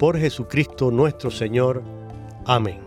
por 0.00 0.18
Jesucristo 0.18 0.90
nuestro 0.90 1.30
Señor. 1.30 1.82
Amén. 2.46 2.78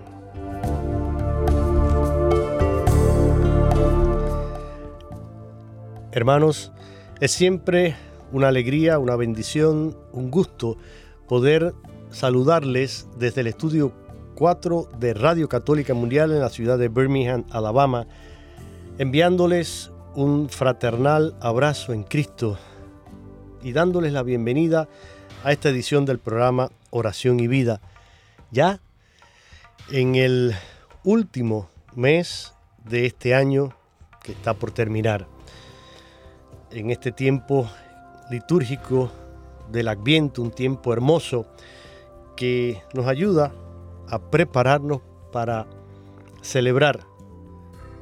Hermanos, 6.11 6.71
es 7.19 7.31
siempre 7.31 7.95
una 8.31 8.47
alegría, 8.47 8.97
una 8.97 9.15
bendición, 9.15 9.95
un 10.11 10.31
gusto 10.31 10.77
poder 11.27 11.75
saludarles 12.09 13.07
desde 13.19 13.41
el 13.41 13.47
estudio 13.47 13.93
4 14.33 14.89
de 14.97 15.13
Radio 15.13 15.47
Católica 15.47 15.93
Mundial 15.93 16.31
en 16.31 16.39
la 16.39 16.49
ciudad 16.49 16.79
de 16.79 16.87
Birmingham, 16.87 17.45
Alabama, 17.51 18.07
enviándoles 18.97 19.91
un 20.15 20.49
fraternal 20.49 21.35
abrazo 21.41 21.93
en 21.93 22.05
Cristo 22.05 22.57
y 23.61 23.71
dándoles 23.71 24.13
la 24.13 24.23
bienvenida 24.23 24.89
esta 25.51 25.69
edición 25.69 26.05
del 26.05 26.19
programa 26.19 26.69
oración 26.89 27.39
y 27.39 27.47
vida. 27.47 27.81
Ya 28.51 28.79
en 29.91 30.15
el 30.15 30.55
último 31.03 31.69
mes 31.95 32.53
de 32.85 33.05
este 33.05 33.35
año 33.35 33.75
que 34.21 34.31
está 34.31 34.53
por 34.53 34.71
terminar, 34.71 35.27
en 36.71 36.89
este 36.89 37.11
tiempo 37.11 37.69
litúrgico 38.31 39.11
del 39.69 39.89
Adviento, 39.89 40.41
un 40.41 40.51
tiempo 40.51 40.93
hermoso 40.93 41.45
que 42.35 42.81
nos 42.93 43.07
ayuda 43.07 43.51
a 44.07 44.19
prepararnos 44.19 45.01
para 45.31 45.67
celebrar 46.41 47.01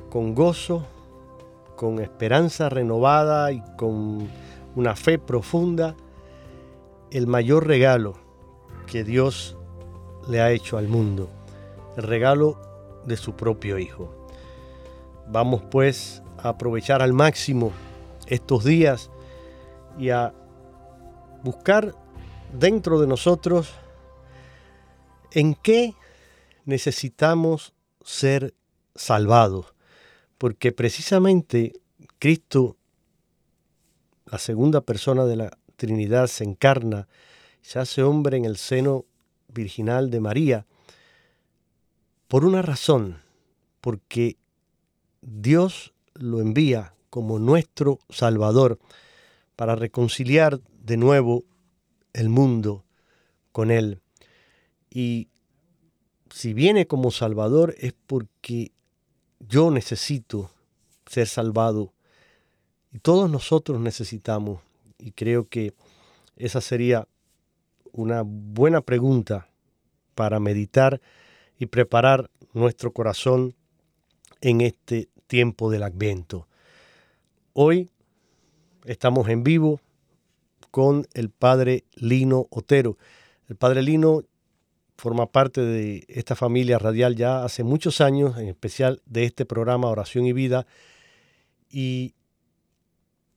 con 0.09 0.35
gozo, 0.35 0.85
con 1.75 1.99
esperanza 1.99 2.69
renovada 2.69 3.51
y 3.51 3.63
con 3.77 4.29
una 4.75 4.95
fe 4.95 5.17
profunda 5.17 5.95
el 7.11 7.27
mayor 7.27 7.67
regalo 7.67 8.17
que 8.87 9.03
Dios 9.03 9.57
le 10.27 10.41
ha 10.41 10.51
hecho 10.51 10.77
al 10.77 10.87
mundo, 10.87 11.29
el 11.97 12.03
regalo 12.03 12.59
de 13.05 13.17
su 13.17 13.35
propio 13.35 13.77
Hijo. 13.77 14.27
Vamos 15.27 15.61
pues 15.69 16.23
a 16.37 16.49
aprovechar 16.49 17.01
al 17.01 17.13
máximo 17.13 17.71
estos 18.27 18.63
días 18.63 19.11
y 19.97 20.09
a 20.09 20.33
buscar 21.43 21.93
dentro 22.57 22.99
de 22.99 23.07
nosotros 23.07 23.73
en 25.31 25.53
qué 25.55 25.95
necesitamos 26.65 27.73
ser 28.03 28.53
salvados, 28.95 29.73
porque 30.37 30.71
precisamente 30.71 31.73
Cristo, 32.19 32.77
la 34.25 34.37
segunda 34.37 34.81
persona 34.81 35.25
de 35.25 35.35
la 35.35 35.57
Trinidad, 35.81 36.27
se 36.27 36.43
encarna 36.43 37.07
se 37.61 37.79
hace 37.79 38.03
hombre 38.03 38.37
en 38.37 38.45
el 38.45 38.57
seno 38.57 39.05
virginal 39.47 40.09
de 40.09 40.19
María, 40.19 40.65
por 42.27 42.45
una 42.45 42.61
razón, 42.61 43.21
porque 43.81 44.37
Dios 45.21 45.93
lo 46.13 46.39
envía 46.39 46.93
como 47.09 47.39
nuestro 47.39 47.99
Salvador 48.09 48.79
para 49.55 49.75
reconciliar 49.75 50.61
de 50.83 50.97
nuevo 50.97 51.43
el 52.13 52.29
mundo 52.29 52.83
con 53.51 53.69
Él. 53.69 53.99
Y 54.89 55.27
si 56.29 56.53
viene 56.53 56.87
como 56.87 57.11
Salvador 57.11 57.75
es 57.77 57.93
porque 58.07 58.71
yo 59.39 59.71
necesito 59.71 60.51
ser 61.05 61.27
salvado 61.27 61.93
y 62.93 62.99
todos 62.99 63.29
nosotros 63.29 63.79
necesitamos. 63.79 64.61
Y 65.01 65.11
creo 65.11 65.47
que 65.49 65.73
esa 66.35 66.61
sería 66.61 67.07
una 67.91 68.21
buena 68.23 68.81
pregunta 68.81 69.49
para 70.13 70.39
meditar 70.39 71.01
y 71.57 71.65
preparar 71.65 72.29
nuestro 72.53 72.93
corazón 72.93 73.55
en 74.41 74.61
este 74.61 75.09
tiempo 75.27 75.71
del 75.71 75.83
Adviento. 75.83 76.47
Hoy 77.53 77.89
estamos 78.85 79.27
en 79.27 79.43
vivo 79.43 79.81
con 80.69 81.07
el 81.13 81.29
padre 81.29 81.83
Lino 81.95 82.47
Otero. 82.51 82.97
El 83.49 83.55
padre 83.55 83.81
Lino 83.81 84.23
forma 84.97 85.31
parte 85.31 85.61
de 85.61 86.05
esta 86.09 86.35
familia 86.35 86.77
radial 86.77 87.15
ya 87.15 87.43
hace 87.43 87.63
muchos 87.63 88.01
años, 88.01 88.37
en 88.37 88.47
especial 88.47 89.01
de 89.07 89.25
este 89.25 89.45
programa 89.45 89.89
Oración 89.89 90.25
y 90.27 90.33
Vida, 90.33 90.67
y 91.69 92.13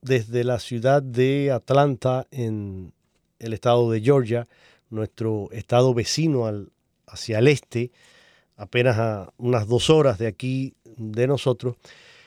desde 0.05 0.43
la 0.43 0.59
ciudad 0.59 1.01
de 1.01 1.51
Atlanta, 1.51 2.27
en 2.29 2.93
el 3.39 3.53
estado 3.53 3.89
de 3.89 4.01
Georgia, 4.01 4.47
nuestro 4.91 5.49
estado 5.51 5.95
vecino 5.95 6.45
al, 6.45 6.69
hacia 7.07 7.39
el 7.39 7.47
este, 7.47 7.91
apenas 8.55 8.99
a 8.99 9.33
unas 9.37 9.67
dos 9.67 9.89
horas 9.89 10.19
de 10.19 10.27
aquí 10.27 10.75
de 10.95 11.25
nosotros, 11.25 11.75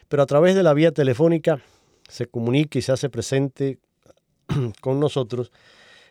pero 0.09 0.25
a 0.25 0.27
través 0.27 0.57
de 0.57 0.65
la 0.65 0.75
vía 0.75 0.91
telefónica 0.91 1.63
se 2.09 2.27
comunica 2.27 2.81
y 2.81 2.83
se 2.83 2.91
hace 2.91 3.09
presente 3.11 3.79
con 4.81 4.99
nosotros. 4.99 5.53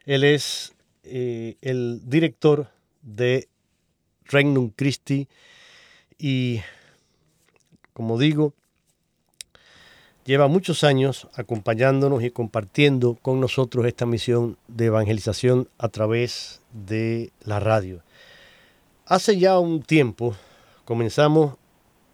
Él 0.06 0.24
es 0.24 0.74
eh, 1.04 1.58
el 1.60 2.00
director 2.06 2.70
de 3.02 3.50
Regnum 4.24 4.70
Christi 4.70 5.28
y, 6.18 6.62
como 7.92 8.18
digo, 8.18 8.54
lleva 10.28 10.50
muchos 10.50 10.84
años 10.84 11.30
acompañándonos 11.36 12.22
y 12.22 12.32
compartiendo 12.32 13.16
con 13.22 13.40
nosotros 13.40 13.86
esta 13.86 14.06
misión 14.06 14.58
de 14.68 14.88
evangelización 14.88 15.70
a 15.78 15.88
través 15.88 16.62
de 16.74 17.32
la 17.46 17.62
radio. 17.62 18.04
Hace 19.06 19.40
ya 19.40 19.58
un 19.58 19.82
tiempo 19.82 20.36
comenzamos 20.84 21.56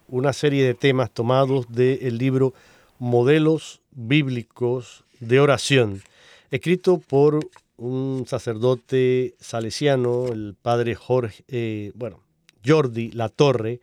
una 0.07 0.31
serie 0.31 0.63
de 0.63 0.75
temas 0.75 1.09
tomados 1.09 1.65
del 1.69 2.19
libro 2.19 2.53
Modelos 2.99 3.81
Bíblicos 3.89 5.05
de 5.19 5.39
Oración, 5.39 6.03
escrito 6.51 6.99
por 6.99 7.39
un 7.77 8.25
sacerdote 8.27 9.33
salesiano, 9.39 10.27
el 10.27 10.55
padre 10.61 10.93
Jorge, 10.93 11.43
eh, 11.47 11.91
bueno, 11.95 12.19
Jordi 12.63 13.09
Latorre, 13.11 13.79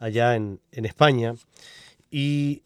allá 0.00 0.34
en, 0.34 0.58
en 0.72 0.84
España, 0.84 1.36
y 2.10 2.62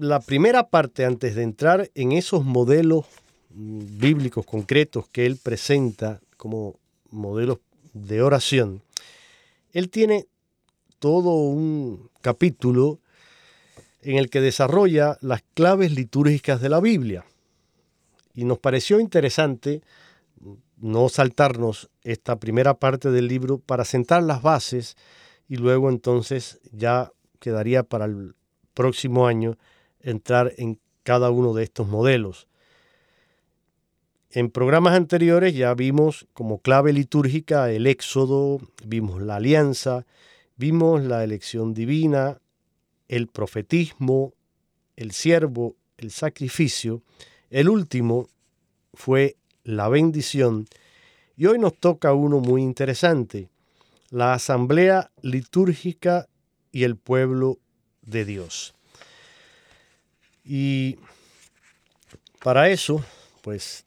la 0.00 0.20
primera 0.20 0.70
parte, 0.70 1.04
antes 1.04 1.34
de 1.34 1.42
entrar 1.42 1.90
en 1.94 2.12
esos 2.12 2.42
modelos 2.42 3.04
mm, 3.50 3.98
bíblicos 3.98 4.46
concretos 4.46 5.06
que 5.08 5.26
él 5.26 5.36
presenta 5.36 6.22
como 6.38 6.76
modelos 7.10 7.58
de 7.92 8.22
oración, 8.22 8.82
él 9.72 9.90
tiene 9.90 10.26
todo 11.00 11.34
un 11.34 12.08
capítulo 12.22 12.98
en 14.00 14.16
el 14.16 14.30
que 14.30 14.40
desarrolla 14.40 15.18
las 15.20 15.42
claves 15.52 15.92
litúrgicas 15.92 16.62
de 16.62 16.70
la 16.70 16.80
Biblia. 16.80 17.26
Y 18.34 18.44
nos 18.44 18.58
pareció 18.58 19.00
interesante 19.00 19.82
no 20.78 21.10
saltarnos 21.10 21.90
esta 22.04 22.36
primera 22.36 22.72
parte 22.72 23.10
del 23.10 23.28
libro 23.28 23.58
para 23.58 23.84
sentar 23.84 24.22
las 24.22 24.40
bases 24.40 24.96
y 25.46 25.56
luego 25.56 25.90
entonces 25.90 26.58
ya 26.72 27.12
quedaría 27.38 27.82
para 27.82 28.06
el 28.06 28.34
próximo 28.72 29.26
año 29.26 29.58
entrar 30.02 30.52
en 30.56 30.78
cada 31.02 31.30
uno 31.30 31.54
de 31.54 31.64
estos 31.64 31.88
modelos. 31.88 32.46
En 34.32 34.50
programas 34.50 34.94
anteriores 34.94 35.54
ya 35.54 35.74
vimos 35.74 36.26
como 36.34 36.58
clave 36.60 36.92
litúrgica 36.92 37.70
el 37.72 37.86
éxodo, 37.88 38.60
vimos 38.84 39.20
la 39.20 39.36
alianza, 39.36 40.06
vimos 40.56 41.02
la 41.02 41.24
elección 41.24 41.74
divina, 41.74 42.38
el 43.08 43.26
profetismo, 43.26 44.32
el 44.94 45.10
siervo, 45.10 45.74
el 45.98 46.12
sacrificio. 46.12 47.02
El 47.50 47.68
último 47.68 48.28
fue 48.94 49.36
la 49.64 49.88
bendición. 49.88 50.66
Y 51.36 51.46
hoy 51.46 51.58
nos 51.58 51.76
toca 51.76 52.12
uno 52.12 52.38
muy 52.38 52.62
interesante, 52.62 53.48
la 54.10 54.34
asamblea 54.34 55.10
litúrgica 55.22 56.28
y 56.70 56.84
el 56.84 56.96
pueblo 56.96 57.58
de 58.02 58.24
Dios. 58.24 58.74
Y 60.52 60.98
para 62.42 62.70
eso, 62.70 63.04
pues 63.44 63.86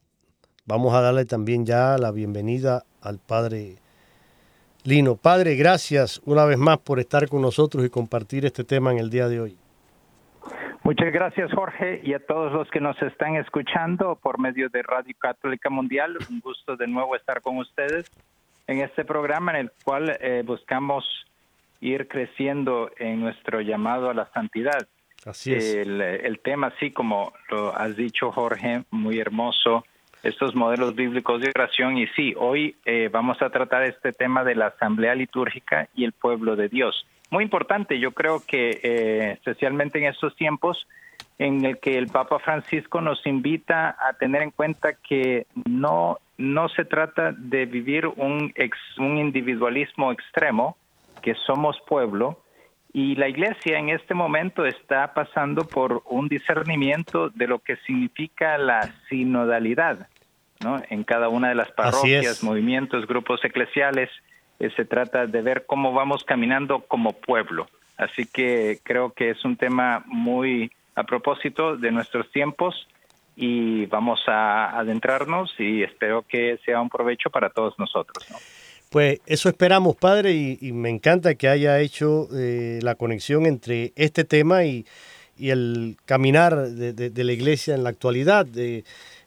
vamos 0.66 0.94
a 0.94 1.02
darle 1.02 1.26
también 1.26 1.66
ya 1.66 1.98
la 1.98 2.12
bienvenida 2.12 2.84
al 3.02 3.20
Padre 3.20 3.76
Lino. 4.86 5.18
Padre, 5.18 5.58
gracias 5.58 6.22
una 6.24 6.46
vez 6.46 6.58
más 6.58 6.78
por 6.78 7.02
estar 7.02 7.28
con 7.28 7.42
nosotros 7.42 7.84
y 7.84 7.90
compartir 7.90 8.46
este 8.46 8.64
tema 8.64 8.94
en 8.94 9.00
el 9.00 9.10
día 9.10 9.28
de 9.28 9.42
hoy. 9.42 9.58
Muchas 10.84 11.12
gracias 11.12 11.52
Jorge 11.52 12.00
y 12.02 12.14
a 12.14 12.26
todos 12.26 12.54
los 12.54 12.70
que 12.72 12.80
nos 12.80 12.96
están 13.02 13.36
escuchando 13.36 14.16
por 14.16 14.40
medio 14.40 14.70
de 14.70 14.84
Radio 14.84 15.14
Católica 15.20 15.70
Mundial. 15.70 16.16
Un 16.30 16.40
gusto 16.40 16.78
de 16.78 16.88
nuevo 16.88 17.18
estar 17.18 17.42
con 17.42 17.58
ustedes 17.58 18.10
en 18.68 18.80
este 18.80 19.04
programa 19.04 19.52
en 19.52 19.58
el 19.58 19.72
cual 19.84 20.18
eh, 20.22 20.44
buscamos 20.46 21.04
ir 21.82 22.08
creciendo 22.08 22.90
en 22.98 23.20
nuestro 23.20 23.60
llamado 23.60 24.10
a 24.10 24.14
la 24.14 24.32
santidad. 24.32 24.88
Así 25.26 25.54
es. 25.54 25.74
El, 25.74 26.02
el 26.02 26.40
tema, 26.40 26.68
así 26.68 26.92
como 26.92 27.34
lo 27.50 27.76
has 27.76 27.96
dicho 27.96 28.32
Jorge, 28.32 28.84
muy 28.92 29.20
hermoso, 29.20 29.86
estos 30.22 30.56
modelos 30.56 30.96
bíblicos 30.96 31.42
de 31.42 31.52
oración. 31.54 31.98
Y 31.98 32.08
sí, 32.08 32.34
hoy 32.38 32.76
eh, 32.86 33.10
vamos 33.12 33.42
a 33.42 33.50
tratar 33.50 33.84
este 33.84 34.12
tema 34.12 34.44
de 34.44 34.56
la 34.56 34.68
asamblea 34.68 35.16
litúrgica 35.16 35.90
y 35.96 36.04
el 36.06 36.14
pueblo 36.14 36.56
de 36.56 36.70
Dios 36.70 37.06
muy 37.34 37.44
importante. 37.44 38.00
Yo 38.00 38.12
creo 38.12 38.44
que 38.46 38.80
eh, 38.84 39.32
especialmente 39.32 39.98
en 39.98 40.06
estos 40.06 40.36
tiempos 40.36 40.88
en 41.40 41.66
el 41.66 41.80
que 41.80 41.98
el 41.98 42.08
Papa 42.08 42.38
Francisco 42.38 43.02
nos 43.02 43.26
invita 43.26 43.98
a 44.00 44.14
tener 44.14 44.44
en 44.44 44.52
cuenta 44.52 44.94
que 44.94 45.48
no 45.66 46.20
no 46.38 46.70
se 46.70 46.86
trata 46.86 47.32
de 47.32 47.66
vivir 47.66 48.06
un 48.08 48.54
un 49.00 49.18
individualismo 49.18 50.12
extremo, 50.12 50.78
que 51.24 51.34
somos 51.34 51.76
pueblo 51.88 52.43
y 52.94 53.16
la 53.16 53.28
Iglesia 53.28 53.80
en 53.80 53.90
este 53.90 54.14
momento 54.14 54.68
está 54.68 55.16
pasando 55.16 55.68
por 55.68 56.04
un 56.06 56.28
discernimiento 56.28 57.30
de 57.30 57.48
lo 57.48 57.58
que 57.58 57.76
significa 57.78 58.60
la 58.60 58.94
sinodalidad, 59.10 60.08
¿no? 60.64 60.80
En 60.92 61.04
cada 61.04 61.28
una 61.28 61.50
de 61.50 61.56
las 61.56 61.72
parroquias, 61.72 62.44
movimientos, 62.44 63.08
grupos 63.08 63.44
eclesiales 63.44 64.12
eh, 64.60 64.70
se 64.76 64.86
trata 64.86 65.26
de 65.26 65.42
ver 65.42 65.66
cómo 65.66 65.92
vamos 65.92 66.24
caminando 66.24 66.82
como 66.82 67.14
pueblo. 67.14 67.68
Así 67.98 68.26
que 68.26 68.80
creo 68.84 69.12
que 69.12 69.32
es 69.32 69.44
un 69.44 69.58
tema 69.58 70.04
muy 70.06 70.72
a 70.94 71.04
propósito 71.04 71.76
de 71.76 71.92
nuestros 71.92 72.32
tiempos 72.32 72.88
y 73.36 73.88
vamos 73.88 74.22
a 74.28 74.78
adentrarnos 74.78 75.52
y 75.58 75.82
espero 75.82 76.24
que 76.28 76.60
sea 76.64 76.80
un 76.80 76.90
provecho 76.90 77.32
para 77.32 77.50
todos 77.50 77.78
nosotros. 77.80 78.28
Pues 78.94 79.22
eso 79.26 79.50
esperamos, 79.50 79.96
padre, 79.96 80.34
y, 80.34 80.72
me 80.72 80.92
encanta 80.92 81.34
que 81.34 81.48
haya 81.48 81.80
hecho 81.80 82.30
eh, 82.32 82.78
la 82.84 82.94
conexión 82.94 83.48
entre 83.48 83.92
este 83.96 84.24
tema 84.24 84.66
y, 84.66 84.86
el 85.40 85.98
caminar 86.06 86.70
de, 86.70 87.24
la 87.24 87.32
iglesia 87.32 87.74
en 87.74 87.84
la 87.84 87.90
actualidad, 87.90 88.46
de 88.46 88.84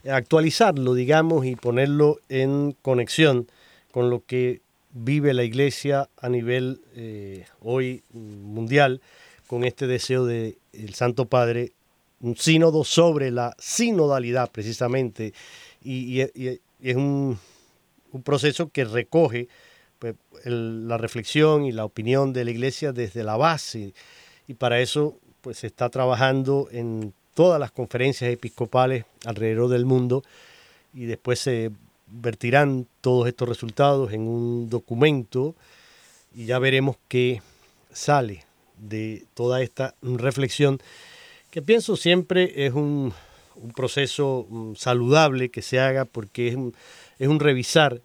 actualizarlo, 0.09 0.95
digamos, 0.95 1.47
y 1.47 1.57
ponerlo 1.57 2.21
en 2.29 2.77
conexión 2.81 3.49
con 3.91 4.09
lo 4.09 4.25
que 4.25 4.61
vive 4.93 5.35
la 5.35 5.43
iglesia 5.43 6.09
a 6.17 6.29
nivel 6.29 6.81
eh, 6.95 7.45
hoy 7.61 8.05
mundial 8.13 9.01
con 9.49 9.65
este 9.65 9.89
deseo 9.89 10.27
del 10.27 10.57
el 10.75 10.95
Santo 10.95 11.25
Padre, 11.25 11.73
un 12.21 12.37
sínodo 12.37 12.85
sobre 12.85 13.33
la 13.33 13.57
sinodalidad 13.59 14.49
precisamente, 14.53 15.35
y, 15.83 16.21
es 16.21 16.95
un, 16.95 17.37
proceso 18.23 18.69
que 18.69 18.85
recoge 18.85 19.49
pues, 19.99 20.15
la 20.45 20.99
reflexión 20.99 21.65
y 21.65 21.73
la 21.73 21.85
opinión 21.85 22.33
de 22.33 22.45
la 22.45 22.51
iglesia 22.51 22.93
desde 22.93 23.25
la 23.25 23.37
base, 23.37 23.93
y 24.47 24.55
para 24.55 24.81
eso 24.81 25.19
pues 25.41 25.59
se 25.59 25.67
está 25.67 25.89
trabajando 25.89 26.69
en 26.73 27.13
todas 27.35 27.61
las 27.61 27.71
conferencias 27.71 28.31
episcopales 28.31 29.05
alrededor 29.25 29.69
del 29.69 29.87
mundo, 29.87 30.23
y 30.95 31.05
después 31.05 31.39
se 31.39 31.71
vertirán 32.07 32.87
todos 33.01 33.29
estos 33.29 33.49
resultados 33.49 34.13
en 34.13 34.23
un 34.23 34.71
documento 34.71 35.55
y 36.35 36.47
ya 36.47 36.59
veremos 36.59 36.97
qué 37.09 37.43
sale 37.93 38.45
de 38.79 39.25
toda 39.35 39.63
esta 39.63 39.95
reflexión, 40.03 40.79
que 41.51 41.63
pienso 41.63 41.97
siempre 41.97 42.67
es 42.67 42.75
un, 42.75 43.13
proceso 43.75 44.47
mm, 44.51 44.75
saludable 44.75 45.49
que 45.49 45.63
se 45.63 45.81
haga 45.81 46.05
porque 46.05 46.49
es 46.49 46.57
un, 46.57 46.75
es 47.19 47.29
un 47.29 47.41
revisar 47.41 48.01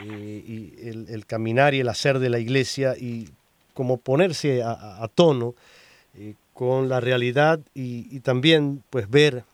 eh, 0.00 1.04
el, 1.08 1.26
caminar 1.26 1.74
y 1.74 1.80
el 1.80 1.88
hacer 1.88 2.18
de 2.18 2.30
la 2.30 2.38
iglesia 2.38 2.96
y 2.98 3.28
como 3.74 3.98
ponerse 3.98 4.62
a, 4.62 5.08
tono 5.14 5.54
eh, 6.16 6.34
con 6.54 6.88
la 6.88 7.00
realidad 7.00 7.60
y, 7.74 8.20
también 8.20 8.82
pues 8.90 9.08
ver 9.10 9.44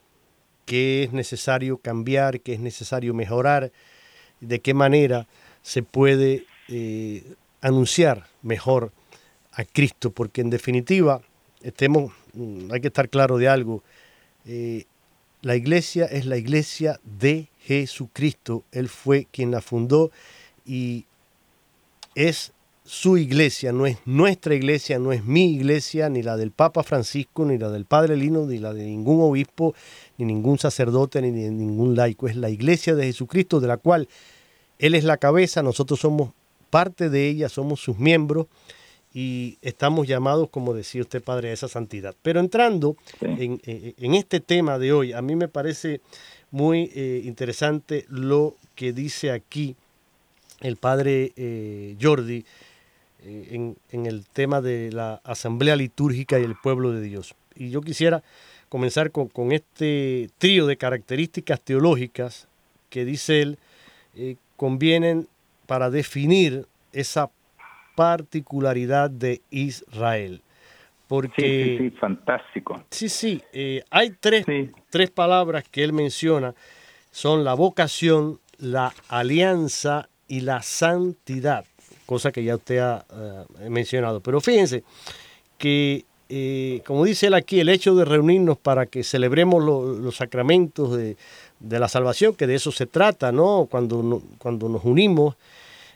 qué 0.64 1.04
es 1.04 1.12
necesario 1.12 1.78
cambiar, 1.78 2.40
qué 2.40 2.54
es 2.54 2.60
necesario 2.60 3.14
mejorar, 3.14 3.72
de 4.40 4.60
qué 4.60 4.74
manera 4.74 5.26
se 5.62 5.82
puede 5.82 6.44
eh, 6.68 7.24
anunciar 7.60 8.26
mejor 8.42 8.92
a 9.52 9.64
Cristo, 9.64 10.10
porque 10.10 10.40
en 10.40 10.50
definitiva, 10.50 11.20
estemos, 11.62 12.12
mm, 12.34 12.72
hay 12.72 12.80
que 12.80 12.88
estar 12.88 13.08
claro 13.08 13.38
de 13.38 13.48
algo, 13.48 13.82
la 15.42 15.56
iglesia 15.56 16.06
es 16.06 16.26
la 16.26 16.36
iglesia 16.36 17.00
de 17.04 17.48
Jesucristo, 17.60 18.64
Él 18.72 18.88
fue 18.88 19.26
quien 19.30 19.50
la 19.50 19.60
fundó 19.60 20.10
y 20.66 21.04
es 22.14 22.52
su 22.84 23.18
iglesia, 23.18 23.70
no 23.70 23.86
es 23.86 23.98
nuestra 24.06 24.54
iglesia, 24.54 24.98
no 24.98 25.12
es 25.12 25.22
mi 25.22 25.52
iglesia, 25.52 26.08
ni 26.08 26.22
la 26.22 26.38
del 26.38 26.50
Papa 26.50 26.82
Francisco, 26.82 27.44
ni 27.44 27.58
la 27.58 27.68
del 27.70 27.84
Padre 27.84 28.16
Lino, 28.16 28.46
ni 28.46 28.58
la 28.58 28.72
de 28.72 28.86
ningún 28.86 29.20
obispo, 29.20 29.74
ni 30.16 30.24
ningún 30.24 30.58
sacerdote, 30.58 31.20
ni 31.20 31.30
de 31.30 31.50
ningún 31.50 31.94
laico. 31.94 32.28
Es 32.28 32.36
la 32.36 32.48
iglesia 32.48 32.94
de 32.94 33.04
Jesucristo, 33.04 33.60
de 33.60 33.68
la 33.68 33.76
cual 33.76 34.08
Él 34.78 34.94
es 34.94 35.04
la 35.04 35.18
cabeza, 35.18 35.62
nosotros 35.62 36.00
somos 36.00 36.30
parte 36.70 37.10
de 37.10 37.28
ella, 37.28 37.50
somos 37.50 37.80
sus 37.80 37.98
miembros 37.98 38.46
y 39.12 39.58
estamos 39.62 40.06
llamados, 40.06 40.50
como 40.50 40.74
decía 40.74 41.00
usted, 41.00 41.22
Padre, 41.22 41.50
a 41.50 41.52
esa 41.52 41.68
santidad. 41.68 42.14
Pero 42.22 42.40
entrando 42.40 42.96
en, 43.20 44.14
este 44.14 44.40
tema 44.40 44.78
de 44.78 44.92
hoy, 44.92 45.12
a 45.12 45.22
mí 45.22 45.34
me 45.34 45.48
parece 45.48 46.00
muy 46.50 46.90
eh, 46.94 47.22
interesante 47.24 48.04
lo 48.08 48.54
que 48.74 48.92
dice 48.92 49.30
aquí 49.30 49.76
el 50.60 50.76
Padre 50.76 51.32
eh, 51.36 51.96
Jordi 52.00 52.44
eh, 53.24 53.74
en, 53.90 54.06
el 54.06 54.26
tema 54.26 54.60
de 54.60 54.92
la 54.92 55.20
asamblea 55.24 55.76
litúrgica 55.76 56.38
y 56.38 56.44
el 56.44 56.56
pueblo 56.56 56.92
de 56.92 57.00
Dios. 57.00 57.34
Y 57.54 57.70
yo 57.70 57.80
quisiera 57.80 58.22
comenzar 58.68 59.10
con, 59.10 59.52
este 59.52 60.28
trío 60.38 60.66
de 60.66 60.76
características 60.76 61.60
teológicas 61.60 62.46
que 62.90 63.04
dice 63.04 63.42
él 63.42 63.58
convienen 64.56 65.28
para 65.66 65.90
definir 65.90 66.66
esa 66.92 67.30
particularidad 67.98 69.10
de 69.10 69.42
Israel. 69.50 70.40
Porque, 71.08 71.78
sí, 71.78 71.90
sí, 71.90 71.96
fantástico. 71.98 72.80
Sí, 72.90 73.08
sí, 73.08 73.42
eh, 73.52 73.82
hay 73.90 74.10
tres, 74.20 74.46
tres 74.88 75.10
palabras 75.10 75.64
que 75.68 75.82
él 75.82 75.92
menciona, 75.92 76.54
son 77.10 77.42
la 77.42 77.54
vocación, 77.54 78.38
la 78.58 78.94
alianza 79.08 80.08
y 80.28 80.42
la 80.42 80.62
santidad 80.62 81.64
cosa 82.06 82.32
que 82.32 82.42
ya 82.42 82.56
usted 82.56 82.78
ha 82.78 83.04
eh, 83.60 83.68
mencionado. 83.68 84.20
Pero 84.20 84.40
fíjense 84.40 84.82
que, 85.58 86.06
eh, 86.30 86.80
como 86.86 87.04
dice 87.04 87.26
él 87.26 87.34
aquí, 87.34 87.60
el 87.60 87.68
hecho 87.68 87.94
de 87.94 88.06
reunirnos 88.06 88.56
para 88.56 88.86
que 88.86 89.04
celebremos 89.04 89.62
los 89.62 90.16
sacramentos 90.16 90.96
de, 90.96 91.18
de 91.60 91.78
la 91.78 91.86
salvación, 91.86 92.34
que 92.34 92.46
de 92.46 92.54
eso 92.54 92.72
se 92.72 92.86
trata, 92.86 93.30
¿no? 93.30 93.68
Cuando, 93.70 94.22
cuando 94.38 94.70
nos 94.70 94.84
unimos 94.84 95.36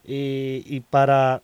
eh, 0.04 0.62
y 0.66 0.80
para 0.80 1.40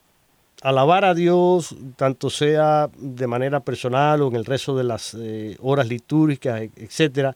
alabar 0.61 1.05
a 1.05 1.13
Dios, 1.13 1.75
tanto 1.95 2.29
sea 2.29 2.89
de 2.97 3.27
manera 3.27 3.61
personal 3.61 4.21
o 4.21 4.27
en 4.27 4.35
el 4.35 4.45
resto 4.45 4.75
de 4.75 4.83
las 4.83 5.15
eh, 5.17 5.55
horas 5.61 5.87
litúrgicas, 5.87 6.61
etcétera. 6.75 7.35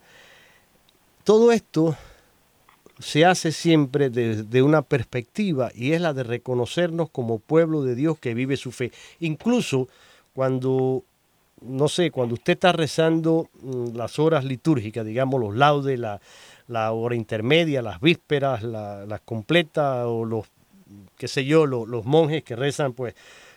Todo 1.24 1.52
esto 1.52 1.96
se 2.98 3.24
hace 3.24 3.50
siempre 3.50 4.10
desde 4.10 4.62
una 4.62 4.82
perspectiva 4.82 5.70
y 5.74 5.92
es 5.92 6.00
la 6.00 6.12
de 6.12 6.22
reconocernos 6.22 7.10
como 7.10 7.38
pueblo 7.38 7.82
de 7.82 7.94
Dios 7.94 8.18
que 8.18 8.34
vive 8.34 8.56
su 8.56 8.72
fe. 8.72 8.92
Incluso 9.20 9.88
cuando, 10.34 11.02
no 11.62 11.88
sé, 11.88 12.10
cuando 12.10 12.34
usted 12.34 12.54
está 12.54 12.72
rezando 12.72 13.48
mm, 13.62 13.96
las 13.96 14.18
horas 14.18 14.44
litúrgicas, 14.44 15.04
digamos 15.04 15.40
los 15.40 15.56
laudes, 15.56 15.98
la, 15.98 16.20
la 16.66 16.92
hora 16.92 17.14
intermedia, 17.14 17.82
las 17.82 18.00
vísperas, 18.00 18.62
las 18.62 19.20
completas 19.24 20.04
o 20.06 20.24
los 20.24 20.46
qué 21.16 21.28
sé 21.28 21.44
yo, 21.44 21.66
los 21.66 22.04
monjes 22.04 22.42
que 22.42 22.56
rezan, 22.56 22.92
pues, 22.92 23.14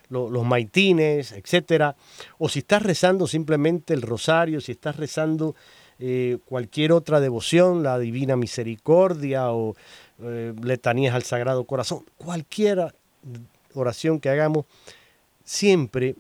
los 0.10 0.46
maitines, 0.46 1.34
etcétera, 1.34 1.96
o 2.38 2.48
si 2.50 2.60
estás 2.60 2.84
rezando 2.84 3.28
simplemente 3.28 3.94
el 3.94 4.02
rosario, 4.02 4.62
si 4.62 4.72
estás 4.72 4.96
rezando 4.96 5.56
eh, 6.00 6.38
cualquier 6.46 6.92
otra 6.92 7.20
devoción, 7.20 7.84
la 7.84 7.98
Divina 8.00 8.36
Misericordia 8.36 9.52
o 9.52 9.76
eh, 10.22 10.54
letanías 10.62 11.16
al 11.16 11.24
Sagrado 11.24 11.66
Corazón, 11.66 12.06
cualquier 12.18 12.94
oración 13.74 14.20
que 14.20 14.30
hagamos, 14.30 14.66
siempre 15.44 16.16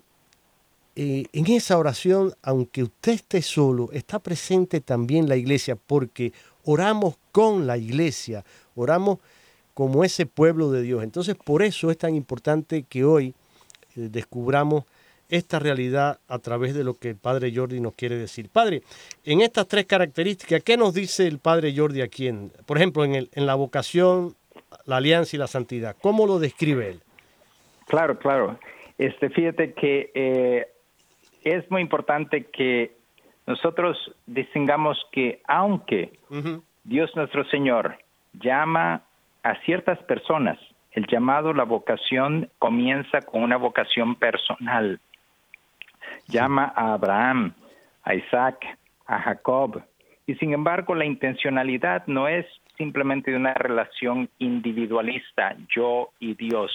eh, 0.95 1.25
en 1.31 1.45
esa 1.51 1.77
oración, 1.77 2.33
aunque 2.41 2.81
usted 2.81 3.13
esté 3.13 3.43
solo, 3.43 3.91
está 3.91 4.17
presente 4.17 4.81
también 4.81 5.29
la 5.29 5.36
iglesia, 5.36 5.75
porque 5.75 6.33
oramos 6.63 7.17
con 7.31 7.67
la 7.67 7.77
iglesia, 7.77 8.43
oramos 8.75 9.19
como 9.77 10.03
ese 10.03 10.25
pueblo 10.25 10.72
de 10.72 10.81
Dios. 10.81 11.03
Entonces, 11.03 11.36
por 11.36 11.62
eso 11.62 11.91
es 11.91 12.00
tan 12.00 12.15
importante 12.15 12.86
que 12.89 13.05
hoy 13.05 13.36
eh, 13.96 14.07
descubramos 14.10 14.86
esta 15.29 15.60
realidad 15.60 16.17
a 16.27 16.39
través 16.39 16.74
de 16.74 16.84
lo 16.84 16.96
que 16.96 17.10
el 17.10 17.15
Padre 17.15 17.53
Jordi 17.55 17.79
nos 17.79 17.93
quiere 17.93 18.15
decir. 18.15 18.50
Padre, 18.50 18.81
en 19.24 19.41
estas 19.41 19.67
tres 19.67 19.86
características, 19.86 20.63
¿qué 20.63 20.77
nos 20.77 20.96
dice 20.96 21.27
el 21.27 21.38
Padre 21.38 21.75
Jordi 21.77 22.01
aquí? 22.01 22.27
En, 22.27 22.51
por 22.65 22.77
ejemplo, 22.77 23.05
en, 23.05 23.13
el, 23.13 23.29
en 23.34 23.46
la 23.46 23.53
vocación, 23.53 24.34
la 24.88 24.98
alianza 24.98 25.36
y 25.36 25.39
la 25.39 25.46
santidad. 25.46 25.96
¿Cómo 26.01 26.25
lo 26.25 26.39
describe 26.39 26.89
él? 26.89 27.01
Claro, 27.86 28.17
claro. 28.17 28.57
Este, 28.98 29.29
fíjate 29.29 29.74
que 29.74 30.10
eh, 30.15 30.67
es 31.43 31.69
muy 31.69 31.84
importante 31.84 32.46
que 32.46 32.93
nosotros 33.46 33.96
distingamos 34.25 34.98
que 35.12 35.39
aunque 35.48 36.17
Dios 36.84 37.12
nuestro 37.15 37.46
Señor 37.51 37.96
llama 38.34 39.03
a 39.44 39.56
ciertas 39.62 40.00
personas. 40.03 40.58
El 40.91 41.06
llamado, 41.08 41.53
la 41.53 41.63
vocación 41.63 42.50
comienza 42.60 43.22
con 43.22 43.44
una 43.44 43.58
vocación 43.58 44.15
personal. 44.15 45.00
Llama 46.27 46.74
a 46.75 46.94
Abraham, 46.94 47.53
a 48.03 48.15
Isaac, 48.15 48.65
a 49.06 49.20
Jacob. 49.20 49.84
Y 50.25 50.36
sin 50.36 50.53
embargo, 50.53 50.96
la 50.96 51.06
intencionalidad 51.06 52.08
no 52.08 52.27
es 52.27 52.46
simplemente 52.77 53.32
de 53.32 53.38
una 53.38 53.53
relación 53.53 54.29
individualista, 54.39 55.56
yo 55.70 56.10
y 56.20 56.36
Dios, 56.36 56.72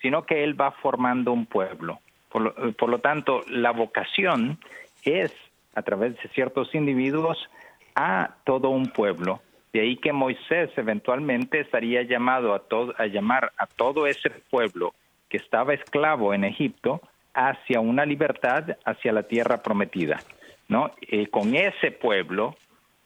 sino 0.00 0.24
que 0.24 0.44
Él 0.44 0.60
va 0.60 0.72
formando 0.72 1.32
un 1.32 1.46
pueblo. 1.46 2.00
Por 2.30 2.42
lo, 2.42 2.72
por 2.74 2.88
lo 2.88 2.98
tanto, 3.00 3.42
la 3.48 3.70
vocación 3.72 4.58
es, 5.04 5.34
a 5.74 5.82
través 5.82 6.16
de 6.22 6.28
ciertos 6.30 6.74
individuos, 6.74 7.48
a 7.94 8.36
todo 8.44 8.70
un 8.70 8.86
pueblo 8.86 9.40
de 9.72 9.80
ahí 9.80 9.96
que 9.96 10.12
Moisés 10.12 10.70
eventualmente 10.76 11.60
estaría 11.60 12.02
llamado 12.02 12.54
a, 12.54 12.60
todo, 12.60 12.94
a 12.98 13.06
llamar 13.06 13.52
a 13.56 13.66
todo 13.66 14.06
ese 14.06 14.30
pueblo 14.50 14.94
que 15.28 15.38
estaba 15.38 15.72
esclavo 15.72 16.34
en 16.34 16.44
Egipto 16.44 17.00
hacia 17.32 17.80
una 17.80 18.04
libertad, 18.04 18.76
hacia 18.84 19.12
la 19.12 19.22
tierra 19.22 19.62
prometida. 19.62 20.20
¿no? 20.68 20.92
Con 21.30 21.54
ese 21.54 21.90
pueblo, 21.90 22.56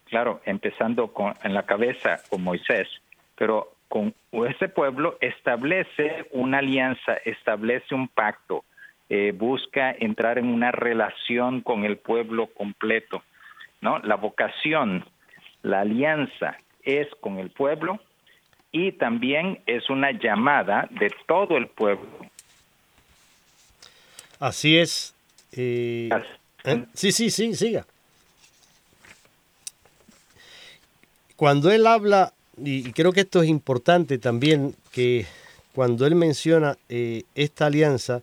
claro, 0.07 0.41
empezando 0.45 1.13
con, 1.13 1.35
en 1.45 1.55
la 1.55 1.65
cabeza 1.65 2.21
con 2.29 2.43
Moisés, 2.43 2.89
pero 3.37 3.73
con 3.89 4.13
ese 4.33 4.69
pueblo 4.69 5.17
establece 5.21 6.27
una 6.33 6.59
alianza, 6.59 7.15
establece 7.25 7.95
un 7.95 8.09
pacto, 8.09 8.65
eh, 9.09 9.33
busca 9.33 9.93
entrar 9.93 10.39
en 10.39 10.49
una 10.49 10.73
relación 10.73 11.61
con 11.61 11.85
el 11.85 11.97
pueblo 11.97 12.49
completo. 12.49 13.23
¿no? 13.81 14.01
La 14.01 14.17
vocación 14.17 15.05
la 15.67 15.81
alianza 15.81 16.57
es 16.85 17.09
con 17.21 17.39
el 17.39 17.51
pueblo 17.51 17.99
y 18.71 18.93
también 18.93 19.61
es 19.67 19.91
una 19.91 20.13
llamada 20.13 20.89
de 20.93 21.13
todo 21.27 21.57
el 21.57 21.67
pueblo. 21.67 22.07
Así 24.39 24.79
es. 24.79 25.15
Eh, 25.53 26.09
¿eh? 26.65 26.85
Sí, 26.95 27.11
sí, 27.11 27.31
sí, 27.31 27.55
siga. 27.55 27.85
Cuando 31.35 31.71
él 31.73 31.87
habla, 31.87 32.33
y 32.57 32.93
creo 32.93 33.13
que 33.13 33.21
esto 33.21 33.43
es 33.43 33.49
importante 33.49 34.19
también, 34.19 34.75
que 34.93 35.27
cuando 35.75 36.07
él 36.07 36.15
menciona 36.15 36.77
eh, 36.89 37.25
esta 37.35 37.67
alianza, 37.67 38.23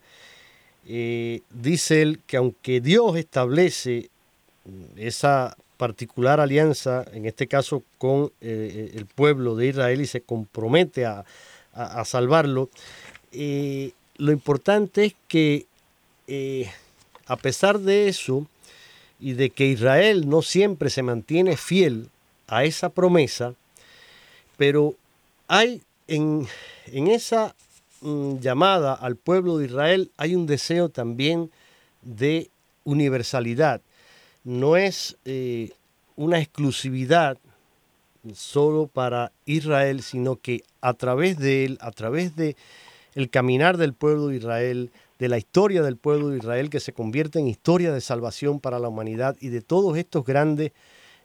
dice 0.86 2.02
él 2.02 2.20
que 2.26 2.38
aunque 2.38 2.82
Dios 2.82 3.16
establece 3.16 4.10
esa 4.98 5.56
particular 5.78 6.40
alianza, 6.40 7.06
en 7.14 7.26
este 7.26 7.48
caso 7.48 7.84
con 7.98 8.32
eh, 8.42 8.92
el 8.96 9.06
pueblo 9.06 9.56
de 9.56 9.68
Israel 9.68 10.02
y 10.02 10.08
se 10.08 10.22
compromete 10.22 11.06
a, 11.06 11.26
salvarlo, 12.06 12.70
eh, 13.32 13.94
lo 14.18 14.32
importante 14.32 15.06
es 15.06 15.16
que 15.28 15.66
eh, 16.28 16.70
a 17.26 17.36
pesar 17.36 17.80
de 17.80 18.08
eso 18.08 18.48
y 19.20 19.34
de 19.34 19.50
que 19.50 19.66
Israel 19.66 20.30
no 20.30 20.44
siempre 20.44 20.92
se 20.92 21.02
mantiene 21.02 21.58
fiel 21.58 22.10
a 22.48 22.64
esa 22.64 22.90
promesa, 22.90 23.56
pero 24.56 24.94
hay 25.48 25.82
en, 26.08 26.48
en 26.86 27.08
esa 27.08 27.56
mm, 28.02 28.38
llamada 28.38 28.94
al 28.94 29.16
pueblo 29.16 29.58
de 29.58 29.66
Israel, 29.66 30.12
hay 30.18 30.36
un 30.36 30.46
deseo 30.46 30.90
también 30.90 31.50
de 32.04 32.52
universalidad 32.84 33.82
no 34.44 34.76
es 34.78 35.18
eh, 35.26 35.72
una 36.16 36.40
exclusividad 36.40 37.38
solo 38.34 38.88
para 38.88 39.32
Israel, 39.46 40.02
sino 40.02 40.38
que 40.38 40.64
a 40.82 40.94
través 40.94 41.38
de 41.38 41.66
él, 41.66 41.78
a 41.82 41.92
través 41.92 42.36
de 42.36 42.56
el 43.16 43.30
caminar 43.30 43.78
del 43.78 43.94
pueblo 43.94 44.28
de 44.28 44.38
Israel, 44.38 44.92
de 45.20 45.30
la 45.30 45.38
historia 45.38 45.82
del 45.82 45.98
pueblo 45.98 46.30
de 46.30 46.38
Israel 46.38 46.70
que 46.70 46.80
se 46.80 46.94
convierte 46.94 47.40
en 47.40 47.48
historia 47.48 47.94
de 47.94 48.02
salvación 48.02 48.60
para 48.60 48.80
la 48.80 48.90
humanidad 48.90 49.36
y 49.40 49.50
de 49.50 49.62
todos 49.62 49.98
estos 49.98 50.26
grandes 50.26 50.72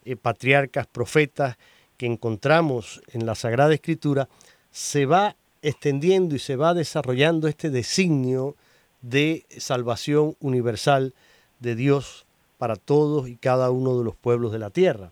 eh, 0.04 0.16
patriarcas, 0.16 0.86
profetas 0.86 1.56
que 1.96 2.06
encontramos 2.06 3.00
en 3.12 3.26
la 3.26 3.34
Sagrada 3.34 3.74
Escritura, 3.74 4.28
se 4.70 5.06
va 5.06 5.36
extendiendo 5.62 6.36
y 6.36 6.38
se 6.38 6.56
va 6.56 6.74
desarrollando 6.74 7.48
este 7.48 7.70
designio 7.70 8.54
de 9.02 9.46
salvación 9.58 10.36
universal 10.40 11.14
de 11.58 11.74
Dios 11.74 12.27
para 12.58 12.76
todos 12.76 13.28
y 13.28 13.36
cada 13.36 13.70
uno 13.70 13.96
de 13.98 14.04
los 14.04 14.16
pueblos 14.16 14.52
de 14.52 14.58
la 14.58 14.70
tierra. 14.70 15.10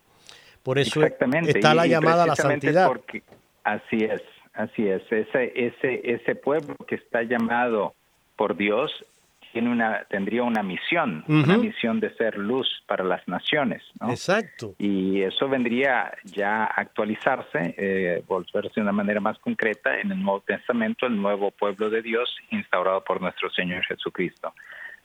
Por 0.62 0.79
eso 0.79 1.00
está 1.03 1.75
la 1.75 1.87
llamada 1.87 2.25
a 2.25 2.26
la 2.26 2.37
santidad. 2.37 2.91
así 3.62 3.99
es, 4.05 4.23
así 4.53 4.88
es. 4.88 5.03
Ese, 5.11 5.53
ese, 5.55 6.00
ese 6.05 6.35
pueblo 6.35 6.75
que 6.88 6.97
está 6.97 7.23
llamado 7.23 7.95
por 8.35 8.57
Dios 8.57 8.91
tiene 9.57 9.71
una, 9.71 10.05
tendría 10.11 10.43
una 10.43 10.62
misión, 10.62 11.25
una 11.29 11.57
misión 11.57 11.99
de 11.99 12.15
ser 12.17 12.37
luz 12.37 12.69
para 12.87 13.05
las 13.05 13.26
naciones. 13.26 13.83
Exacto. 14.07 14.75
Y 14.76 15.23
eso 15.23 15.49
vendría 15.49 16.12
ya 16.25 16.65
a 16.65 16.67
actualizarse, 16.67 17.75
eh, 17.79 18.23
volverse 18.29 18.73
de 18.75 18.83
una 18.83 18.93
manera 18.93 19.19
más 19.19 19.38
concreta 19.38 19.99
en 19.99 20.12
el 20.12 20.23
Nuevo 20.23 20.41
Testamento, 20.41 21.07
el 21.07 21.17
nuevo 21.17 21.53
pueblo 21.53 21.88
de 21.88 22.03
Dios 22.03 22.37
instaurado 22.50 23.03
por 23.03 23.23
nuestro 23.23 23.49
Señor 23.49 23.83
Jesucristo. 23.87 24.53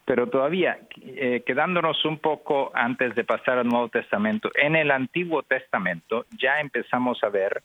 Pero 0.06 0.28
todavía, 0.28 0.80
eh, 1.02 1.44
quedándonos 1.46 2.04
un 2.06 2.18
poco 2.18 2.72
antes 2.74 3.16
de 3.16 3.24
pasar 3.24 3.60
al 3.60 3.68
Nuevo 3.68 3.90
Testamento, 3.90 4.50
en 4.56 4.76
el 4.76 4.92
Antiguo 4.92 5.44
Testamento 5.44 6.26
ya 6.38 6.60
empezamos 6.60 7.24
a 7.24 7.30
ver 7.30 7.62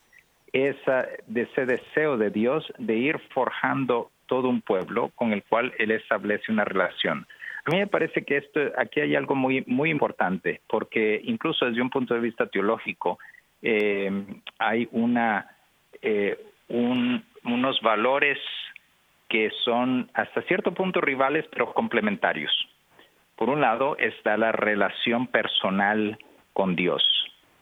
esa, 0.52 1.06
ese 1.34 1.66
deseo 1.66 2.16
de 2.16 2.30
Dios 2.30 2.72
de 2.78 2.96
ir 2.96 3.18
forjando 3.34 4.10
todo 4.26 4.48
un 4.48 4.60
pueblo 4.60 5.10
con 5.14 5.32
el 5.32 5.42
cual 5.44 5.72
Él 5.78 5.90
establece 5.90 6.52
una 6.52 6.64
relación. 6.64 7.26
A 7.64 7.70
mí 7.70 7.78
me 7.78 7.86
parece 7.86 8.22
que 8.24 8.36
esto, 8.36 8.60
aquí 8.76 9.00
hay 9.00 9.16
algo 9.16 9.34
muy, 9.34 9.64
muy 9.66 9.90
importante, 9.90 10.60
porque 10.68 11.20
incluso 11.24 11.66
desde 11.66 11.82
un 11.82 11.90
punto 11.90 12.14
de 12.14 12.20
vista 12.20 12.46
teológico 12.46 13.18
eh, 13.62 14.10
hay 14.58 14.88
una, 14.92 15.50
eh, 16.00 16.38
unos 16.68 17.80
valores 17.80 18.38
que 19.28 19.50
son 19.64 20.10
hasta 20.14 20.42
cierto 20.42 20.72
punto 20.72 21.00
rivales 21.00 21.44
pero 21.50 21.72
complementarios. 21.72 22.52
Por 23.36 23.50
un 23.50 23.60
lado 23.60 23.96
está 23.98 24.36
la 24.36 24.52
relación 24.52 25.26
personal 25.26 26.18
con 26.52 26.74
Dios. 26.76 27.02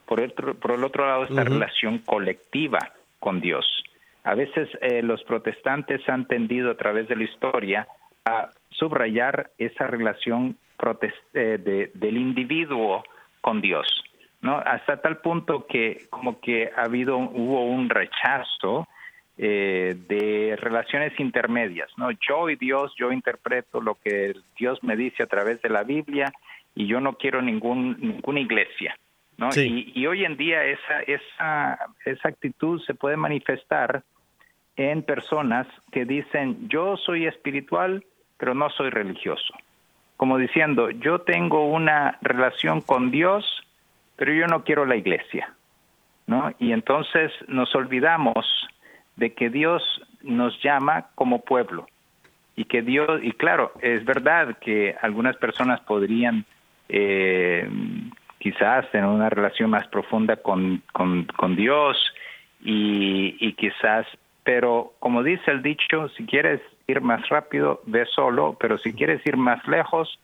por 0.05 0.19
el, 0.19 0.31
por 0.31 0.71
el 0.71 0.83
otro 0.83 1.05
lado 1.07 1.23
esta 1.23 1.43
relación 1.43 1.99
colectiva 1.99 2.79
con 3.19 3.41
Dios. 3.41 3.65
A 4.23 4.35
veces 4.35 4.69
eh, 4.81 5.01
los 5.01 5.23
protestantes 5.23 6.07
han 6.07 6.25
tendido 6.27 6.71
a 6.71 6.75
través 6.75 7.07
de 7.07 7.15
la 7.15 7.23
historia 7.23 7.87
a 8.25 8.49
subrayar 8.69 9.51
esa 9.57 9.87
relación 9.87 10.57
eh, 11.33 11.89
del 11.93 12.17
individuo 12.17 13.03
con 13.41 13.61
Dios, 13.61 13.87
¿no? 14.41 14.57
Hasta 14.57 15.01
tal 15.01 15.17
punto 15.17 15.65
que 15.67 16.05
como 16.09 16.39
que 16.39 16.69
ha 16.75 16.83
habido 16.83 17.17
hubo 17.17 17.65
un 17.65 17.89
rechazo 17.89 18.87
eh, 19.37 19.95
de 20.07 20.44
relaciones 20.59 21.19
intermedias, 21.19 21.89
¿no? 21.97 22.09
Yo 22.11 22.49
y 22.49 22.55
Dios, 22.55 22.93
yo 22.97 23.11
interpreto 23.11 23.81
lo 23.81 23.95
que 23.95 24.33
Dios 24.57 24.83
me 24.83 24.95
dice 24.95 25.23
a 25.23 25.27
través 25.27 25.61
de 25.61 25.69
la 25.69 25.83
Biblia 25.83 26.31
y 26.73 26.87
yo 26.87 26.99
no 26.99 27.13
quiero 27.17 27.41
ningún 27.41 27.97
ninguna 27.99 28.39
iglesia, 28.39 28.97
¿no? 29.37 29.49
Y, 29.55 29.91
y, 29.95 30.07
hoy 30.07 30.25
en 30.25 30.37
día 30.37 30.63
esa 30.65 31.01
esa 31.01 31.79
esa 32.05 32.29
actitud 32.29 32.81
se 32.83 32.93
puede 32.93 33.17
manifestar 33.17 34.03
en 34.75 35.03
personas 35.03 35.67
que 35.91 36.05
dicen 36.05 36.67
yo 36.69 36.97
soy 36.97 37.27
espiritual 37.27 38.03
pero 38.37 38.53
no 38.53 38.69
soy 38.69 38.89
religioso 38.89 39.53
como 40.17 40.37
diciendo, 40.37 40.89
yo 40.91 41.19
tengo 41.19 41.65
una 41.65 42.17
relación 42.21 42.81
con 42.81 43.11
Dios, 43.11 43.45
pero 44.15 44.33
yo 44.33 44.47
no 44.47 44.63
quiero 44.63 44.85
la 44.85 44.95
iglesia, 44.95 45.53
¿no? 46.27 46.53
Y 46.59 46.71
entonces 46.71 47.31
nos 47.47 47.73
olvidamos 47.75 48.45
de 49.17 49.33
que 49.33 49.49
Dios 49.49 49.83
nos 50.25 50.61
llama 50.61 51.07
como 51.15 51.41
pueblo 51.41 51.87
y 52.55 52.65
que 52.65 52.81
Dios, 52.81 53.21
y 53.21 53.31
claro, 53.33 53.71
es 53.81 54.05
verdad 54.05 54.57
que 54.59 54.95
algunas 55.01 55.35
personas 55.37 55.81
podrían 55.81 56.45
eh, 56.87 57.69
quizás 58.39 58.89
tener 58.91 59.07
una 59.07 59.29
relación 59.29 59.69
más 59.69 59.87
profunda 59.87 60.37
con, 60.37 60.81
con, 60.93 61.55
Dios 61.55 61.97
y, 62.63 63.35
y 63.39 63.53
quizás, 63.53 64.05
pero 64.43 64.93
como 64.99 65.23
dice 65.23 65.51
el 65.51 65.61
dicho, 65.61 66.09
si 66.09 66.25
quieres 66.25 66.61
ir 66.87 67.01
más 67.01 67.27
rápido, 67.29 67.81
ve 67.85 68.05
solo, 68.05 68.55
pero 68.59 68.77
si 68.77 68.93
quieres 68.93 69.25
ir 69.25 69.35
más 69.35 69.65
lejos, 69.67 70.19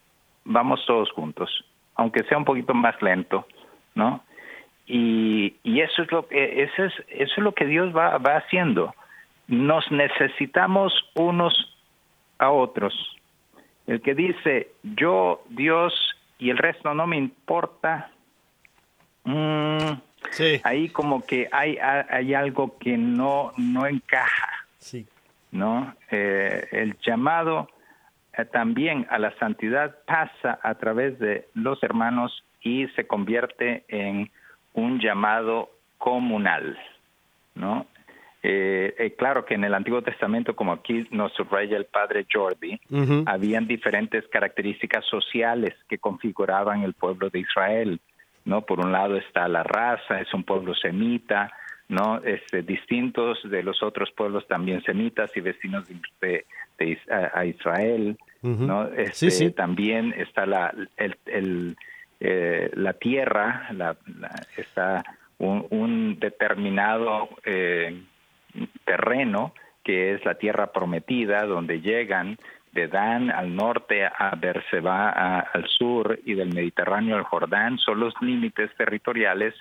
vamos 0.46 0.86
todos 0.86 1.12
juntos, 1.12 1.66
aunque 1.96 2.24
sea 2.24 2.38
un 2.38 2.46
poquito 2.46 2.74
más 2.74 3.00
lento, 3.02 3.46
¿no? 3.96 4.24
Y, 4.88 5.56
y 5.64 5.82
eso 5.82 6.04
es 6.04 6.12
lo 6.12 6.28
que 6.28 6.64
eso 6.64 6.86
es 6.86 6.94
eso 7.10 7.34
es 7.38 7.44
lo 7.44 7.54
que 7.54 7.66
Dios 7.66 7.96
va, 7.96 8.18
va 8.18 8.38
haciendo. 8.38 8.94
Nos 9.48 9.90
necesitamos 9.92 10.94
unos 11.16 11.54
a 12.38 12.52
otros. 12.52 12.94
El 13.88 14.02
que 14.02 14.16
dice 14.16 14.72
yo 14.84 15.44
Dios 15.50 15.94
y 16.40 16.50
el 16.50 16.58
resto 16.58 16.94
no 16.94 17.08
me 17.08 17.18
importa, 17.18 18.12
mm, 19.24 19.94
ahí 20.64 20.90
como 20.90 21.26
que 21.26 21.50
hay 21.52 21.78
hay 21.78 22.34
algo 22.34 22.78
que 22.78 22.98
no 22.98 23.52
no 23.58 23.86
encaja. 23.86 24.66
Sí. 24.80 25.06
¿no? 25.52 25.94
Eh, 26.10 26.68
el 26.72 26.98
llamado 27.06 27.70
eh, 28.38 28.46
también 28.46 29.06
a 29.10 29.20
la 29.20 29.38
santidad 29.38 29.96
pasa 30.06 30.60
a 30.64 30.76
través 30.76 31.20
de 31.20 31.48
los 31.54 31.82
hermanos 31.84 32.44
y 32.62 32.88
se 32.90 33.06
convierte 33.06 33.84
en 33.88 34.32
un 34.74 35.00
llamado 35.00 35.70
comunal, 35.98 36.78
¿no? 37.56 37.86
Eh, 38.44 39.14
claro 39.18 39.46
que 39.46 39.54
en 39.54 39.64
el 39.64 39.74
Antiguo 39.74 40.02
Testamento, 40.02 40.56
como 40.56 40.74
aquí 40.74 41.08
nos 41.12 41.32
subraya 41.34 41.78
el 41.78 41.86
padre 41.86 42.26
Jordi, 42.32 42.80
habían 43.26 43.68
diferentes 43.68 44.28
características 44.28 45.06
sociales 45.06 45.76
que 45.88 46.00
configuraban 46.00 46.84
el 46.84 46.94
pueblo 46.94 47.30
de 47.30 47.40
Israel, 47.40 48.00
¿no? 48.46 48.62
Por 48.62 48.80
un 48.80 48.92
lado 48.92 49.16
está 49.18 49.48
la 49.48 49.64
raza, 49.64 50.20
es 50.20 50.34
un 50.34 50.44
pueblo 50.44 50.74
semita, 50.74 51.52
¿no? 51.88 52.22
Este, 52.24 52.64
distintos 52.64 53.38
de 53.44 53.64
los 53.64 53.84
otros 53.84 54.12
pueblos 54.12 54.48
también 54.48 54.82
semitas 54.84 55.36
y 55.36 55.42
vecinos 55.42 55.86
de, 56.22 56.46
a, 57.12 57.46
Israel, 57.46 58.18
¿no? 58.42 58.88
Este, 58.88 59.52
También 59.52 60.14
está 60.18 60.46
la, 60.46 60.74
el, 60.98 61.76
eh, 62.20 62.72
la 62.74 62.94
tierra, 62.94 63.68
la, 63.74 63.98
está 64.58 65.04
un, 65.38 66.18
determinado 66.20 67.30
eh, 67.44 68.02
terreno 68.86 69.54
que 69.84 70.14
es 70.14 70.26
la 70.26 70.36
tierra 70.36 70.72
prometida, 70.72 71.46
donde 71.46 71.82
llegan 71.82 72.38
de 72.72 72.88
Dan 72.88 73.32
al 73.32 73.56
norte 73.56 74.06
a 74.06 74.36
Berseba 74.38 75.40
al 75.40 75.68
sur 75.68 76.20
y 76.26 76.36
del 76.36 76.54
Mediterráneo 76.54 77.18
al 77.18 77.24
Jordán, 77.24 77.78
son 77.78 78.00
los 78.00 78.14
límites 78.22 78.72
territoriales 78.78 79.54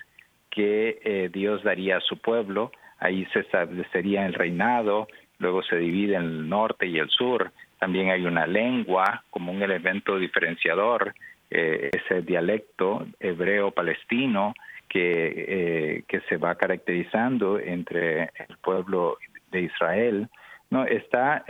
que 0.49 0.99
eh, 1.03 1.29
Dios 1.31 1.63
daría 1.63 1.97
a 1.97 2.01
su 2.01 2.17
pueblo. 2.17 2.71
Ahí 2.99 3.25
se 3.33 3.39
establecería 3.39 4.25
el 4.25 4.33
reinado, 4.33 5.07
luego 5.39 5.63
se 5.63 5.77
divide 5.77 6.15
en 6.15 6.23
el 6.23 6.49
norte 6.49 6.87
y 6.87 6.99
el 6.99 7.09
sur. 7.09 7.51
También 7.79 8.11
hay 8.11 8.25
una 8.25 8.45
lengua 8.45 9.23
como 9.29 9.51
un 9.51 9.61
elemento 9.61 10.17
diferenciador, 10.17 11.13
eh, 11.49 11.89
ese 11.91 12.21
dialecto 12.21 13.05
hebreo-palestino 13.19 14.53
que, 14.91 15.45
eh, 15.47 16.03
que 16.05 16.19
se 16.27 16.35
va 16.35 16.55
caracterizando 16.55 17.57
entre 17.57 18.23
el 18.23 18.57
pueblo 18.61 19.17
de 19.49 19.61
Israel. 19.61 20.27
No 20.69 20.85
está 20.85 21.45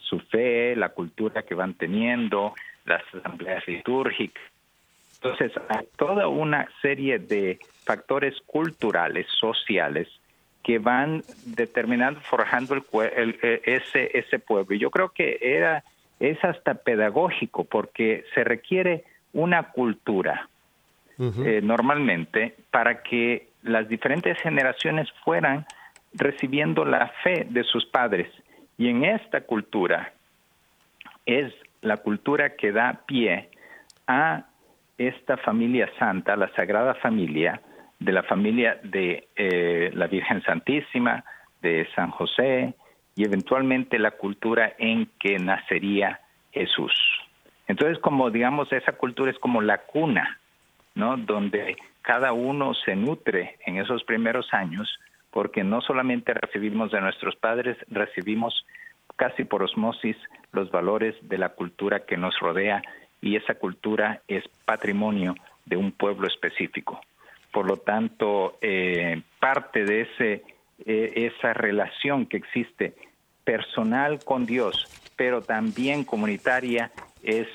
su 0.00 0.20
fe, 0.20 0.74
la 0.74 0.90
cultura 0.90 1.42
que 1.42 1.54
van 1.54 1.74
teniendo, 1.74 2.54
las 2.86 3.02
asambleas 3.14 3.66
litúrgicas. 3.68 4.42
Entonces, 5.22 5.52
hay 5.68 5.86
toda 5.96 6.28
una 6.28 6.66
serie 6.80 7.18
de 7.18 7.58
factores 7.84 8.34
culturales, 8.46 9.26
sociales, 9.38 10.08
que 10.62 10.78
van 10.78 11.22
determinando, 11.44 12.20
forjando 12.20 12.74
el, 12.74 13.38
e, 13.42 13.62
ese, 13.64 14.10
ese 14.16 14.38
pueblo. 14.38 14.74
Y 14.74 14.78
yo 14.78 14.90
creo 14.90 15.10
que 15.10 15.38
era, 15.40 15.82
es 16.20 16.42
hasta 16.44 16.74
pedagógico, 16.74 17.64
porque 17.64 18.24
se 18.34 18.44
requiere 18.44 19.04
una 19.32 19.72
cultura 19.72 20.48
eh, 21.18 21.60
normalmente 21.62 22.54
para 22.70 23.02
que 23.02 23.48
las 23.62 23.88
diferentes 23.88 24.40
generaciones 24.40 25.10
fueran 25.24 25.66
recibiendo 26.14 26.84
la 26.84 27.08
fe 27.22 27.46
de 27.50 27.64
sus 27.64 27.84
padres. 27.86 28.28
Y 28.76 28.88
en 28.88 29.04
esta 29.04 29.40
cultura 29.40 30.12
es 31.26 31.52
la 31.82 31.96
cultura 31.98 32.56
que 32.56 32.72
da 32.72 33.00
pie 33.06 33.50
a 34.06 34.44
esta 34.96 35.36
familia 35.36 35.90
santa, 35.98 36.36
la 36.36 36.48
Sagrada 36.54 36.94
Familia, 36.94 37.60
de 37.98 38.12
la 38.12 38.22
familia 38.22 38.78
de 38.82 39.28
eh, 39.36 39.90
la 39.94 40.06
Virgen 40.06 40.42
Santísima, 40.42 41.24
de 41.62 41.88
San 41.94 42.10
José 42.10 42.74
y 43.16 43.24
eventualmente 43.24 43.98
la 43.98 44.12
cultura 44.12 44.74
en 44.78 45.08
que 45.18 45.38
nacería 45.38 46.20
Jesús. 46.52 46.92
Entonces, 47.66 47.98
como 47.98 48.30
digamos, 48.30 48.72
esa 48.72 48.92
cultura 48.92 49.30
es 49.30 49.38
como 49.38 49.60
la 49.60 49.78
cuna, 49.78 50.38
Donde 50.98 51.76
cada 52.02 52.32
uno 52.32 52.74
se 52.74 52.96
nutre 52.96 53.56
en 53.64 53.76
esos 53.76 54.02
primeros 54.02 54.52
años, 54.52 54.98
porque 55.30 55.62
no 55.62 55.80
solamente 55.80 56.34
recibimos 56.34 56.90
de 56.90 57.00
nuestros 57.00 57.36
padres, 57.36 57.76
recibimos 57.88 58.66
casi 59.14 59.44
por 59.44 59.62
osmosis 59.62 60.16
los 60.52 60.70
valores 60.72 61.14
de 61.22 61.38
la 61.38 61.50
cultura 61.50 62.04
que 62.04 62.16
nos 62.16 62.38
rodea 62.40 62.82
y 63.20 63.36
esa 63.36 63.54
cultura 63.54 64.22
es 64.26 64.42
patrimonio 64.64 65.34
de 65.66 65.76
un 65.76 65.92
pueblo 65.92 66.26
específico. 66.26 67.00
Por 67.52 67.66
lo 67.66 67.76
tanto, 67.76 68.58
eh, 68.60 69.22
parte 69.38 69.84
de 69.84 70.00
ese, 70.02 70.42
eh, 70.84 71.12
esa 71.14 71.52
relación 71.52 72.26
que 72.26 72.38
existe 72.38 72.94
personal 73.44 74.18
con 74.24 74.46
Dios, 74.46 74.86
pero 75.16 75.42
también 75.42 76.04
comunitaria, 76.04 76.90
es 77.22 77.46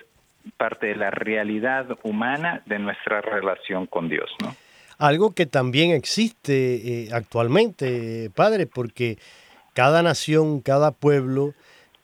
parte 0.58 0.88
de 0.88 0.96
la 0.96 1.12
realidad 1.12 1.88
humana 2.04 2.62
de 2.66 2.80
nuestra 2.80 3.22
relación 3.22 3.88
con 3.88 4.10
Dios, 4.10 4.30
¿no? 4.42 4.56
Algo 4.98 5.32
que 5.34 5.46
también 5.46 5.92
existe 5.92 7.06
eh, 7.06 7.10
actualmente, 7.12 8.30
padre, 8.36 8.68
porque 8.68 9.18
cada 9.74 10.04
nación, 10.04 10.62
cada 10.62 10.92
pueblo 10.92 11.54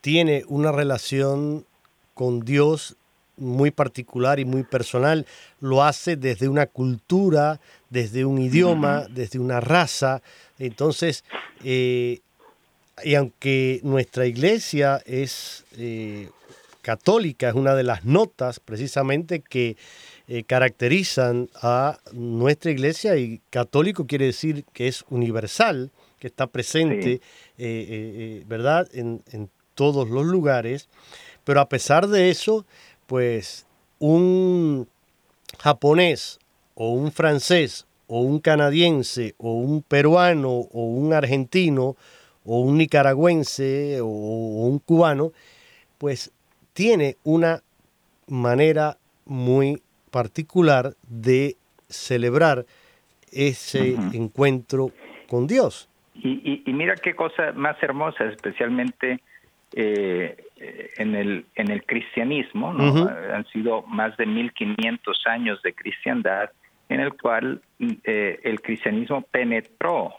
tiene 0.01 0.43
una 0.47 0.71
relación 0.71 1.65
con 2.13 2.41
Dios 2.41 2.97
muy 3.37 3.71
particular 3.71 4.39
y 4.39 4.45
muy 4.45 4.63
personal, 4.63 5.25
lo 5.61 5.83
hace 5.83 6.17
desde 6.17 6.49
una 6.49 6.65
cultura, 6.65 7.59
desde 7.89 8.25
un 8.25 8.39
idioma, 8.39 9.05
desde 9.09 9.39
una 9.39 9.61
raza. 9.61 10.21
Entonces, 10.57 11.23
eh, 11.63 12.19
y 13.03 13.15
aunque 13.15 13.79
nuestra 13.83 14.25
iglesia 14.25 15.01
es 15.05 15.63
eh, 15.77 16.29
católica, 16.81 17.49
es 17.49 17.55
una 17.55 17.75
de 17.75 17.83
las 17.83 18.05
notas 18.05 18.59
precisamente 18.59 19.41
que 19.41 19.77
eh, 20.27 20.43
caracterizan 20.43 21.49
a 21.61 21.99
nuestra 22.13 22.71
iglesia 22.71 23.17
y 23.17 23.41
católico 23.49 24.07
quiere 24.07 24.25
decir 24.25 24.65
que 24.73 24.87
es 24.87 25.05
universal, 25.09 25.91
que 26.19 26.27
está 26.27 26.47
presente, 26.47 27.21
¿verdad?, 28.45 28.89
en, 28.93 29.23
en 29.31 29.49
todos 29.73 30.09
los 30.09 30.25
lugares. 30.25 30.89
Pero 31.45 31.61
a 31.61 31.69
pesar 31.69 32.07
de 32.07 32.29
eso, 32.29 32.65
pues 33.07 33.65
un 33.99 34.87
japonés 35.57 36.39
o 36.75 36.91
un 36.91 37.11
francés 37.11 37.85
o 38.07 38.21
un 38.21 38.39
canadiense 38.39 39.35
o 39.37 39.53
un 39.53 39.81
peruano 39.81 40.49
o 40.51 40.83
un 40.83 41.13
argentino 41.13 41.95
o 42.45 42.61
un 42.61 42.77
nicaragüense 42.77 44.01
o, 44.01 44.07
un 44.07 44.79
cubano, 44.79 45.31
pues 45.97 46.31
tiene 46.79 47.17
una 47.25 47.59
manera 48.29 48.95
muy 49.25 49.81
particular 50.11 50.93
de 51.09 51.57
celebrar 51.89 52.65
ese 53.33 53.95
encuentro 54.13 54.91
con 55.27 55.45
Dios. 55.45 55.89
Y, 56.15 56.63
mira 56.67 56.95
qué 56.95 57.15
cosa 57.15 57.51
más 57.51 57.75
hermosa, 57.83 58.23
especialmente 58.23 59.19
eh, 59.73 60.37
en, 60.95 61.15
el, 61.15 61.45
en 61.55 61.69
el 61.69 61.83
cristianismo, 61.83 62.69
han 62.69 63.45
sido 63.47 63.81
más 63.81 64.15
de 64.15 64.25
1500 64.25 65.21
años 65.25 65.61
de 65.61 65.73
cristiandad 65.73 66.49
en 66.87 67.01
el 67.01 67.11
cual 67.15 67.61
eh, 68.05 68.39
el 68.41 68.61
cristianismo 68.61 69.23
penetró 69.23 70.13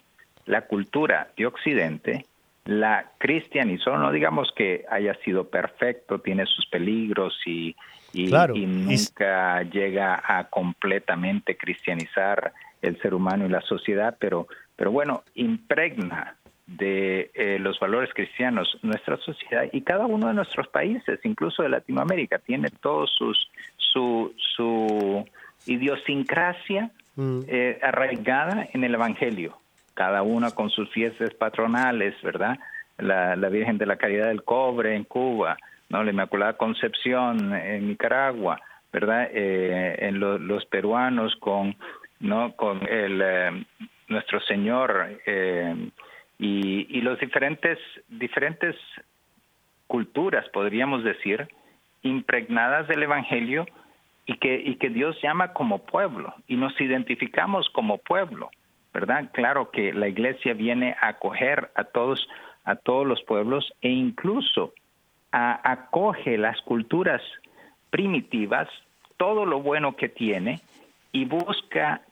la 0.44 0.66
cultura 0.66 1.30
de 1.38 1.46
Occidente, 1.46 2.26
la 2.64 3.12
cristianizó, 3.18 3.96
no 3.96 4.12
digamos 4.12 4.52
que 4.54 4.84
haya 4.90 5.14
sido 5.24 5.48
perfecto, 5.48 6.20
tiene 6.20 6.46
sus 6.46 6.66
peligros 6.66 7.34
y, 7.46 7.74
y, 8.12 8.26
nunca 8.26 9.62
llega 9.62 10.22
a 10.24 10.44
completamente 10.48 11.56
cristianizar 11.56 12.52
el 12.82 13.00
ser 13.00 13.14
humano 13.14 13.46
y 13.46 13.48
la 13.48 13.60
sociedad, 13.62 14.16
pero, 14.18 14.46
pero 14.76 14.90
bueno, 14.90 15.22
impregna 15.34 16.36
de 16.66 17.30
eh, 17.34 17.58
los 17.58 17.80
valores 17.80 18.10
cristianos 18.14 18.78
nuestra 18.82 19.16
sociedad 19.16 19.64
y 19.72 19.80
cada 19.82 20.06
uno 20.06 20.28
de 20.28 20.34
nuestros 20.34 20.68
países, 20.68 21.18
incluso 21.24 21.62
de 21.62 21.68
Latinoamérica, 21.68 22.38
tiene 22.38 22.68
todos 22.80 23.10
sus 23.16 23.50
su 23.76 24.32
su 24.36 25.24
idiosincrasia 25.66 26.90
mm. 27.16 27.40
eh, 27.48 27.78
arraigada 27.82 28.68
en 28.72 28.84
el 28.84 28.94
Evangelio, 28.94 29.58
cada 29.94 30.22
una 30.22 30.50
con 30.52 30.70
sus 30.70 30.88
fiestas 30.90 31.34
patronales, 31.34 32.14
¿verdad? 32.22 32.58
La, 32.98 33.34
Virgen 33.48 33.78
de 33.78 33.86
la 33.86 33.96
Caridad 33.96 34.28
del 34.28 34.44
Cobre 34.44 34.94
en 34.94 35.04
Cuba, 35.04 35.56
¿no? 35.88 36.02
La 36.04 36.10
Inmaculada 36.10 36.56
Concepción 36.56 37.54
en 37.54 37.88
Nicaragua, 37.88 38.60
¿verdad? 38.92 39.28
Eh, 39.32 39.96
en 40.00 40.20
los 40.20 40.64
peruanos 40.66 41.34
con, 41.36 41.76
¿no? 42.20 42.52
Con 42.56 42.86
el, 42.88 43.20
eh, 43.22 43.64
nuestro 44.08 44.40
Señor 44.40 45.18
y, 46.38 46.86
y 46.88 47.00
los 47.00 47.18
diferentes, 47.20 47.78
diferentes 48.08 48.76
culturas, 49.86 50.48
podríamos 50.50 51.04
decir, 51.04 51.48
impregnadas 52.02 52.88
del 52.88 53.02
Evangelio, 53.02 53.66
y 54.30 54.36
que, 54.36 54.62
y 54.64 54.76
que 54.76 54.90
Dios 54.90 55.16
llama 55.20 55.52
como 55.52 55.80
pueblo 55.80 56.32
y 56.46 56.54
nos 56.54 56.80
identificamos 56.80 57.68
como 57.70 57.98
pueblo, 57.98 58.50
¿verdad? 58.92 59.30
Claro 59.32 59.70
que 59.70 59.92
la 59.92 60.08
iglesia 60.08 60.54
viene 60.54 60.96
a 61.00 61.08
acoger 61.08 61.70
a 61.74 61.84
todos, 61.84 62.28
a 62.64 62.76
todos 62.76 63.06
los 63.06 63.22
pueblos 63.22 63.72
e 63.80 63.88
incluso 63.88 64.72
acoge 65.32 66.36
las 66.38 66.60
culturas 66.62 67.22
primitivas, 67.90 68.68
todo 69.16 69.46
lo 69.46 69.60
bueno 69.60 69.94
que 69.94 70.08
tiene 70.08 70.60
y 71.12 71.24
busca 71.24 72.02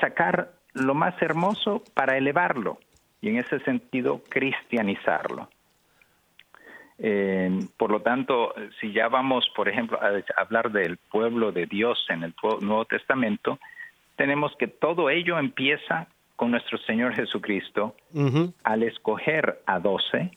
sacar 0.00 0.52
lo 0.74 0.94
más 0.94 1.20
hermoso 1.22 1.82
para 1.94 2.16
elevarlo 2.16 2.78
y 3.20 3.30
en 3.30 3.38
ese 3.38 3.60
sentido 3.60 4.22
cristianizarlo. 4.28 5.48
Eh, 7.02 7.50
por 7.78 7.90
lo 7.90 8.00
tanto, 8.00 8.54
si 8.78 8.92
ya 8.92 9.08
vamos, 9.08 9.50
por 9.56 9.68
ejemplo, 9.68 9.98
a 10.02 10.22
hablar 10.40 10.70
del 10.70 10.98
pueblo 10.98 11.50
de 11.50 11.66
Dios 11.66 12.04
en 12.10 12.24
el 12.24 12.34
Nuevo 12.60 12.84
Testamento, 12.84 13.58
tenemos 14.20 14.54
que 14.58 14.66
todo 14.66 15.08
ello 15.08 15.38
empieza 15.38 16.06
con 16.36 16.50
nuestro 16.50 16.76
Señor 16.76 17.14
Jesucristo 17.14 17.96
al 18.64 18.82
escoger 18.82 19.62
a 19.64 19.78
doce, 19.78 20.30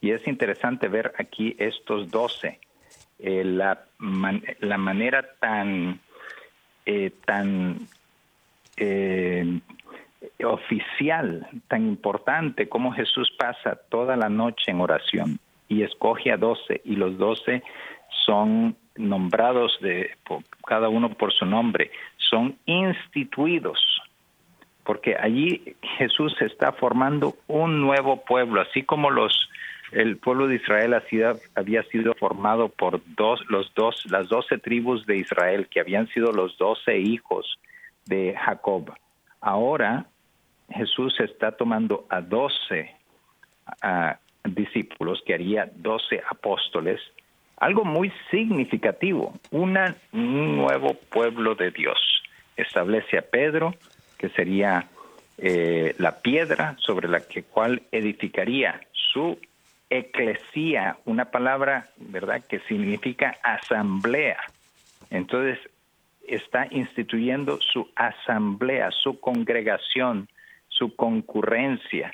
y 0.00 0.12
es 0.12 0.26
interesante 0.26 0.88
ver 0.88 1.12
aquí 1.18 1.54
estos 1.58 2.10
doce, 2.10 2.58
eh, 3.18 3.44
la, 3.44 3.84
la, 4.60 4.78
manera 4.78 5.26
tan, 5.40 6.00
eh, 6.86 7.10
tan 7.26 7.86
oficial, 10.42 11.46
tan 11.68 11.86
importante 11.86 12.66
como 12.70 12.92
Jesús 12.92 13.30
pasa 13.38 13.78
toda 13.90 14.16
la 14.16 14.30
noche 14.30 14.70
en 14.70 14.80
oración 14.80 15.38
y 15.68 15.82
escoge 15.82 16.32
a 16.32 16.38
doce. 16.38 16.80
Y 16.82 16.96
los 16.96 17.18
doce 17.18 17.62
son 18.24 18.74
nombrados 18.96 19.78
de 19.80 20.16
cada 20.66 20.88
uno 20.88 21.10
por 21.10 21.32
su 21.32 21.46
nombre, 21.46 21.90
son 22.28 22.56
instituidos, 22.66 23.78
porque 24.84 25.16
allí 25.18 25.76
Jesús 25.98 26.34
está 26.40 26.72
formando 26.72 27.34
un 27.46 27.80
nuevo 27.80 28.24
pueblo, 28.24 28.60
así 28.60 28.82
como 28.82 29.10
los 29.10 29.48
el 29.92 30.18
pueblo 30.18 30.48
de 30.48 30.56
Israel 30.56 30.94
había 31.54 31.82
sido 31.84 32.14
formado 32.14 32.68
por 32.68 33.00
dos, 33.16 33.40
los 33.48 33.72
dos, 33.74 34.04
las 34.10 34.28
doce 34.28 34.58
tribus 34.58 35.06
de 35.06 35.16
Israel, 35.16 35.66
que 35.70 35.80
habían 35.80 36.08
sido 36.08 36.32
los 36.32 36.58
doce 36.58 36.98
hijos 36.98 37.58
de 38.04 38.34
Jacob. 38.36 38.92
Ahora 39.40 40.06
Jesús 40.70 41.18
está 41.20 41.52
tomando 41.52 42.06
a 42.10 42.20
doce 42.20 42.94
discípulos, 44.44 45.22
que 45.26 45.34
haría 45.34 45.70
doce 45.76 46.22
apóstoles, 46.30 47.00
algo 47.58 47.84
muy 47.84 48.12
significativo, 48.30 49.34
un 49.50 49.76
nuevo 50.12 50.94
pueblo 51.10 51.54
de 51.54 51.70
Dios. 51.70 51.98
Establece 52.58 53.18
a 53.18 53.22
Pedro, 53.22 53.74
que 54.18 54.28
sería 54.30 54.88
eh, 55.38 55.94
la 55.98 56.20
piedra 56.20 56.76
sobre 56.78 57.08
la 57.08 57.20
que 57.20 57.44
cual 57.44 57.82
edificaría 57.92 58.80
su 58.92 59.38
eclesía, 59.88 60.98
una 61.04 61.26
palabra, 61.26 61.86
¿verdad?, 61.96 62.44
que 62.46 62.60
significa 62.60 63.36
asamblea. 63.42 64.38
Entonces, 65.10 65.58
está 66.26 66.66
instituyendo 66.70 67.58
su 67.60 67.88
asamblea, 67.94 68.90
su 68.90 69.18
congregación, 69.20 70.28
su 70.68 70.94
concurrencia, 70.94 72.12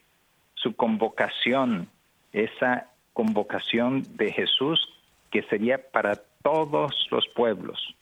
su 0.54 0.76
convocación, 0.76 1.88
esa 2.33 2.88
convocación 3.12 4.04
de 4.16 4.33
Jesús 4.33 4.88
que 5.30 5.42
sería 5.44 5.78
para 5.90 6.16
todos 6.42 7.09
los 7.11 7.26
pueblos. 7.28 7.94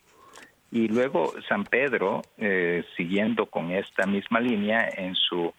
Y 0.73 0.89
luego 0.89 1.35
San 1.51 1.65
Pedro, 1.65 2.23
eh, 2.39 2.83
siguiendo 2.97 3.45
con 3.45 3.71
esta 3.71 4.07
misma 4.07 4.41
línea 4.41 4.89
en 4.97 5.15
su 5.15 5.53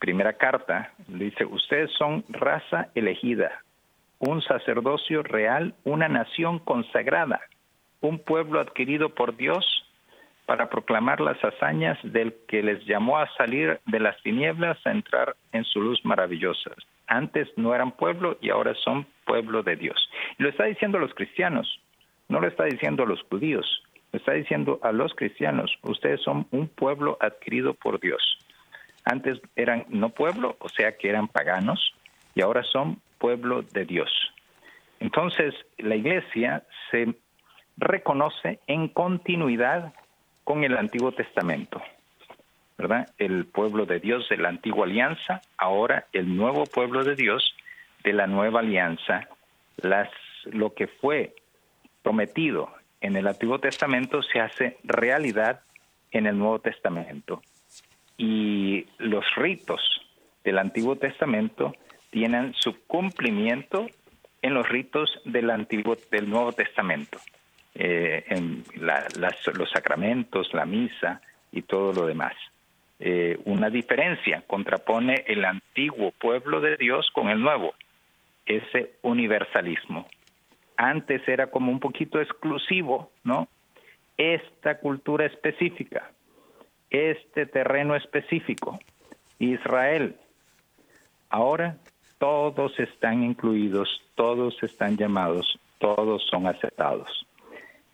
primera 0.00 0.32
carta, 0.32 0.92
dice, 1.06 1.44
ustedes 1.44 1.92
son 1.92 2.24
raza 2.28 2.88
elegida, 2.96 3.62
un 4.18 4.42
sacerdocio 4.42 5.22
real, 5.22 5.72
una 5.84 6.08
nación 6.08 6.58
consagrada, 6.58 7.40
un 8.00 8.18
pueblo 8.18 8.58
adquirido 8.58 9.10
por 9.10 9.36
Dios 9.36 9.64
para 10.46 10.68
proclamar 10.68 11.20
las 11.20 11.42
hazañas 11.44 11.96
del 12.02 12.34
que 12.48 12.60
les 12.64 12.84
llamó 12.86 13.18
a 13.18 13.28
salir 13.36 13.78
de 13.86 14.00
las 14.00 14.20
tinieblas 14.22 14.84
a 14.84 14.90
entrar 14.90 15.36
en 15.52 15.62
su 15.62 15.80
luz 15.80 16.04
maravillosa. 16.04 16.72
Antes 17.06 17.48
no 17.56 17.72
eran 17.72 17.92
pueblo 17.92 18.36
y 18.40 18.50
ahora 18.50 18.74
son 18.82 19.06
pueblo 19.24 19.62
de 19.62 19.76
Dios. 19.76 20.10
Y 20.40 20.42
lo 20.42 20.48
está 20.48 20.64
diciendo 20.64 20.98
los 20.98 21.14
cristianos, 21.14 21.80
no 22.28 22.40
lo 22.40 22.48
está 22.48 22.64
diciendo 22.64 23.06
los 23.06 23.22
judíos, 23.22 23.85
está 24.16 24.32
diciendo 24.32 24.78
a 24.82 24.92
los 24.92 25.14
cristianos, 25.14 25.78
ustedes 25.82 26.20
son 26.22 26.46
un 26.50 26.68
pueblo 26.68 27.16
adquirido 27.20 27.74
por 27.74 28.00
Dios. 28.00 28.38
Antes 29.04 29.40
eran 29.54 29.84
no 29.88 30.10
pueblo, 30.10 30.56
o 30.58 30.68
sea 30.68 30.96
que 30.96 31.08
eran 31.08 31.28
paganos, 31.28 31.94
y 32.34 32.42
ahora 32.42 32.62
son 32.64 33.00
pueblo 33.18 33.62
de 33.62 33.84
Dios. 33.84 34.10
Entonces, 35.00 35.54
la 35.78 35.94
iglesia 35.96 36.64
se 36.90 37.14
reconoce 37.76 38.60
en 38.66 38.88
continuidad 38.88 39.92
con 40.44 40.64
el 40.64 40.76
Antiguo 40.76 41.12
Testamento. 41.12 41.82
¿verdad? 42.78 43.08
El 43.18 43.46
pueblo 43.46 43.86
de 43.86 44.00
Dios 44.00 44.28
de 44.28 44.36
la 44.36 44.50
antigua 44.50 44.84
alianza, 44.84 45.40
ahora 45.56 46.06
el 46.12 46.36
nuevo 46.36 46.66
pueblo 46.66 47.04
de 47.04 47.14
Dios 47.14 47.54
de 48.04 48.12
la 48.12 48.26
nueva 48.26 48.60
alianza. 48.60 49.28
Las, 49.78 50.10
lo 50.44 50.74
que 50.74 50.86
fue 50.86 51.34
prometido 52.02 52.70
en 53.06 53.16
el 53.16 53.28
Antiguo 53.28 53.60
Testamento 53.60 54.20
se 54.22 54.40
hace 54.40 54.78
realidad 54.82 55.60
en 56.10 56.26
el 56.26 56.36
Nuevo 56.36 56.58
Testamento. 56.58 57.40
Y 58.18 58.86
los 58.98 59.24
ritos 59.36 59.80
del 60.42 60.58
Antiguo 60.58 60.96
Testamento 60.96 61.72
tienen 62.10 62.52
su 62.54 62.84
cumplimiento 62.86 63.86
en 64.42 64.54
los 64.54 64.68
ritos 64.68 65.20
del 65.24 65.50
Antiguo 65.50 65.96
del 66.10 66.28
Nuevo 66.28 66.52
Testamento, 66.52 67.18
eh, 67.74 68.24
en 68.28 68.64
los 68.74 69.70
sacramentos, 69.70 70.52
la 70.52 70.66
misa 70.66 71.20
y 71.52 71.62
todo 71.62 71.92
lo 71.92 72.06
demás. 72.06 72.34
Eh, 72.98 73.38
una 73.44 73.70
diferencia, 73.70 74.42
contrapone 74.46 75.24
el 75.28 75.44
antiguo 75.44 76.10
pueblo 76.12 76.60
de 76.60 76.76
Dios 76.76 77.08
con 77.12 77.28
el 77.28 77.40
nuevo, 77.40 77.74
ese 78.46 78.94
universalismo. 79.02 80.08
Antes 80.76 81.26
era 81.28 81.48
como 81.48 81.70
un 81.72 81.80
poquito 81.80 82.20
exclusivo, 82.20 83.10
¿no? 83.24 83.48
Esta 84.16 84.78
cultura 84.78 85.26
específica, 85.26 86.10
este 86.90 87.46
terreno 87.46 87.94
específico, 87.96 88.78
Israel. 89.38 90.16
Ahora 91.30 91.76
todos 92.18 92.78
están 92.78 93.22
incluidos, 93.22 94.02
todos 94.14 94.62
están 94.62 94.96
llamados, 94.96 95.58
todos 95.78 96.22
son 96.30 96.46
aceptados. 96.46 97.26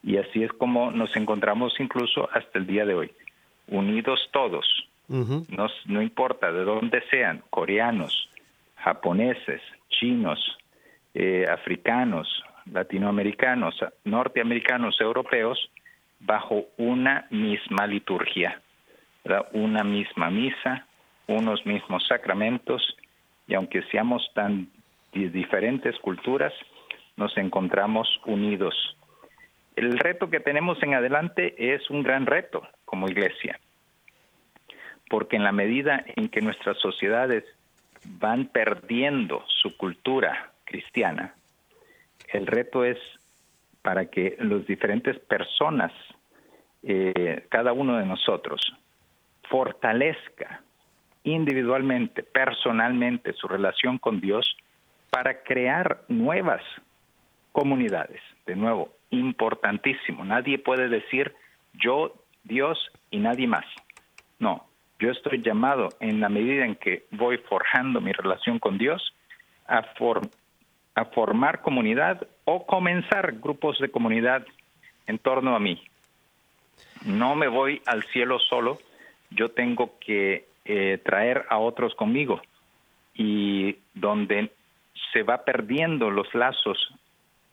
Y 0.03 0.16
así 0.16 0.42
es 0.42 0.53
como 0.53 0.90
nos 0.90 1.16
encontramos 1.16 1.79
incluso 1.79 2.29
hasta 2.33 2.59
el 2.59 2.66
día 2.66 2.85
de 2.85 2.95
hoy, 2.95 3.12
unidos 3.68 4.29
todos, 4.33 4.66
no 5.87 6.03
importa 6.03 6.51
de 6.53 6.64
dónde 6.64 7.03
sean, 7.11 7.42
coreanos, 7.51 8.31
japoneses, 8.77 9.61
chinos, 9.88 10.59
eh, 11.14 11.47
africanos, 11.49 12.42
latinoamericanos, 12.66 13.75
norteamericanos, 14.05 15.01
europeos, 15.01 15.70
bajo 16.20 16.66
una 16.77 17.27
misma 17.31 17.87
liturgia, 17.87 18.61
una 19.53 19.83
misma 19.83 20.31
misa, 20.31 20.87
unos 21.27 21.64
mismos 21.66 22.07
sacramentos, 22.07 22.96
y 23.46 23.55
aunque 23.55 23.83
seamos 23.90 24.29
tan 24.35 24.68
diferentes 25.12 25.98
culturas, 25.98 26.53
nos 27.16 27.37
encontramos 27.37 28.09
unidos. 28.25 28.75
El 29.77 29.98
reto 29.98 30.31
que 30.31 30.40
tenemos 30.40 30.83
en 30.83 30.94
adelante 30.94 31.75
es 31.75 31.88
un 31.90 32.03
gran 32.03 32.27
reto 32.27 32.66
como 32.85 33.09
iglesia, 33.09 33.59
porque 35.09 35.37
en 35.37 35.44
la 35.44 35.53
medida 35.53 36.05
en 36.16 36.29
que 36.29 36.40
nuestras 36.40 36.79
sociedades 36.79 37.44
van 38.05 38.46
perdiendo 38.46 39.44
su 39.46 39.77
cultura 39.77 40.53
cristiana, 40.64 41.35
el 42.28 42.46
reto 42.46 42.85
es 42.85 42.98
para 43.82 44.06
que 44.06 44.37
las 44.40 44.66
diferentes 44.66 45.18
personas, 45.18 45.92
eh, 46.82 47.46
cada 47.48 47.72
uno 47.72 47.96
de 47.98 48.06
nosotros, 48.06 48.61
fortalezca 49.48 50.62
individualmente, 51.24 52.22
personalmente 52.22 53.32
su 53.35 53.48
relación 53.48 53.98
con 53.98 54.20
Dios 54.20 54.56
para 55.11 55.42
crear 55.42 56.02
nuevas 56.08 56.62
comunidades. 57.52 58.20
De 58.46 58.56
nuevo, 58.56 58.94
importantísimo. 59.11 60.24
Nadie 60.24 60.58
puede 60.58 60.88
decir 60.88 61.35
yo, 61.74 62.14
Dios 62.44 62.90
y 63.11 63.18
nadie 63.18 63.46
más. 63.46 63.66
No, 64.38 64.66
yo 64.98 65.11
estoy 65.11 65.42
llamado 65.42 65.90
en 66.00 66.20
la 66.20 66.28
medida 66.28 66.64
en 66.64 66.76
que 66.76 67.06
voy 67.11 67.38
forjando 67.38 68.00
mi 68.00 68.12
relación 68.12 68.58
con 68.58 68.78
Dios 68.78 69.14
a, 69.66 69.82
a 70.94 71.05
formar 71.07 71.62
comunidad 71.62 72.26
o 72.44 72.66
comenzar 72.66 73.33
grupos 73.40 73.78
de 73.78 73.90
comunidad 73.90 74.44
en 75.07 75.18
torno 75.18 75.55
a 75.57 75.61
mí. 75.61 75.83
No 77.05 77.35
me 77.35 77.48
voy 77.48 77.83
al 77.87 78.02
cielo 78.05 78.38
solo, 78.38 78.78
yo 79.31 79.50
tengo 79.50 79.98
que 79.98 80.46
eh, 80.64 81.00
traer 81.05 81.44
a 81.48 81.59
otros 81.59 81.94
conmigo 81.94 82.40
y 83.14 83.76
donde 83.94 84.50
se 85.12 85.22
va 85.22 85.44
perdiendo 85.44 86.11
los 86.11 86.33
lazos 86.35 86.78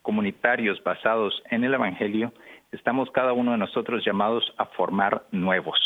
comunitarios 0.02 0.82
basados 0.82 1.42
en 1.50 1.64
el 1.64 1.74
Evangelio, 1.74 2.32
estamos 2.72 3.10
cada 3.10 3.32
uno 3.32 3.52
de 3.52 3.58
nosotros 3.58 4.04
llamados 4.04 4.52
a 4.56 4.66
formar 4.66 5.24
nuevos. 5.30 5.78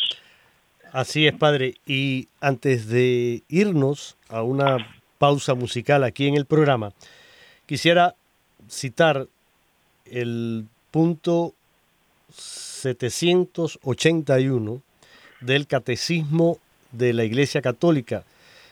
Así 0.92 1.26
es, 1.26 1.34
padre. 1.34 1.74
Y 1.86 2.28
antes 2.40 2.88
de 2.88 3.42
irnos 3.48 4.16
a 4.28 4.42
una 4.42 4.76
pausa 5.18 5.54
musical 5.54 6.04
aquí 6.04 6.28
en 6.28 6.36
el 6.36 6.46
programa, 6.46 6.92
quisiera 7.66 8.14
citar 8.68 9.26
el 10.06 10.66
punto 10.90 11.54
781 12.32 14.80
del 15.40 15.66
Catecismo 15.66 16.58
de 16.92 17.12
la 17.12 17.24
Iglesia 17.24 17.60
Católica, 17.62 18.22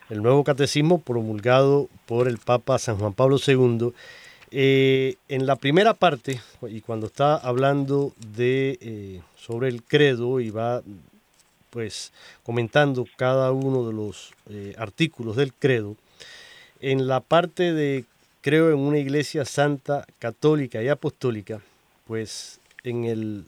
el 0.09 0.23
nuevo 0.23 0.45
catecismo 0.45 1.01
promulgado 1.01 1.89
por 2.07 2.29
el 2.29 2.39
Papa 2.39 2.79
San 2.79 2.99
Juan 2.99 3.13
Pablo 3.13 3.41
II. 3.45 3.93
Eh, 4.51 5.17
en 5.29 5.47
la 5.47 5.57
primera 5.57 5.95
parte, 5.95 6.41
y 6.69 6.83
cuando 6.83 7.07
está 7.07 7.37
hablando 7.37 8.13
de, 8.37 8.79
eh, 8.83 9.23
sobre 9.37 9.69
el 9.69 9.83
credo 9.83 10.41
y 10.41 10.51
va 10.51 10.83
pues 11.71 12.13
comentando 12.43 13.07
cada 13.17 13.51
uno 13.51 13.87
de 13.87 13.95
los 13.95 14.35
eh, 14.51 14.75
artículos 14.77 15.37
del 15.37 15.55
credo, 15.55 15.97
en 16.81 17.07
la 17.07 17.21
parte 17.21 17.73
de 17.73 18.05
creo 18.43 18.71
en 18.71 18.79
una 18.79 18.99
iglesia 18.99 19.47
santa, 19.47 20.05
católica 20.19 20.83
y 20.83 20.89
apostólica, 20.89 21.63
pues 22.07 22.61
en 22.85 23.05
el 23.05 23.45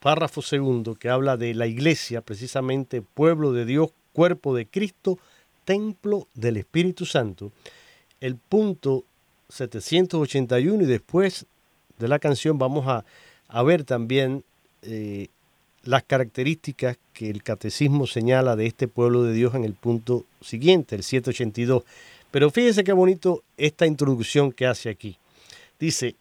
párrafo 0.00 0.42
segundo 0.42 0.96
que 0.96 1.08
habla 1.08 1.36
de 1.36 1.54
la 1.54 1.66
iglesia, 1.66 2.20
precisamente 2.20 3.00
pueblo 3.00 3.52
de 3.52 3.64
Dios, 3.64 3.90
cuerpo 4.12 4.54
de 4.54 4.66
Cristo, 4.66 5.18
templo 5.64 6.26
del 6.34 6.58
Espíritu 6.58 7.06
Santo, 7.06 7.52
el 8.20 8.36
punto 8.36 9.04
781 9.48 10.82
y 10.82 10.86
después 10.86 11.46
de 11.98 12.08
la 12.08 12.18
canción 12.18 12.58
vamos 12.58 12.86
a, 12.86 13.62
ver 13.62 13.84
también 13.84 14.44
eh, 14.82 15.28
las 15.84 16.02
características 16.02 16.98
que 17.12 17.30
el 17.30 17.42
catecismo 17.42 18.06
señala 18.06 18.56
de 18.56 18.66
este 18.66 18.88
pueblo 18.88 19.22
de 19.22 19.32
Dios 19.32 19.54
en 19.54 19.64
el 19.64 19.74
punto 19.74 20.24
siguiente, 20.40 20.96
el 20.96 21.04
782. 21.04 21.84
Pero 22.30 22.50
fíjense 22.50 22.84
qué 22.84 22.92
bonito 22.92 23.42
esta 23.56 23.86
introducción 23.86 24.52
que 24.52 24.66
hace 24.66 24.88
aquí. 24.88 25.18
Dice, 25.78 26.16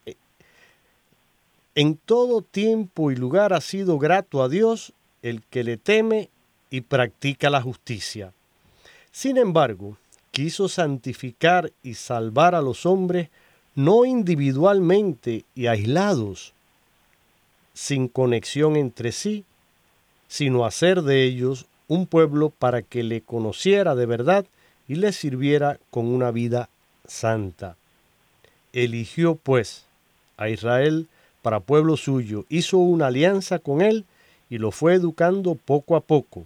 en 1.76 1.98
todo 1.98 2.42
tiempo 2.42 3.12
y 3.12 3.16
lugar 3.16 3.54
ha 3.54 3.62
sido 3.62 3.98
grato 4.00 4.44
a 4.44 4.50
Dios 4.50 4.94
el 5.22 5.42
que 5.44 5.64
le 5.64 5.78
teme 5.78 6.30
y 6.70 6.82
practica 6.82 7.50
la 7.50 7.62
justicia. 7.62 8.34
Sin 9.12 9.38
embargo, 9.38 9.98
quiso 10.32 10.68
santificar 10.68 11.72
y 11.84 11.94
salvar 11.96 12.56
a 12.56 12.62
los 12.62 12.86
hombres 12.86 13.30
no 13.76 14.06
individualmente 14.06 15.46
y 15.54 15.68
aislados, 15.68 16.54
sin 17.74 18.08
conexión 18.08 18.78
entre 18.78 19.12
sí, 19.12 19.44
sino 20.28 20.66
hacer 20.66 21.02
de 21.02 21.24
ellos 21.24 21.66
un 21.88 22.08
pueblo 22.08 22.50
para 22.50 22.82
que 22.82 23.04
le 23.04 23.22
conociera 23.22 23.96
de 23.96 24.06
verdad 24.06 24.46
y 24.88 24.96
le 24.96 25.12
sirviera 25.12 25.80
con 25.92 26.08
una 26.08 26.32
vida 26.32 26.70
santa. 27.08 27.76
Eligió, 28.74 29.36
pues, 29.36 29.86
a 30.38 30.50
Israel 30.50 31.08
para 31.42 31.60
pueblo 31.60 31.96
suyo, 31.98 32.46
hizo 32.50 32.78
una 32.78 33.08
alianza 33.08 33.60
con 33.60 33.82
él 33.82 34.06
y 34.50 34.58
lo 34.58 34.72
fue 34.72 34.96
educando 34.96 35.56
poco 35.56 35.96
a 35.96 36.02
poco. 36.02 36.46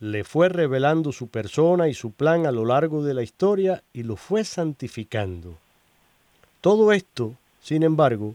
Le 0.00 0.24
fue 0.24 0.48
revelando 0.48 1.12
su 1.12 1.28
persona 1.28 1.88
y 1.88 1.94
su 1.94 2.10
plan 2.10 2.46
a 2.46 2.52
lo 2.52 2.64
largo 2.64 3.04
de 3.04 3.14
la 3.14 3.22
historia 3.22 3.82
y 3.92 4.02
lo 4.02 4.16
fue 4.16 4.44
santificando. 4.44 5.54
Todo 6.60 6.92
esto, 6.92 7.34
sin 7.62 7.82
embargo, 7.82 8.34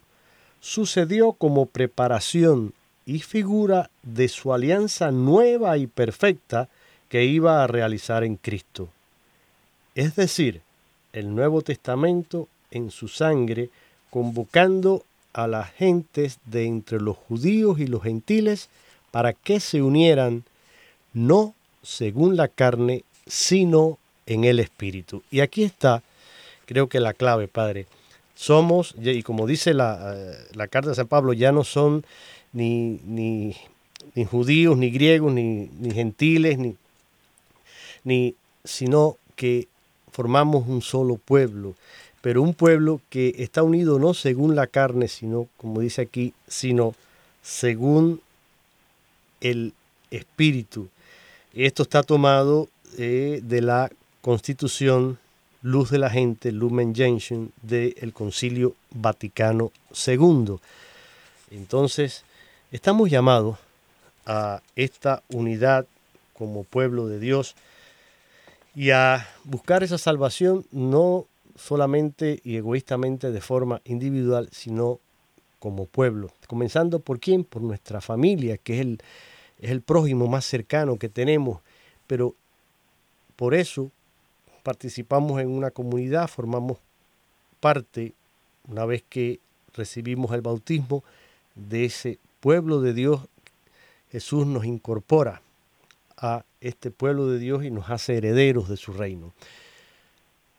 sucedió 0.60 1.34
como 1.34 1.66
preparación 1.66 2.74
y 3.06 3.20
figura 3.20 3.90
de 4.04 4.28
su 4.30 4.54
alianza 4.54 5.12
nueva 5.12 5.78
y 5.78 5.88
perfecta 5.88 6.70
que 7.10 7.26
iba 7.26 7.64
a 7.64 7.68
realizar 7.68 8.24
en 8.24 8.36
Cristo. 8.36 8.90
Es 9.96 10.16
decir, 10.16 10.62
el 11.14 11.34
Nuevo 11.34 11.62
Testamento 11.62 12.50
en 12.70 12.92
su 12.92 13.08
sangre, 13.08 13.70
convocando 14.10 15.04
a 15.34 15.48
las 15.48 15.72
gentes 15.72 16.38
de 16.46 16.66
entre 16.66 17.00
los 17.00 17.18
judíos 17.18 17.80
y 17.80 17.88
los 17.88 18.04
gentiles 18.04 18.70
para 19.12 19.34
que 19.34 19.60
se 19.60 19.82
unieran 19.82 20.44
no 21.14 21.56
según 21.82 22.36
la 22.36 22.50
carne, 22.50 23.04
sino 23.26 23.98
en 24.26 24.44
el 24.44 24.60
Espíritu. 24.60 25.24
Y 25.32 25.40
aquí 25.40 25.64
está, 25.64 26.04
creo 26.66 26.88
que 26.90 27.00
la 27.00 27.14
clave, 27.14 27.48
Padre. 27.48 27.86
Somos, 28.36 28.96
y 29.02 29.24
como 29.24 29.48
dice 29.48 29.74
la, 29.74 30.14
eh, 30.14 30.48
la 30.54 30.68
carta 30.68 30.90
de 30.90 30.96
San 30.96 31.08
Pablo, 31.08 31.32
ya 31.32 31.54
no 31.54 31.64
son 31.64 32.04
ni, 32.52 33.00
ni, 33.06 33.56
ni 34.14 34.26
judíos, 34.26 34.78
ni 34.78 34.90
griegos, 34.90 35.32
ni, 35.32 35.70
ni 35.80 35.92
gentiles, 35.92 36.58
ni, 36.58 36.76
ni, 38.04 38.36
sino 38.66 39.18
que 39.38 39.70
formamos 40.16 40.68
un 40.68 40.82
solo 40.82 41.18
pueblo, 41.18 41.76
pero 42.22 42.42
un 42.42 42.54
pueblo 42.54 43.02
que 43.10 43.36
está 43.38 43.64
unido 43.64 44.00
no 44.00 44.14
según 44.14 44.56
la 44.56 44.68
carne, 44.68 45.08
sino, 45.08 45.48
como 45.58 45.82
dice 45.82 46.02
aquí, 46.02 46.34
sino 46.48 46.96
según 47.44 48.22
el 49.42 49.74
espíritu. 50.12 50.88
Esto 51.54 51.84
está 51.84 52.04
tomado 52.04 52.70
eh, 52.98 53.42
de 53.44 53.62
la 53.62 53.92
constitución 54.22 55.20
Luz 55.62 55.90
de 55.90 55.98
la 55.98 56.10
Gente, 56.10 56.52
Lumen 56.52 56.94
Gentium, 56.96 57.50
del 57.62 58.14
Concilio 58.14 58.76
Vaticano 58.92 59.72
II. 60.08 60.56
Entonces, 61.52 62.24
Estamos 62.76 63.10
llamados 63.10 63.58
a 64.26 64.62
esta 64.76 65.24
unidad 65.30 65.86
como 66.34 66.66
pueblo 66.66 67.08
de 67.08 67.20
Dios 67.20 67.56
y 68.76 68.92
a 68.92 69.28
buscar 69.46 69.84
esa 69.84 69.98
salvación 69.98 70.66
no 70.72 71.26
solamente 71.56 72.42
y 72.44 72.58
egoístamente 72.58 73.32
de 73.32 73.42
forma 73.42 73.82
individual, 73.86 74.50
sino 74.52 75.00
como 75.60 75.86
pueblo. 75.86 76.30
Comenzando 76.48 77.00
por 77.00 77.20
quién? 77.20 77.46
Por 77.46 77.62
nuestra 77.62 78.02
familia, 78.02 78.58
que 78.58 78.82
es 78.82 78.88
es 79.60 79.72
el 79.72 79.82
prójimo 79.82 80.28
más 80.28 80.44
cercano 80.44 80.98
que 80.98 81.08
tenemos, 81.08 81.62
pero 82.08 82.36
por 83.38 83.54
eso 83.54 83.90
participamos 84.64 85.40
en 85.42 85.50
una 85.50 85.72
comunidad, 85.72 86.28
formamos 86.28 86.78
parte, 87.62 88.14
una 88.68 88.86
vez 88.86 89.04
que 89.08 89.40
recibimos 89.74 90.34
el 90.34 90.42
bautismo, 90.42 91.04
de 91.56 91.86
ese 91.86 92.20
pueblo 92.42 92.82
de 92.82 92.94
Dios, 92.94 93.22
Jesús 94.12 94.46
nos 94.46 94.66
incorpora 94.66 95.42
a 96.18 96.44
este 96.62 96.92
pueblo 96.92 97.28
de 97.28 97.40
Dios 97.40 97.64
y 97.64 97.72
nos 97.72 97.90
hace 97.90 98.18
herederos 98.18 98.70
de 98.70 98.78
su 98.78 98.94
reino. 98.94 99.34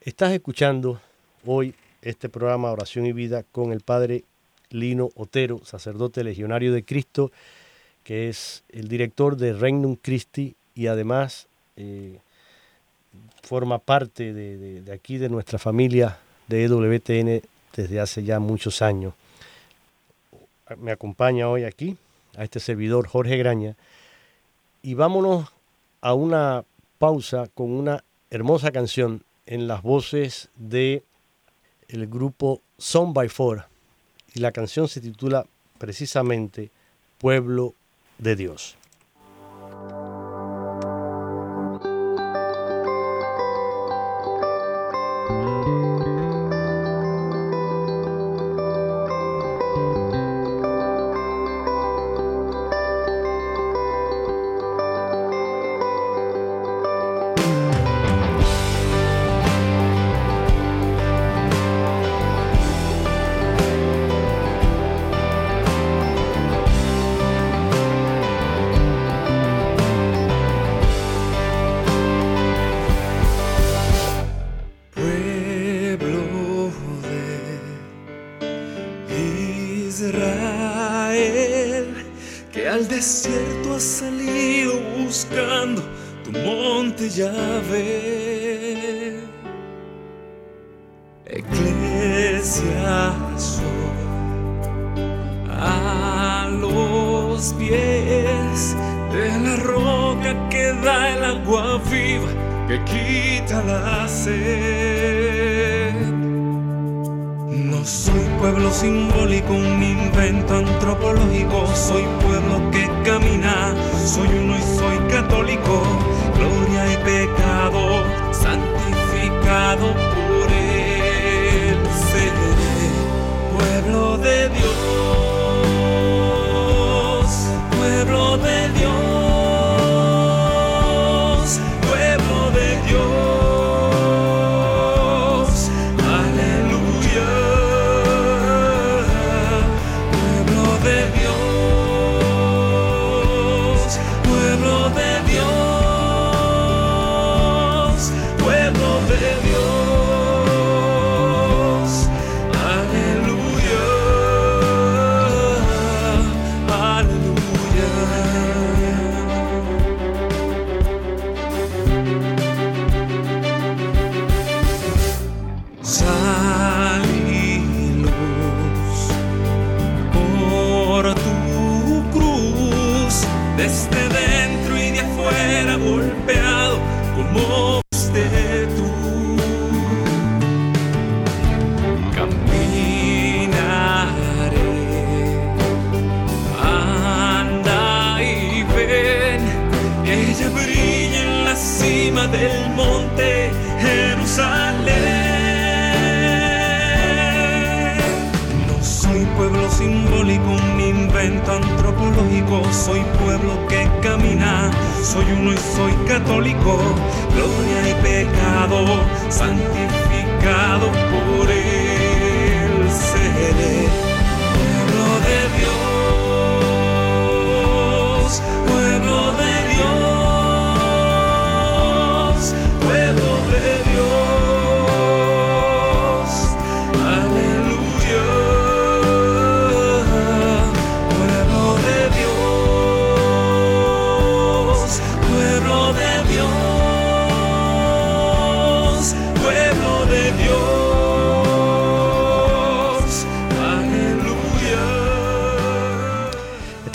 Estás 0.01 0.33
escuchando 0.33 1.01
hoy 1.45 1.75
este 2.03 2.29
programa 2.29 2.71
Oración 2.71 3.07
y 3.07 3.13
Vida 3.13 3.43
con 3.43 3.73
el 3.73 3.81
Padre 3.81 4.25
Lino 4.71 5.11
Otero, 5.15 5.61
sacerdote 5.65 6.23
legionario 6.23 6.73
de 6.73 6.85
Cristo, 6.85 7.33
que 8.05 8.29
es 8.29 8.63
el 8.69 8.89
director 8.89 9.37
de 9.37 9.53
Regnum 9.53 9.97
Christi 9.97 10.55
y 10.75 10.87
además 10.87 11.49
eh, 11.77 12.19
forma 13.43 13.79
parte 13.79 14.33
de, 14.33 14.81
de 14.83 14.93
aquí 14.93 15.19
de 15.19 15.29
nuestra 15.29 15.59
familia 15.59 16.19
de 16.47 16.65
EWTN 16.65 17.43
desde 17.75 18.01
hace 18.01 18.23
ya 18.23 18.39
muchos 18.39 18.83
años. 18.83 19.15
Me 20.79 20.93
acompaña 20.93 21.49
hoy 21.49 21.65
aquí 21.65 21.97
a 22.37 22.45
este 22.45 22.61
servidor 22.61 23.07
Jorge 23.07 23.37
Graña 23.37 23.77
y 24.87 24.95
vámonos 24.95 25.49
a 26.01 26.15
una 26.15 26.65
pausa 26.99 27.49
con 27.53 27.73
una 27.73 28.05
hermosa 28.31 28.71
canción 28.71 29.25
en 29.45 29.67
las 29.67 29.83
voces 29.83 30.49
de 30.55 31.03
el 31.89 32.07
grupo 32.07 32.63
Son 32.79 33.13
by 33.13 33.29
Four 33.29 33.65
y 34.33 34.39
la 34.39 34.53
canción 34.53 34.87
se 34.87 35.01
titula 35.01 35.45
precisamente 35.79 36.71
Pueblo 37.19 37.75
de 38.19 38.37
Dios. 38.37 38.77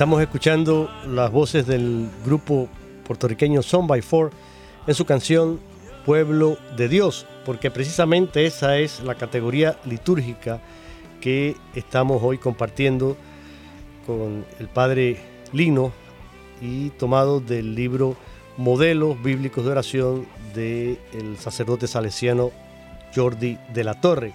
Estamos 0.01 0.23
escuchando 0.23 0.89
las 1.05 1.31
voces 1.31 1.67
del 1.67 2.09
grupo 2.25 2.67
puertorriqueño 3.05 3.61
Son 3.61 3.85
by 3.85 4.01
Four 4.01 4.31
en 4.87 4.95
su 4.95 5.05
canción 5.05 5.59
Pueblo 6.07 6.57
de 6.75 6.89
Dios, 6.89 7.27
porque 7.45 7.69
precisamente 7.69 8.47
esa 8.47 8.79
es 8.79 9.03
la 9.03 9.13
categoría 9.13 9.77
litúrgica 9.85 10.59
que 11.21 11.55
estamos 11.75 12.23
hoy 12.23 12.39
compartiendo 12.39 13.15
con 14.07 14.43
el 14.59 14.67
padre 14.69 15.19
Lino 15.53 15.91
y 16.63 16.89
tomado 16.89 17.39
del 17.39 17.75
libro 17.75 18.15
Modelos 18.57 19.21
Bíblicos 19.21 19.63
de 19.63 19.69
Oración 19.69 20.25
del 20.55 20.97
sacerdote 21.37 21.85
salesiano 21.85 22.49
Jordi 23.15 23.59
de 23.71 23.83
la 23.83 24.01
Torre. 24.01 24.33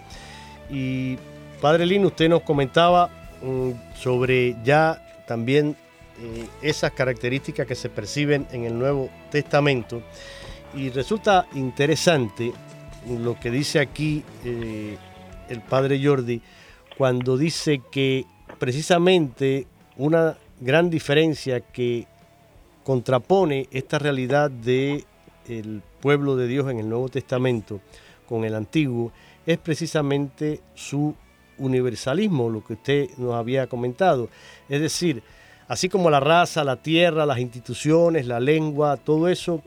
Y 0.71 1.19
padre 1.61 1.87
Lino, 1.87 2.07
usted 2.07 2.29
nos 2.29 2.43
comentaba 2.43 3.11
mm, 3.43 3.97
sobre 3.97 4.55
ya 4.63 5.03
también 5.27 5.77
eh, 6.21 6.47
esas 6.63 6.93
características 6.93 7.67
que 7.67 7.75
se 7.75 7.91
perciben 7.91 8.47
en 8.53 8.65
el 8.65 8.79
Nuevo 8.79 9.11
Testamento. 9.31 10.03
Y 10.75 10.91
resulta 10.91 11.47
interesante 11.55 12.53
lo 13.09 13.39
que 13.39 13.51
dice 13.51 13.81
aquí 13.81 14.25
eh, 14.45 14.97
el 15.49 15.61
padre 15.61 16.01
Jordi 16.03 16.41
cuando 16.97 17.37
dice 17.37 17.83
que 17.91 18.25
precisamente 18.59 19.67
una 19.97 20.37
gran 20.61 20.91
diferencia 20.91 21.61
que 21.61 22.07
contrapone 22.85 23.69
esta 23.71 23.99
realidad 23.99 24.51
de 24.51 25.05
el 25.49 25.83
pueblo 26.01 26.37
de 26.37 26.49
Dios 26.49 26.71
en 26.71 26.79
el 26.79 26.89
Nuevo 26.89 27.09
Testamento 27.09 27.81
con 28.29 28.45
el 28.45 28.55
Antiguo 28.55 29.13
es 29.45 29.59
precisamente 29.59 30.61
su 30.75 31.15
universalismo, 31.59 32.51
lo 32.51 32.65
que 32.65 32.75
usted 32.75 33.09
nos 33.19 33.35
había 33.35 33.67
comentado. 33.67 34.29
Es 34.69 34.81
decir, 34.81 35.23
así 35.69 35.89
como 35.89 36.11
la 36.11 36.21
raza, 36.21 36.65
la 36.65 36.77
tierra, 36.77 37.27
las 37.27 37.39
instituciones, 37.39 38.27
la 38.27 38.41
lengua, 38.41 38.97
todo 38.97 39.29
eso 39.29 39.63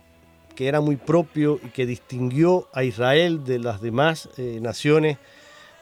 que 0.56 0.68
era 0.68 0.82
muy 0.82 0.98
propio 0.98 1.60
y 1.64 1.70
que 1.70 1.86
distinguió 1.86 2.68
a 2.74 2.84
Israel 2.84 3.46
de 3.46 3.60
las 3.60 3.80
demás 3.82 4.30
eh, 4.38 4.60
naciones 4.62 5.18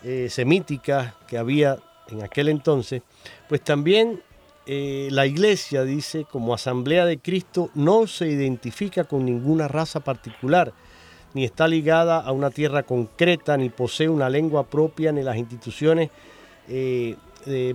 eh, 0.03 0.27
semíticas 0.29 1.15
que 1.27 1.37
había 1.37 1.79
en 2.09 2.23
aquel 2.23 2.47
entonces, 2.47 3.01
pues 3.49 3.63
también 3.63 4.21
eh, 4.67 5.07
la 5.11 5.25
iglesia, 5.25 5.83
dice, 5.83 6.25
como 6.29 6.53
asamblea 6.53 7.05
de 7.05 7.19
Cristo, 7.19 7.69
no 7.73 8.05
se 8.05 8.27
identifica 8.27 9.05
con 9.05 9.25
ninguna 9.25 9.67
raza 9.67 10.01
particular, 10.01 10.73
ni 11.33 11.43
está 11.43 11.67
ligada 11.67 12.19
a 12.19 12.31
una 12.31 12.49
tierra 12.49 12.83
concreta, 12.83 13.57
ni 13.57 13.69
posee 13.69 14.09
una 14.09 14.29
lengua 14.29 14.63
propia, 14.63 15.11
ni 15.11 15.23
las 15.23 15.37
instituciones 15.37 16.09
eh, 16.67 17.15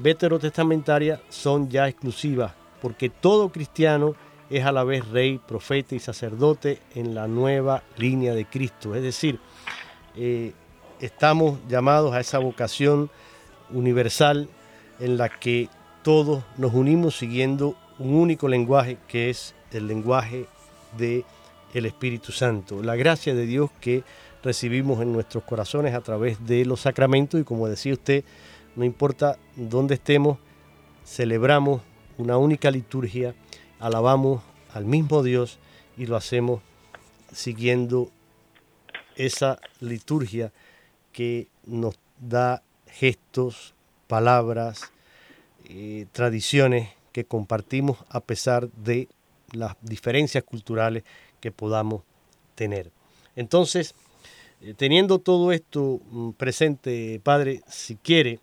veterotestamentarias 0.01 1.21
son 1.29 1.69
ya 1.71 1.89
exclusivas, 1.89 2.53
porque 2.81 3.09
todo 3.09 3.51
cristiano 3.51 4.15
es 4.51 4.65
a 4.65 4.73
la 4.73 4.85
vez 4.85 5.09
rey, 5.09 5.39
profeta 5.39 5.95
y 5.95 5.99
sacerdote 5.99 6.79
en 6.95 7.15
la 7.15 7.27
nueva 7.27 7.83
línea 7.97 8.35
de 8.35 8.45
Cristo. 8.45 8.95
Es 8.95 9.03
decir, 9.03 9.39
eh, 10.17 10.53
estamos 11.01 11.59
llamados 11.69 12.13
a 12.15 12.21
esa 12.21 12.39
vocación 12.39 13.11
universal 13.71 14.49
en 15.01 15.17
la 15.17 15.29
que 15.31 15.69
todos 16.03 16.45
nos 16.59 16.75
unimos 16.75 17.17
siguiendo 17.17 17.77
un 17.99 18.15
único 18.15 18.49
lenguaje 18.49 18.99
que 19.09 19.31
es 19.31 19.55
el 19.71 19.87
lenguaje 19.87 20.47
de 20.99 21.25
el 21.75 21.87
Espíritu 21.87 22.33
Santo, 22.33 22.83
la 22.83 22.97
gracia 22.97 23.35
de 23.35 23.47
Dios 23.47 23.71
que 23.81 24.05
recibimos 24.43 25.01
en 25.01 25.13
nuestros 25.13 25.45
corazones 25.45 25.95
a 25.95 26.01
través 26.01 26.45
de 26.47 26.65
los 26.65 26.81
sacramentos 26.81 27.41
y 27.41 27.45
como 27.45 27.69
decía 27.69 27.93
usted, 27.93 28.25
no 28.77 28.85
importa 28.85 29.39
dónde 29.57 29.95
estemos, 29.95 30.39
celebramos 31.05 31.83
una 32.19 32.37
única 32.37 32.71
liturgia, 32.71 33.35
alabamos 33.79 34.43
al 34.75 34.85
mismo 34.85 35.23
Dios 35.23 35.59
y 35.97 36.07
lo 36.07 36.17
hacemos 36.17 36.61
siguiendo 37.33 38.11
esa 39.17 39.59
liturgia 39.81 40.53
que 41.13 41.49
nos 41.67 41.97
da 42.19 42.63
gestos, 42.87 43.75
palabras, 44.07 44.93
eh, 45.69 46.07
tradiciones 46.13 46.91
que 47.13 47.25
compartimos 47.25 47.99
a 48.09 48.21
pesar 48.21 48.69
de 48.71 49.09
las 49.53 49.77
diferencias 49.83 50.45
culturales 50.45 51.05
que 51.43 51.53
podamos 51.53 52.03
tener. 52.55 52.91
Entonces, 53.37 53.95
eh, 54.63 54.73
teniendo 54.75 55.19
todo 55.19 55.53
esto 55.53 56.01
mm, 56.11 56.31
presente, 56.31 57.21
Padre, 57.23 57.61
si 57.69 57.97
quiere, 57.97 58.39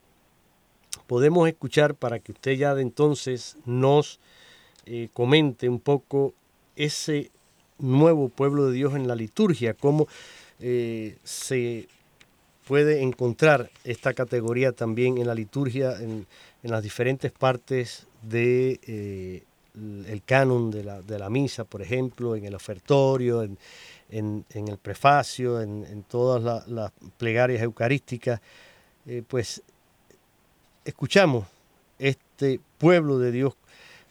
podemos 1.07 1.47
escuchar 1.47 1.95
para 1.95 2.19
que 2.19 2.33
usted 2.33 2.51
ya 2.51 2.75
de 2.75 2.83
entonces 2.83 3.57
nos 3.65 4.19
eh, 4.85 5.09
comente 5.13 5.69
un 5.69 5.79
poco 5.79 6.35
ese 6.75 7.31
nuevo 7.79 8.29
pueblo 8.29 8.67
de 8.67 8.73
Dios 8.73 8.93
en 8.93 9.07
la 9.07 9.15
liturgia, 9.15 9.73
cómo 9.73 10.07
se 11.23 11.87
puede 12.69 13.01
encontrar 13.01 13.71
esta 13.83 14.13
categoría 14.13 14.73
también 14.73 15.17
en 15.17 15.25
la 15.25 15.33
liturgia, 15.33 15.95
en, 15.99 16.27
las 16.61 16.83
diferentes 16.83 17.31
partes 17.31 18.05
de, 18.21 18.79
eh, 18.85 19.43
canon 20.25 20.71
de 20.71 20.83
la, 21.19 21.29
misa, 21.29 21.63
por 21.63 21.81
ejemplo, 21.81 22.35
en 22.35 22.45
el 22.45 22.55
ofertorio, 22.55 23.43
en, 23.43 23.57
el 24.51 24.77
prefacio, 24.77 25.61
en, 25.61 26.03
todas 26.03 26.67
las 26.67 26.91
plegarias 27.17 27.61
eucarísticas, 27.61 28.41
eh, 29.05 29.23
pues 29.27 29.61
escuchamos 30.85 31.45
este 31.97 32.59
pueblo 32.77 33.19
de 33.19 33.31
Dios 33.31 33.53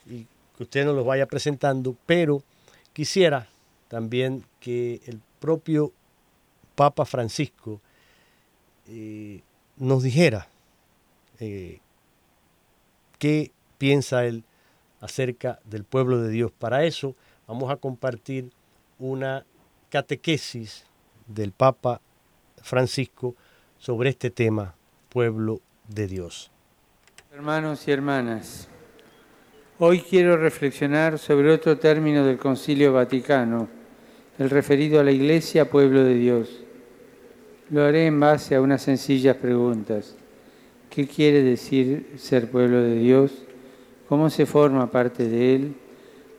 y 0.06 0.26
que 0.56 0.62
usted 0.62 0.84
nos 0.84 0.94
lo 0.94 1.04
vaya 1.04 1.26
presentando, 1.26 1.96
pero 2.06 2.42
quisiera 2.92 3.48
también 3.88 4.44
que 4.60 5.00
el 5.06 5.20
propio 5.40 5.92
Papa 6.74 7.04
Francisco 7.04 7.80
eh, 8.88 9.40
nos 9.76 10.02
dijera 10.02 10.48
eh, 11.40 11.80
qué 13.18 13.50
piensa 13.78 14.24
él 14.24 14.44
acerca 15.00 15.60
del 15.64 15.84
pueblo 15.84 16.20
de 16.20 16.30
Dios. 16.30 16.52
Para 16.52 16.84
eso 16.84 17.14
vamos 17.46 17.70
a 17.70 17.76
compartir 17.76 18.50
una 18.98 19.44
catequesis 19.90 20.84
del 21.26 21.52
Papa 21.52 22.00
Francisco 22.62 23.34
sobre 23.78 24.10
este 24.10 24.30
tema, 24.30 24.74
pueblo 25.08 25.60
de 25.88 26.06
Dios. 26.06 26.50
Hermanos 27.32 27.86
y 27.86 27.92
hermanas, 27.92 28.68
hoy 29.78 30.00
quiero 30.00 30.36
reflexionar 30.36 31.18
sobre 31.18 31.52
otro 31.52 31.78
término 31.78 32.24
del 32.24 32.38
Concilio 32.38 32.92
Vaticano, 32.92 33.68
el 34.38 34.50
referido 34.50 35.00
a 35.00 35.04
la 35.04 35.12
Iglesia, 35.12 35.70
pueblo 35.70 36.02
de 36.02 36.14
Dios. 36.14 36.60
Lo 37.70 37.84
haré 37.84 38.06
en 38.06 38.18
base 38.18 38.54
a 38.54 38.60
unas 38.60 38.82
sencillas 38.82 39.36
preguntas. 39.36 40.16
¿Qué 40.90 41.06
quiere 41.06 41.42
decir 41.42 42.14
ser 42.16 42.50
pueblo 42.50 42.82
de 42.82 42.94
Dios? 42.96 43.44
¿Cómo 44.08 44.30
se 44.30 44.46
forma 44.46 44.90
parte 44.90 45.28
de 45.28 45.54
Él? 45.54 45.74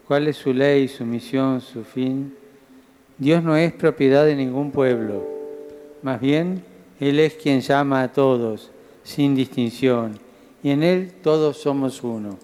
¿Cuál 0.08 0.28
es 0.28 0.38
su 0.38 0.54
ley, 0.54 0.88
su 0.88 1.06
misión, 1.06 1.62
su 1.62 1.84
fin? 1.84 2.34
Dios 3.20 3.44
no 3.44 3.56
es 3.56 3.72
propiedad 3.74 4.26
de 4.26 4.36
ningún 4.36 4.72
pueblo. 4.72 5.24
Más 6.02 6.20
bien, 6.20 6.64
Él 7.00 7.20
es 7.20 7.36
quien 7.36 7.62
llama 7.62 8.02
a 8.02 8.12
todos, 8.12 8.72
sin 9.04 9.36
distinción, 9.36 10.18
y 10.64 10.72
en 10.72 10.82
Él 10.82 11.12
todos 11.22 11.58
somos 11.58 12.04
uno. 12.04 12.40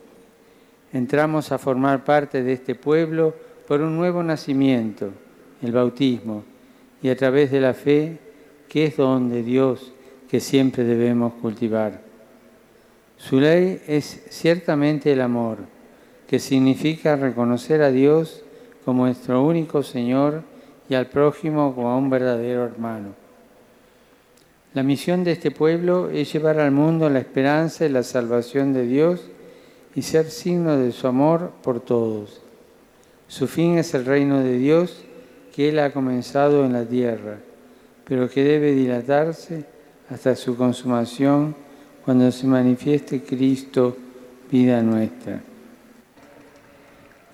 Entramos 0.94 1.52
a 1.52 1.58
formar 1.58 2.04
parte 2.04 2.44
de 2.44 2.54
este 2.54 2.76
pueblo 2.76 3.34
por 3.68 3.82
un 3.82 3.98
nuevo 3.98 4.22
nacimiento, 4.22 5.10
el 5.64 5.72
bautismo, 5.72 6.44
y 7.02 7.10
a 7.10 7.18
través 7.18 7.50
de 7.50 7.62
la 7.62 7.74
fe 7.74 8.20
que 8.70 8.86
es 8.86 8.98
don 8.98 9.30
de 9.30 9.42
Dios 9.42 9.92
que 10.30 10.40
siempre 10.40 10.84
debemos 10.84 11.34
cultivar. 11.34 12.05
Su 13.18 13.40
ley 13.40 13.82
es 13.88 14.24
ciertamente 14.30 15.12
el 15.12 15.22
amor, 15.22 15.58
que 16.28 16.40
significa 16.40 17.16
reconocer 17.16 17.82
a 17.82 17.92
Dios 17.92 18.44
como 18.84 19.06
nuestro 19.06 19.44
único 19.44 19.84
Señor 19.84 20.44
y 20.90 20.96
al 20.96 21.08
prójimo 21.08 21.74
como 21.74 21.90
a 21.90 21.98
un 21.98 22.10
verdadero 22.10 22.66
hermano. 22.66 23.16
La 24.74 24.84
misión 24.84 25.24
de 25.24 25.32
este 25.32 25.52
pueblo 25.52 26.10
es 26.10 26.32
llevar 26.34 26.60
al 26.60 26.72
mundo 26.72 27.10
la 27.10 27.20
esperanza 27.20 27.86
y 27.86 27.90
la 27.90 28.04
salvación 28.04 28.74
de 28.74 28.86
Dios 28.86 29.22
y 29.96 30.02
ser 30.02 30.30
signo 30.30 30.78
de 30.78 30.92
su 30.92 31.08
amor 31.08 31.52
por 31.64 31.80
todos. 31.80 32.42
Su 33.28 33.48
fin 33.48 33.78
es 33.78 33.94
el 33.94 34.06
reino 34.06 34.42
de 34.42 34.58
Dios 34.58 35.04
que 35.56 35.70
Él 35.70 35.80
ha 35.80 35.92
comenzado 35.92 36.66
en 36.66 36.74
la 36.74 36.86
tierra 36.86 37.38
pero 38.06 38.30
que 38.30 38.44
debe 38.44 38.72
dilatarse 38.72 39.66
hasta 40.10 40.36
su 40.36 40.56
consumación 40.56 41.56
cuando 42.06 42.32
se 42.32 42.46
manifieste 42.46 43.24
Cristo, 43.24 43.98
vida 44.52 44.84
nuestra. 44.84 45.42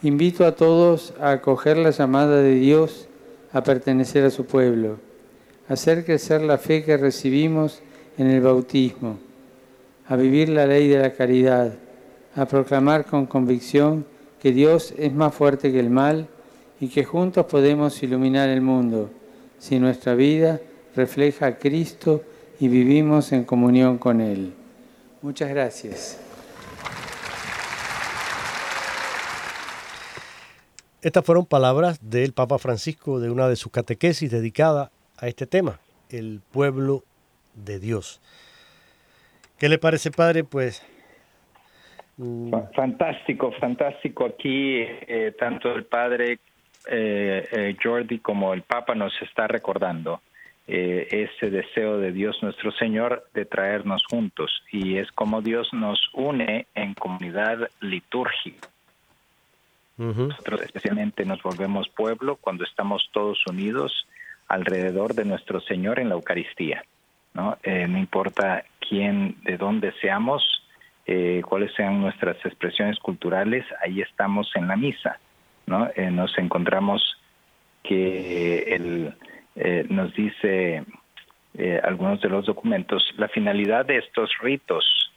Invito 0.01 0.45
a 0.45 0.55
todos 0.55 1.13
a 1.19 1.31
acoger 1.31 1.77
la 1.77 1.91
llamada 1.91 2.41
de 2.41 2.55
Dios 2.55 3.09
a 3.51 3.61
pertenecer 3.63 4.23
a 4.23 4.29
su 4.29 4.45
pueblo, 4.45 4.97
a 5.67 5.73
hacer 5.73 6.05
crecer 6.05 6.41
la 6.41 6.57
fe 6.57 6.85
que 6.85 6.95
recibimos 6.95 7.81
en 8.17 8.27
el 8.27 8.39
bautismo, 8.39 9.19
a 10.07 10.15
vivir 10.15 10.47
la 10.47 10.65
ley 10.65 10.87
de 10.87 10.99
la 10.99 11.11
caridad, 11.11 11.73
a 12.35 12.45
proclamar 12.45 13.05
con 13.05 13.25
convicción 13.25 14.05
que 14.39 14.53
Dios 14.53 14.93
es 14.97 15.13
más 15.13 15.35
fuerte 15.35 15.73
que 15.73 15.81
el 15.81 15.89
mal 15.89 16.27
y 16.79 16.87
que 16.87 17.03
juntos 17.03 17.45
podemos 17.45 18.01
iluminar 18.01 18.47
el 18.47 18.61
mundo 18.61 19.09
si 19.59 19.79
nuestra 19.79 20.15
vida 20.15 20.61
refleja 20.95 21.47
a 21.47 21.57
Cristo 21.57 22.23
y 22.59 22.69
vivimos 22.69 23.33
en 23.33 23.43
comunión 23.43 23.97
con 23.97 24.21
Él. 24.21 24.53
Muchas 25.21 25.49
gracias. 25.49 26.19
Estas 31.01 31.25
fueron 31.25 31.45
palabras 31.45 31.99
del 32.01 32.33
Papa 32.33 32.59
Francisco 32.59 33.19
de 33.19 33.31
una 33.31 33.47
de 33.47 33.55
sus 33.55 33.71
catequesis 33.71 34.29
dedicada 34.29 34.91
a 35.17 35.27
este 35.27 35.47
tema, 35.47 35.79
el 36.09 36.41
pueblo 36.51 37.03
de 37.55 37.79
Dios. 37.79 38.21
¿Qué 39.57 39.67
le 39.69 39.77
parece, 39.77 40.11
Padre? 40.11 40.43
Pues 40.43 40.83
Mm. 42.21 42.51
Fantástico, 42.75 43.51
fantástico. 43.53 44.25
Aquí 44.25 44.77
eh, 44.81 45.33
tanto 45.39 45.73
el 45.73 45.85
padre 45.85 46.39
eh, 46.87 47.47
eh, 47.51 47.75
Jordi 47.81 48.19
como 48.19 48.53
el 48.53 48.61
Papa 48.61 48.93
nos 48.93 49.13
está 49.23 49.47
recordando 49.47 50.21
ese 50.73 51.49
deseo 51.49 51.97
de 51.97 52.11
Dios 52.11 52.37
nuestro 52.41 52.71
Señor 52.71 53.27
de 53.33 53.45
traernos 53.45 54.03
juntos 54.09 54.63
y 54.71 54.97
es 54.97 55.11
como 55.11 55.41
Dios 55.41 55.67
nos 55.73 55.99
une 56.13 56.67
en 56.75 56.93
comunidad 56.93 57.69
litúrgica. 57.81 58.69
Nosotros 59.97 60.61
especialmente 60.61 61.25
nos 61.25 61.43
volvemos 61.43 61.89
pueblo 61.89 62.37
cuando 62.37 62.63
estamos 62.63 63.09
todos 63.11 63.37
unidos 63.47 64.07
alrededor 64.47 65.13
de 65.13 65.25
nuestro 65.25 65.59
Señor 65.59 65.99
en 65.99 66.09
la 66.09 66.15
Eucaristía. 66.15 66.83
No, 67.33 67.57
no 67.65 67.97
importa 67.97 68.63
quién, 68.79 69.35
de 69.43 69.57
dónde 69.57 69.93
seamos, 70.01 70.43
eh, 71.05 71.41
cuáles 71.47 71.73
sean 71.73 71.99
nuestras 71.99 72.37
expresiones 72.45 72.99
culturales, 72.99 73.65
ahí 73.83 74.01
estamos 74.01 74.51
en 74.55 74.67
la 74.67 74.75
misa, 74.75 75.19
¿no? 75.65 75.89
Eh, 75.95 76.11
nos 76.11 76.37
encontramos 76.37 77.17
que 77.83 78.75
el, 78.75 79.13
eh, 79.55 79.85
nos 79.89 80.13
dice 80.15 80.83
algunos 81.83 82.21
de 82.21 82.29
los 82.29 82.45
documentos, 82.45 83.03
la 83.17 83.27
finalidad 83.27 83.85
de 83.85 83.97
estos 83.97 84.31
ritos 84.41 85.11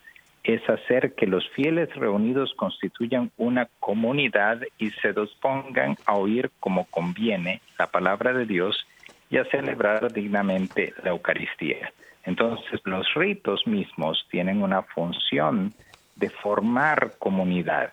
es 0.45 0.61
hacer 0.69 1.15
que 1.15 1.27
los 1.27 1.49
fieles 1.51 1.93
reunidos 1.97 2.53
constituyan 2.55 3.31
una 3.39 3.67
comunidad 3.81 4.61
y 4.79 4.91
se 4.91 5.13
dispongan 5.15 5.97
a 6.05 6.15
oír 6.15 6.51
como 6.61 6.85
conviene 6.85 7.63
la 7.79 7.87
palabra 7.87 8.35
de 8.35 8.45
Dios 8.45 8.87
y 9.31 9.39
a 9.39 9.47
celebrar 9.47 10.13
dignamente 10.13 10.93
la 11.03 11.11
Eucaristía. 11.11 11.93
Entonces 12.25 12.81
los 12.85 13.07
ritos 13.15 13.67
mismos 13.67 14.27
tienen 14.31 14.63
una 14.63 14.83
función 14.83 15.73
de 16.17 16.29
formar 16.29 17.15
comunidad, 17.19 17.93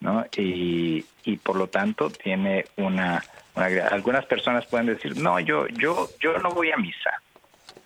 ¿no? 0.00 0.24
Y, 0.36 1.04
y 1.24 1.36
por 1.36 1.56
lo 1.56 1.68
tanto 1.68 2.10
tiene 2.10 2.64
una, 2.76 3.22
algunas 3.90 4.26
personas 4.26 4.66
pueden 4.66 4.86
decir, 4.86 5.16
no, 5.18 5.38
yo, 5.40 5.66
yo, 5.68 6.08
yo 6.20 6.38
no 6.38 6.50
voy 6.50 6.70
a 6.72 6.76
misa, 6.76 7.22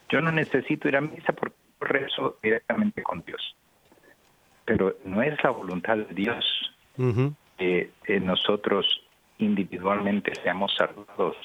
yo 0.08 0.20
no 0.20 0.32
necesito 0.32 0.88
ir 0.88 0.96
a 0.96 1.00
misa 1.00 1.32
porque 1.32 1.56
rezo 1.80 2.38
directamente 2.42 3.02
con 3.02 3.22
Dios. 3.22 3.56
Pero 4.64 4.96
no 5.04 5.22
es 5.22 5.42
la 5.42 5.50
voluntad 5.50 5.96
de 5.96 6.14
Dios 6.14 6.44
que 7.56 8.20
nosotros 8.20 8.86
individualmente 9.38 10.32
seamos 10.42 10.74
salvados 10.76 11.36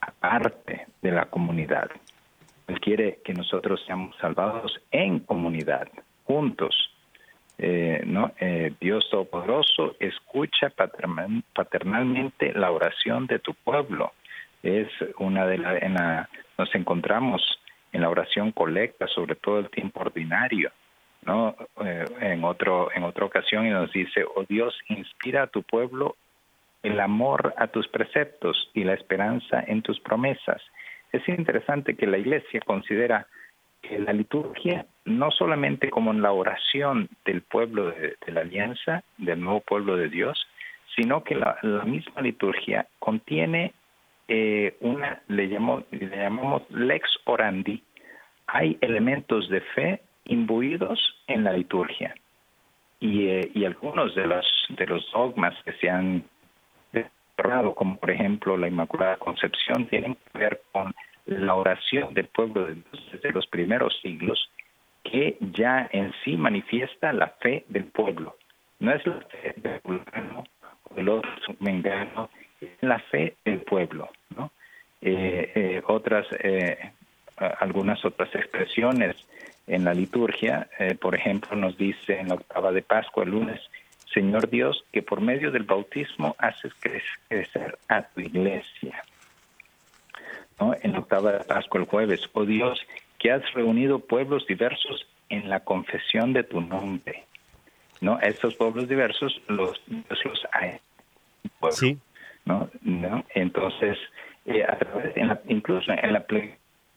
aparte 0.00 0.86
de 1.00 1.12
la 1.12 1.26
comunidad. 1.26 1.90
Él 2.66 2.80
quiere 2.80 3.20
que 3.24 3.34
nosotros 3.34 3.82
seamos 3.86 4.16
salvados 4.18 4.80
en 4.90 5.20
comunidad, 5.20 5.88
juntos. 6.24 6.91
Eh, 7.64 8.02
¿no? 8.06 8.32
Eh, 8.40 8.74
Dios 8.80 9.08
Todopoderoso 9.08 9.94
escucha 10.00 10.70
paternalmente 10.70 12.52
la 12.54 12.72
oración 12.72 13.28
de 13.28 13.38
tu 13.38 13.54
pueblo. 13.54 14.12
Es 14.64 14.88
una 15.18 15.46
de 15.46 15.58
las, 15.58 15.80
en 15.80 15.94
la, 15.94 16.28
nos 16.58 16.74
encontramos 16.74 17.40
en 17.92 18.00
la 18.00 18.10
oración 18.10 18.50
colecta, 18.50 19.06
sobre 19.06 19.36
todo 19.36 19.60
el 19.60 19.70
tiempo 19.70 20.00
ordinario, 20.00 20.72
¿no? 21.24 21.54
Eh, 21.84 22.04
en 22.20 22.42
otro, 22.42 22.90
en 22.92 23.04
otra 23.04 23.26
ocasión 23.26 23.64
y 23.64 23.70
nos 23.70 23.92
dice, 23.92 24.24
oh 24.34 24.42
Dios, 24.42 24.76
inspira 24.88 25.44
a 25.44 25.46
tu 25.46 25.62
pueblo 25.62 26.16
el 26.82 26.98
amor 26.98 27.54
a 27.58 27.68
tus 27.68 27.86
preceptos 27.86 28.70
y 28.74 28.82
la 28.82 28.94
esperanza 28.94 29.62
en 29.64 29.82
tus 29.82 30.00
promesas 30.00 30.60
es 31.12 31.28
interesante 31.28 31.94
que 31.94 32.06
la 32.06 32.18
Iglesia 32.18 32.60
considera 32.64 33.26
que 33.82 33.98
la 33.98 34.12
liturgia 34.12 34.86
no 35.04 35.30
solamente 35.30 35.90
como 35.90 36.12
en 36.12 36.22
la 36.22 36.32
oración 36.32 37.08
del 37.24 37.42
pueblo 37.42 37.90
de, 37.90 38.16
la 38.28 38.42
alianza, 38.42 39.02
del 39.18 39.40
nuevo 39.40 39.60
pueblo 39.60 39.96
de 39.96 40.08
Dios, 40.08 40.46
sino 40.94 41.24
que 41.24 41.34
la, 41.34 41.58
misma 41.84 42.20
liturgia 42.20 42.86
contiene 42.98 43.72
eh, 44.28 44.76
una, 44.80 45.20
le, 45.28 45.48
le 45.48 46.16
llamamos 46.16 46.62
lex 46.70 47.08
orandi, 47.24 47.82
hay 48.46 48.78
elementos 48.80 49.48
de 49.48 49.60
fe 49.60 50.02
imbuidos 50.24 51.00
en 51.26 51.44
la 51.44 51.52
liturgia. 51.52 52.14
Y, 53.00 53.26
eh, 53.26 53.50
y 53.52 53.64
algunos 53.64 54.14
de 54.14 54.26
los, 54.26 54.46
de 54.68 54.86
los 54.86 55.10
dogmas 55.12 55.54
que 55.64 55.72
se 55.72 55.90
han 55.90 56.22
como 57.74 57.96
por 57.96 58.10
ejemplo 58.10 58.56
la 58.56 58.68
Inmaculada 58.68 59.16
Concepción, 59.16 59.86
tienen 59.86 60.14
que 60.14 60.38
ver 60.38 60.62
con 60.72 60.94
la 61.26 61.54
oración 61.54 62.14
del 62.14 62.26
pueblo 62.26 62.66
de 62.66 62.76
desde 63.12 63.32
los 63.32 63.46
primeros 63.46 63.98
siglos, 64.02 64.50
que 65.04 65.36
ya 65.40 65.88
en 65.92 66.12
sí 66.24 66.36
manifiesta 66.36 67.12
la 67.12 67.28
fe 67.40 67.64
del 67.68 67.84
pueblo. 67.84 68.36
No 68.78 68.92
es 68.92 69.06
la 69.06 69.20
fe 69.20 69.54
del 69.56 69.80
fulano 69.80 70.44
o 70.84 70.94
del 70.94 71.08
otro 71.08 71.30
mengano, 71.60 72.30
es 72.60 72.70
la 72.80 72.98
fe 72.98 73.36
del 73.44 73.60
pueblo. 73.60 74.10
¿no? 74.36 74.50
Eh, 75.00 75.52
eh, 75.54 75.82
otras, 75.86 76.26
eh, 76.38 76.92
algunas 77.36 78.04
otras 78.04 78.34
expresiones 78.34 79.16
en 79.66 79.84
la 79.84 79.94
liturgia, 79.94 80.68
por 81.00 81.14
ejemplo, 81.14 81.56
nos 81.56 81.76
dice 81.76 82.18
en 82.18 82.28
la 82.28 82.34
octava 82.34 82.72
de 82.72 82.82
Pascua, 82.82 83.22
el 83.22 83.30
lunes, 83.30 83.60
Señor 84.12 84.50
Dios, 84.50 84.84
que 84.92 85.02
por 85.02 85.20
medio 85.20 85.52
del 85.52 85.62
bautismo 85.62 86.34
haces 86.38 86.72
crecer 87.28 87.78
a 87.88 88.02
tu 88.02 88.20
iglesia. 88.20 89.04
¿No? 90.62 90.76
En 90.82 90.92
la 90.92 91.00
octava 91.00 91.32
de 91.32 91.44
Pascua 91.44 91.80
el 91.80 91.86
jueves, 91.86 92.20
oh 92.32 92.44
Dios, 92.44 92.80
que 93.18 93.32
has 93.32 93.42
reunido 93.52 93.98
pueblos 93.98 94.46
diversos 94.46 95.06
en 95.28 95.48
la 95.48 95.60
confesión 95.60 96.32
de 96.32 96.44
tu 96.44 96.60
nombre. 96.60 97.24
¿No? 98.00 98.18
Estos 98.20 98.54
pueblos 98.54 98.88
diversos 98.88 99.40
los, 99.48 99.80
los 99.88 100.46
hay. 100.52 100.78
sí. 101.70 101.98
¿no? 102.44 102.68
¿no? 102.82 103.24
Entonces, 103.34 103.96
eh, 104.46 104.64
a 104.64 104.76
través, 104.76 105.14
incluso 105.46 105.92
en 105.92 106.12
la 106.12 106.24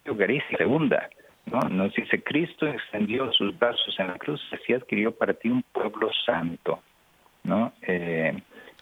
Eucaristía 0.03 0.57
segunda, 0.57 1.09
¿no? 1.45 1.59
Nos 1.69 1.93
dice, 1.93 2.23
Cristo 2.23 2.67
extendió 2.67 3.31
sus 3.33 3.57
brazos 3.57 3.95
en 3.99 4.07
la 4.07 4.17
cruz 4.17 4.41
y 4.67 4.73
adquirió 4.73 5.11
para 5.11 5.33
ti 5.33 5.49
un 5.49 5.63
pueblo 5.71 6.09
santo. 6.25 6.81
¿no? 7.43 7.73
Eh, 7.83 8.33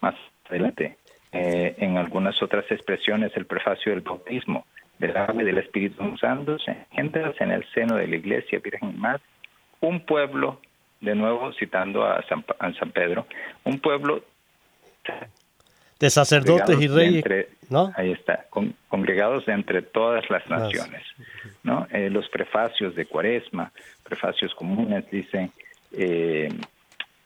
más 0.01 0.15
adelante, 0.49 0.97
eh, 1.33 1.75
en 1.77 1.97
algunas 1.97 2.41
otras 2.41 2.65
expresiones, 2.71 3.35
el 3.35 3.45
prefacio 3.45 3.91
del 3.91 4.01
bautismo 4.01 4.65
del 5.03 5.17
ave 5.17 5.43
del 5.43 5.57
Espíritu 5.57 6.17
Santo 6.17 6.57
se 6.59 6.71
engendras 6.71 7.35
en 7.41 7.51
el 7.51 7.65
seno 7.73 7.97
de 7.97 8.07
la 8.07 8.15
Iglesia 8.15 8.59
Virgen 8.63 8.97
Madre, 8.97 9.21
un 9.81 10.05
pueblo, 10.05 10.61
de 11.01 11.13
nuevo 11.13 11.51
citando 11.53 12.05
a 12.05 12.23
San, 12.23 12.45
San 12.79 12.91
Pedro, 12.91 13.27
un 13.65 13.79
pueblo 13.79 14.23
de 15.99 16.09
sacerdotes 16.09 16.79
y 16.79 16.87
reyes, 16.87 17.25
¿no? 17.69 17.91
Ahí 17.97 18.11
está, 18.11 18.45
congregados 18.87 19.45
entre 19.49 19.81
todas 19.81 20.29
las 20.29 20.49
naciones, 20.49 21.03
¿no? 21.63 21.85
Eh, 21.91 22.09
los 22.09 22.29
prefacios 22.29 22.95
de 22.95 23.05
Cuaresma, 23.05 23.73
prefacios 24.03 24.55
comunes 24.55 25.03
dicen 25.11 25.51
eh, 25.91 26.47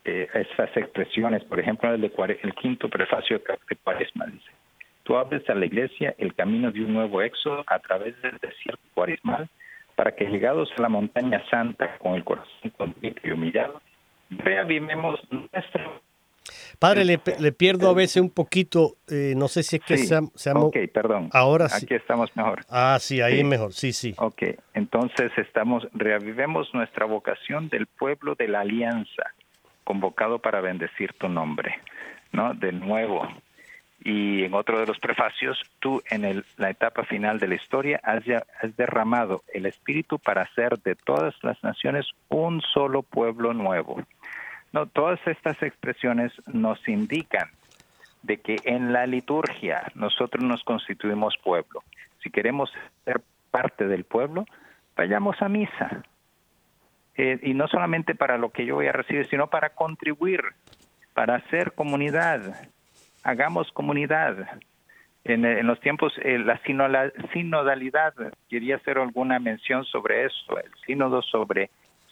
eh, 0.03 0.27
esas 0.33 0.75
expresiones, 0.75 1.43
por 1.43 1.59
ejemplo, 1.59 1.93
el, 1.93 2.01
de 2.01 2.39
el 2.41 2.53
quinto 2.55 2.89
prefacio 2.89 3.39
de 3.69 3.75
Cuaresma 3.75 4.25
dice, 4.25 4.49
tú 5.07 5.15
abres 5.15 5.49
a 5.49 5.55
la 5.55 5.65
iglesia 5.65 6.13
el 6.17 6.35
camino 6.35 6.69
de 6.69 6.83
un 6.83 6.93
nuevo 6.93 7.21
éxodo 7.21 7.63
a 7.67 7.79
través 7.79 8.21
del 8.21 8.37
desierto 8.39 8.83
cuaresmal 8.93 9.49
para 9.95 10.13
que 10.13 10.25
llegados 10.25 10.69
a 10.77 10.81
la 10.81 10.89
montaña 10.89 11.41
santa 11.49 11.97
con 11.99 12.15
el 12.15 12.25
corazón 12.25 12.71
contrito 12.77 13.21
y 13.23 13.31
humillado, 13.31 13.81
reavivemos 14.29 15.19
nuestra 15.31 15.89
Padre, 16.79 17.03
le, 17.03 17.19
le, 17.39 17.51
pierdo 17.51 17.89
a 17.89 17.93
veces 17.93 18.21
un 18.21 18.29
poquito, 18.29 18.97
eh, 19.09 19.33
no 19.35 19.47
sé 19.47 19.63
si 19.63 19.77
es 19.77 19.81
que 19.83 19.97
se, 19.97 20.19
se 20.35 20.51
Ok, 20.51 20.77
perdón. 20.93 21.29
Ahora 21.33 21.67
sí. 21.67 21.85
Aquí 21.85 21.95
estamos 21.95 22.33
mejor. 22.37 22.61
Ah, 22.69 22.97
sí, 23.01 23.19
ahí 23.19 23.43
mejor, 23.43 23.73
sí, 23.73 23.91
sí. 23.91 24.13
Ok, 24.17 24.43
entonces 24.73 25.31
estamos, 25.37 25.87
reavivemos 25.93 26.73
nuestra 26.73 27.05
vocación 27.05 27.67
del 27.67 27.87
pueblo 27.87 28.35
de 28.35 28.47
la 28.47 28.61
alianza, 28.61 29.33
convocado 29.83 30.39
para 30.39 30.61
bendecir 30.61 31.13
tu 31.13 31.27
nombre, 31.27 31.81
¿no? 32.31 32.53
De 32.53 32.71
nuevo. 32.71 33.27
Y 34.07 34.45
en 34.45 34.53
otro 34.53 34.79
de 34.79 34.85
los 34.85 34.97
prefacios, 34.99 35.61
tú 35.79 36.01
en 36.09 36.23
el, 36.23 36.45
la 36.55 36.69
etapa 36.69 37.03
final 37.03 37.39
de 37.39 37.49
la 37.49 37.55
historia 37.55 37.99
has, 38.03 38.23
has 38.61 38.77
derramado 38.77 39.43
el 39.53 39.65
Espíritu 39.65 40.17
para 40.17 40.43
hacer 40.43 40.79
de 40.79 40.95
todas 40.95 41.35
las 41.43 41.61
naciones 41.61 42.05
un 42.29 42.61
solo 42.61 43.03
pueblo 43.03 43.53
nuevo. 43.53 44.01
No, 44.71 44.85
todas 44.85 45.19
estas 45.27 45.61
expresiones 45.61 46.31
nos 46.47 46.87
indican 46.87 47.49
de 48.23 48.37
que 48.37 48.55
en 48.63 48.93
la 48.93 49.05
liturgia 49.07 49.91
nosotros 49.93 50.41
nos 50.41 50.63
constituimos 50.63 51.35
pueblo. 51.43 51.83
Si 52.23 52.29
queremos 52.29 52.71
ser 53.03 53.21
parte 53.51 53.89
del 53.89 54.05
pueblo, 54.05 54.45
vayamos 54.95 55.35
a 55.41 55.49
misa, 55.49 56.01
eh, 57.17 57.39
y 57.43 57.53
no 57.53 57.67
solamente 57.67 58.15
para 58.15 58.37
lo 58.37 58.51
que 58.51 58.65
yo 58.65 58.75
voy 58.75 58.87
a 58.87 58.93
recibir, 58.93 59.27
sino 59.27 59.47
para 59.47 59.71
contribuir, 59.71 60.43
para 61.13 61.35
hacer 61.35 61.73
comunidad. 61.73 62.69
Hagamos 63.27 63.69
comunidad. 63.73 64.37
En, 65.25 65.43
en 65.43 65.67
los 65.67 65.81
tiempos, 65.81 66.13
eh, 66.23 66.39
la 66.39 66.61
sinodalidad, 67.33 68.13
quería 68.49 68.77
hacer 68.77 68.97
alguna 68.97 69.37
mención 69.37 69.83
sobre 69.83 70.23
eso, 70.23 70.57
el 70.57 70.71
sínodo 70.85 71.21
sobre 71.21 71.69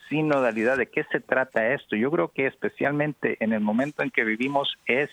sinodalidad, 0.09 0.75
¿de 0.75 0.87
qué 0.87 1.05
se 1.05 1.21
trata 1.21 1.73
esto? 1.73 1.95
Yo 1.95 2.11
creo 2.11 2.27
que 2.33 2.47
especialmente 2.47 3.37
en 3.39 3.53
el 3.53 3.61
momento 3.61 4.03
en 4.03 4.11
que 4.11 4.25
vivimos 4.25 4.75
es 4.87 5.09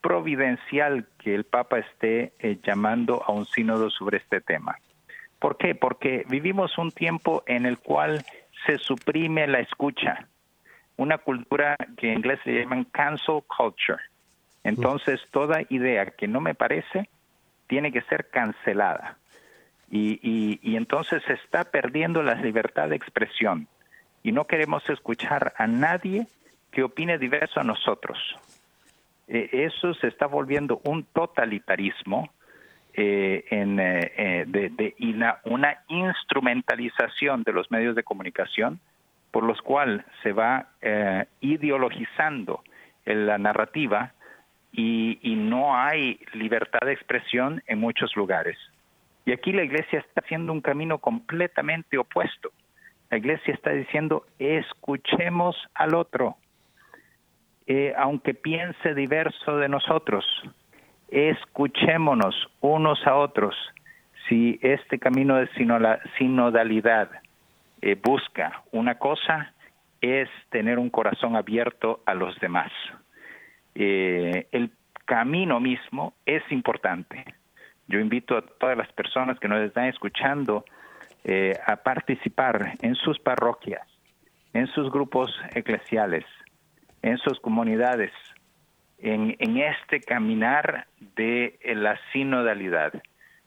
providencial 0.00 1.06
que 1.18 1.34
el 1.34 1.44
Papa 1.44 1.80
esté 1.80 2.32
eh, 2.38 2.58
llamando 2.64 3.22
a 3.26 3.32
un 3.32 3.44
sínodo 3.44 3.90
sobre 3.90 4.16
este 4.16 4.40
tema. 4.40 4.78
¿Por 5.38 5.58
qué? 5.58 5.74
Porque 5.74 6.24
vivimos 6.30 6.78
un 6.78 6.90
tiempo 6.90 7.42
en 7.46 7.66
el 7.66 7.76
cual 7.76 8.24
se 8.64 8.78
suprime 8.78 9.46
la 9.46 9.60
escucha, 9.60 10.26
una 10.96 11.18
cultura 11.18 11.76
que 11.98 12.08
en 12.08 12.20
inglés 12.20 12.40
se 12.44 12.60
llaman 12.60 12.84
cancel 12.84 13.42
culture. 13.54 14.00
Entonces, 14.64 15.20
toda 15.30 15.62
idea 15.68 16.06
que 16.06 16.28
no 16.28 16.40
me 16.40 16.54
parece 16.54 17.08
tiene 17.66 17.92
que 17.92 18.02
ser 18.02 18.28
cancelada. 18.30 19.18
Y, 19.90 20.18
y, 20.62 20.76
entonces 20.76 21.22
se 21.26 21.34
está 21.34 21.64
perdiendo 21.64 22.22
la 22.22 22.34
libertad 22.34 22.88
de 22.88 22.96
expresión. 22.96 23.68
Y 24.22 24.32
no 24.32 24.46
queremos 24.46 24.88
escuchar 24.88 25.52
a 25.58 25.66
nadie 25.66 26.26
que 26.70 26.82
opine 26.82 27.18
diverso 27.18 27.60
a 27.60 27.64
nosotros. 27.64 28.18
Eh, 29.28 29.48
eso 29.52 29.94
se 29.94 30.08
está 30.08 30.26
volviendo 30.26 30.80
un 30.84 31.04
totalitarismo 31.04 32.30
eh, 32.94 33.44
en, 33.50 33.78
eh, 33.80 34.44
de, 34.46 34.94
y 34.98 35.14
una 35.44 35.78
instrumentalización 35.88 37.42
de 37.42 37.52
los 37.52 37.70
medios 37.70 37.94
de 37.94 38.02
comunicación 38.02 38.80
por 39.30 39.44
los 39.44 39.62
cuales 39.62 40.04
se 40.22 40.32
va 40.32 40.68
ideologizando 41.40 42.62
la 43.06 43.38
narrativa 43.38 44.12
y, 44.72 45.34
no 45.36 45.76
hay 45.76 46.18
libertad 46.32 46.80
de 46.84 46.92
expresión 46.92 47.62
en 47.66 47.78
muchos 47.78 48.16
lugares. 48.16 48.56
Y 49.26 49.32
aquí 49.32 49.52
la 49.52 49.62
iglesia 49.62 50.00
está 50.00 50.22
haciendo 50.24 50.52
un 50.52 50.60
camino 50.60 50.98
completamente 50.98 51.98
opuesto. 51.98 52.50
La 53.10 53.18
iglesia 53.18 53.52
está 53.52 53.70
diciendo, 53.70 54.24
escuchemos 54.38 55.56
al 55.74 55.94
otro, 55.94 56.36
eh, 57.66 57.92
aunque 57.98 58.34
piense 58.34 58.94
diverso 58.94 59.58
de 59.58 59.68
nosotros, 59.68 60.24
escuchémonos 61.08 62.34
unos 62.60 63.06
a 63.06 63.16
otros. 63.16 63.54
Si 64.28 64.58
este 64.62 64.98
camino 64.98 65.36
de 65.36 65.48
sinodalidad 66.18 67.10
eh, 67.82 67.96
busca 68.02 68.62
una 68.72 68.94
cosa, 68.98 69.52
es 70.00 70.28
tener 70.50 70.78
un 70.78 70.88
corazón 70.88 71.36
abierto 71.36 72.00
a 72.06 72.14
los 72.14 72.38
demás. 72.40 72.72
Eh, 73.74 74.46
el 74.52 74.70
camino 75.04 75.60
mismo 75.60 76.14
es 76.26 76.42
importante. 76.50 77.24
Yo 77.88 77.98
invito 77.98 78.36
a 78.36 78.42
todas 78.42 78.76
las 78.76 78.92
personas 78.92 79.38
que 79.38 79.48
nos 79.48 79.60
están 79.60 79.86
escuchando 79.86 80.64
a 81.66 81.76
participar 81.76 82.74
en 82.82 82.96
sus 82.96 83.16
parroquias, 83.20 83.86
en 84.54 84.66
sus 84.68 84.90
grupos 84.90 85.30
eclesiales, 85.54 86.24
en 87.02 87.16
sus 87.18 87.38
comunidades, 87.38 88.10
en, 89.02 89.56
este 89.58 90.00
caminar 90.00 90.86
de 91.16 91.58
eh, 91.60 91.74
la 91.74 91.98
sinodalidad, 92.12 92.92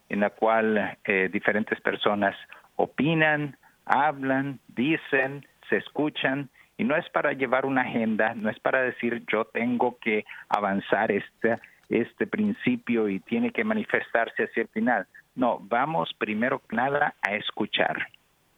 en 0.08 0.20
la 0.20 0.30
cual 0.30 0.98
eh, 1.04 1.28
diferentes 1.32 1.80
personas 1.80 2.36
opinan, 2.76 3.56
hablan, 3.86 4.60
dicen, 4.68 5.46
se 5.68 5.78
escuchan, 5.78 6.50
y 6.78 6.84
no 6.84 6.96
es 6.96 7.08
para 7.10 7.32
llevar 7.32 7.66
una 7.66 7.82
agenda, 7.82 8.34
no 8.34 8.50
es 8.50 8.58
para 8.60 8.82
decir 8.82 9.24
yo 9.32 9.44
tengo 9.46 9.98
que 9.98 10.24
avanzar 10.48 11.10
este, 11.10 11.58
este 11.88 12.26
principio 12.26 13.08
y 13.08 13.20
tiene 13.20 13.50
que 13.50 13.64
manifestarse 13.64 14.44
hacia 14.44 14.62
el 14.62 14.68
final. 14.68 15.06
No, 15.34 15.58
vamos 15.60 16.14
primero 16.18 16.62
nada 16.70 17.14
a 17.22 17.34
escuchar. 17.34 18.08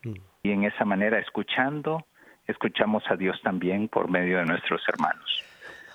Mm. 0.03 0.15
Y 0.43 0.51
en 0.51 0.65
esa 0.65 0.85
manera, 0.85 1.19
escuchando, 1.19 2.07
escuchamos 2.47 3.05
a 3.09 3.17
Dios 3.17 3.41
también 3.43 3.89
por 3.89 4.11
medio 4.11 4.39
de 4.39 4.47
nuestros 4.47 4.83
hermanos. 4.89 5.43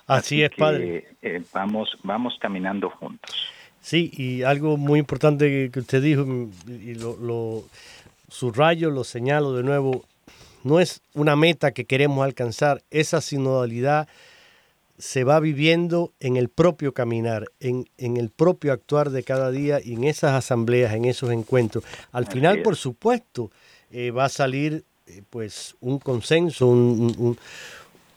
Así, 0.06 0.42
es, 0.42 0.50
Padre. 0.50 1.08
Eh, 1.22 1.42
vamos, 1.52 1.98
vamos 2.02 2.36
caminando 2.40 2.90
juntos. 2.90 3.50
Sí, 3.80 4.10
y 4.14 4.42
algo 4.42 4.76
muy 4.76 4.98
importante 4.98 5.70
que 5.70 5.78
usted 5.78 6.02
dijo, 6.02 6.24
y 6.66 6.94
lo, 6.94 7.16
lo 7.16 7.64
subrayo, 8.28 8.90
lo 8.90 9.04
señalo 9.04 9.54
de 9.54 9.62
nuevo, 9.62 10.04
no 10.64 10.80
es 10.80 11.00
una 11.14 11.36
meta 11.36 11.72
que 11.72 11.84
queremos 11.84 12.24
alcanzar, 12.24 12.82
esa 12.90 13.20
sinodalidad 13.20 14.08
se 14.98 15.24
va 15.24 15.40
viviendo 15.40 16.12
en 16.20 16.36
el 16.36 16.48
propio 16.48 16.94
caminar, 16.94 17.46
en, 17.60 17.88
en, 17.98 18.16
el 18.16 18.30
propio 18.30 18.72
actuar 18.72 19.10
de 19.10 19.24
cada 19.24 19.50
día 19.50 19.80
y 19.82 19.94
en 19.94 20.04
esas 20.04 20.32
asambleas, 20.32 20.94
en 20.94 21.04
esos 21.04 21.30
encuentros. 21.30 21.84
Al 22.12 22.26
final, 22.26 22.62
por 22.62 22.76
supuesto, 22.76 23.50
eh, 23.90 24.10
va 24.10 24.24
a 24.24 24.28
salir 24.28 24.84
eh, 25.06 25.22
pues 25.30 25.76
un 25.80 25.98
consenso, 25.98 26.66
un, 26.66 27.38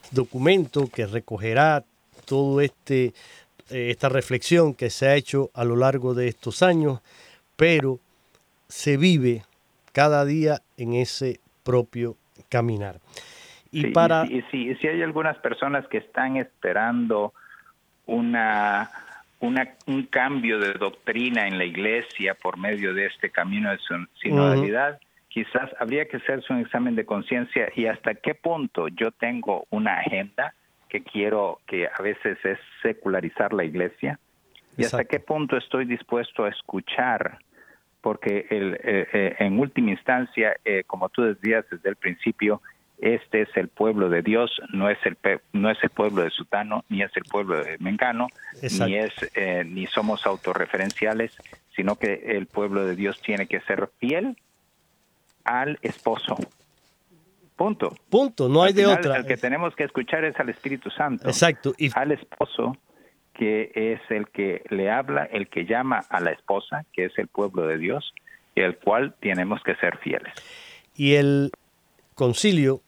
documento 0.10 0.88
que 0.88 1.06
recogerá 1.06 1.84
todo 2.24 2.62
este 2.62 3.14
eh, 3.70 3.89
esta 3.91 4.08
reflexión 4.08 4.74
que 4.74 4.89
se 4.89 5.06
ha 5.08 5.16
hecho 5.16 5.52
a 5.54 5.66
lo 5.66 5.76
largo 5.76 6.14
de 6.14 6.30
estos 6.30 6.64
años, 6.64 7.02
pero 7.58 8.00
se 8.70 8.95
vive 8.95 9.43
cada 9.91 10.24
día 10.24 10.62
en 10.78 10.93
ese 10.93 11.41
propio 11.64 12.16
caminar. 12.50 13.00
Y 13.72 13.88
para 13.91 14.26
si 14.26 14.88
hay 14.88 15.02
algunas 15.02 15.38
personas 15.38 15.88
que 15.88 15.98
están 15.98 16.38
esperando 16.38 17.34
una, 18.06 18.89
una, 19.39 19.76
un 19.86 20.04
cambio 20.04 20.60
de 20.60 20.74
doctrina 20.74 21.48
en 21.48 21.58
la 21.58 21.66
iglesia 21.66 22.34
por 22.36 22.58
medio 22.58 22.93
de 22.93 23.08
este 23.08 23.30
camino 23.30 23.70
de 23.72 23.78
sinodalidad, 24.22 25.00
quizás 25.28 25.70
habría 25.80 26.08
que 26.08 26.18
hacerse 26.18 26.52
un 26.54 26.60
examen 26.60 26.95
de 26.95 27.06
conciencia 27.06 27.70
y 27.76 27.86
hasta 27.86 28.16
qué 28.16 28.34
punto 28.34 28.88
yo 28.88 29.12
tengo 29.12 29.66
una 29.70 30.00
agenda 30.00 30.54
que 30.89 31.04
quiero 31.04 31.60
que 31.68 31.88
a 31.88 32.02
veces 32.02 32.38
es 32.45 32.58
secularizar 32.82 33.54
la 33.54 33.66
iglesia 33.66 34.20
y 34.78 34.86
hasta 34.86 35.06
qué 35.06 35.20
punto 35.20 35.58
estoy 35.58 35.86
dispuesto 35.86 36.45
a 36.45 36.50
escuchar 36.50 37.39
porque 38.02 38.48
el, 38.50 38.76
eh, 38.76 39.08
eh, 39.14 39.36
en 39.39 39.60
última 39.60 39.91
instancia, 39.91 40.56
eh, 40.66 40.84
como 40.86 41.10
tú 41.10 41.24
decías 41.24 41.66
desde 41.70 41.89
el 41.89 41.95
principio, 41.95 42.62
este 43.00 43.41
es 43.43 43.50
el 43.56 43.68
pueblo 43.68 44.10
de 44.10 44.22
Dios, 44.22 44.52
no 44.74 44.89
es 44.89 44.98
el 45.06 45.18
no 45.54 45.70
es 45.70 45.78
el 45.84 45.91
pueblo 45.91 46.24
de 46.24 46.32
Sutano, 46.32 46.84
ni 46.89 47.04
es 47.04 47.12
el 47.16 47.26
pueblo 47.26 47.64
de 47.64 47.78
Mengano, 47.78 48.28
ni 48.62 48.95
es 48.95 49.14
ni 49.68 49.86
somos 49.86 50.26
autorreferenciales, 50.26 51.38
sino 51.76 51.95
que 51.98 52.14
el 52.38 52.48
pueblo 52.48 52.86
de 52.86 52.95
Dios 52.95 53.22
tiene 53.22 53.45
que 53.45 53.60
ser 53.62 53.89
fiel 54.00 54.36
al 55.43 55.78
esposo. 55.84 56.38
Punto. 57.56 57.95
Punto, 58.10 58.50
no 58.50 58.64
hay 58.64 58.74
de 58.74 58.86
otra. 58.88 59.18
El 59.18 59.26
que 59.26 59.38
tenemos 59.38 59.76
que 59.76 59.84
escuchar 59.84 60.24
es 60.26 60.39
al 60.39 60.50
Espíritu 60.50 60.89
Santo. 60.89 61.28
Exacto. 61.28 61.74
Y... 61.78 61.91
Al 61.93 62.12
esposo, 62.12 62.78
que 63.38 63.72
es 63.76 64.02
el 64.10 64.28
que 64.30 64.64
le 64.70 64.90
habla, 64.90 65.26
el 65.26 65.48
que 65.48 65.66
llama 65.66 66.04
a 66.10 66.20
la 66.20 66.32
esposa, 66.32 66.86
que 66.94 67.06
es 67.06 67.18
el 67.18 67.28
pueblo 67.28 67.68
de 67.68 67.78
Dios, 67.78 68.14
y 68.56 68.62
el 68.62 68.78
cual 68.78 69.14
tenemos 69.20 69.62
que 69.64 69.76
ser 69.76 69.98
fieles. 69.98 70.34
Y 70.96 71.16
el 71.16 71.52
concilio 72.16 72.82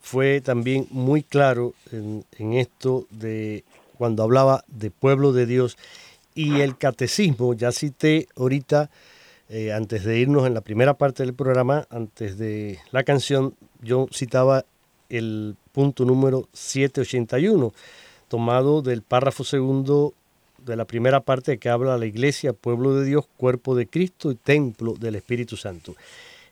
fue 0.00 0.40
también 0.40 0.86
muy 0.90 1.22
claro 1.22 1.74
en, 1.92 2.24
en 2.38 2.54
esto 2.54 3.06
de 3.10 3.64
cuando 3.96 4.24
hablaba 4.24 4.64
de 4.66 4.90
pueblo 4.90 5.32
de 5.32 5.46
Dios 5.46 5.78
y 6.34 6.60
el 6.60 6.76
catecismo, 6.76 7.54
ya 7.54 7.72
cité 7.72 8.26
ahorita 8.36 8.90
eh, 9.48 9.72
antes 9.72 10.04
de 10.04 10.18
irnos 10.18 10.46
en 10.46 10.54
la 10.54 10.62
primera 10.62 10.94
parte 10.94 11.22
del 11.22 11.34
programa, 11.34 11.86
antes 11.90 12.38
de 12.38 12.78
la 12.90 13.04
canción, 13.04 13.54
yo 13.82 14.08
citaba 14.10 14.64
el 15.10 15.56
punto 15.72 16.06
número 16.06 16.48
781, 16.54 17.72
tomado 18.32 18.80
del 18.80 19.02
párrafo 19.02 19.44
segundo 19.44 20.14
de 20.64 20.74
la 20.74 20.86
primera 20.86 21.20
parte 21.20 21.58
que 21.58 21.68
habla 21.68 21.98
la 21.98 22.06
iglesia, 22.06 22.54
pueblo 22.54 22.94
de 22.94 23.04
Dios, 23.04 23.26
cuerpo 23.36 23.74
de 23.74 23.86
Cristo 23.86 24.30
y 24.30 24.36
templo 24.36 24.94
del 24.94 25.16
Espíritu 25.16 25.58
Santo. 25.58 25.94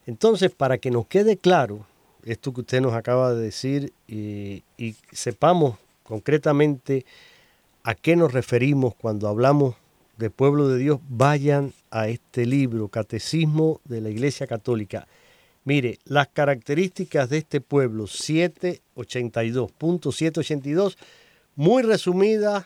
Entonces, 0.06 0.50
para 0.50 0.76
que 0.76 0.90
nos 0.90 1.06
quede 1.06 1.38
claro 1.38 1.86
esto 2.22 2.52
que 2.52 2.60
usted 2.60 2.82
nos 2.82 2.92
acaba 2.92 3.32
de 3.32 3.40
decir 3.40 3.94
y 4.06 4.62
sepamos 5.10 5.78
concretamente 6.02 7.06
a 7.82 7.94
qué 7.94 8.14
nos 8.14 8.34
referimos 8.34 8.94
cuando 8.94 9.26
hablamos 9.26 9.74
de 10.18 10.28
pueblo 10.28 10.68
de 10.68 10.76
Dios, 10.76 11.00
vayan 11.08 11.72
a 11.90 12.08
este 12.08 12.44
libro, 12.44 12.88
Catecismo 12.88 13.80
de 13.86 14.02
la 14.02 14.10
Iglesia 14.10 14.46
Católica. 14.46 15.08
Mire, 15.64 15.98
las 16.04 16.28
características 16.28 17.30
de 17.30 17.38
este 17.38 17.62
pueblo, 17.62 18.04
782.782, 18.04 20.98
muy 21.56 21.82
resumidas, 21.82 22.64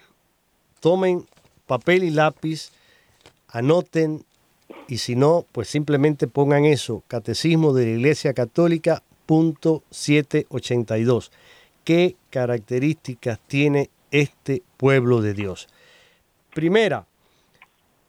tomen 0.81 1.27
papel 1.67 2.05
y 2.05 2.11
lápiz, 2.11 2.71
anoten 3.49 4.25
y 4.89 4.99
si 4.99 5.17
no, 5.17 5.47
pues 5.53 5.69
simplemente 5.69 6.27
pongan 6.27 6.65
eso, 6.65 7.03
Catecismo 7.09 7.73
de 7.73 7.87
la 7.87 7.93
Iglesia 7.93 8.35
Católica, 8.35 9.03
punto 9.27 9.83
782. 9.91 11.33
¿Qué 11.85 12.17
características 12.31 13.39
tiene 13.47 13.91
este 14.11 14.63
pueblo 14.77 15.23
de 15.23 15.35
Dios? 15.35 15.69
Primera, 16.55 17.07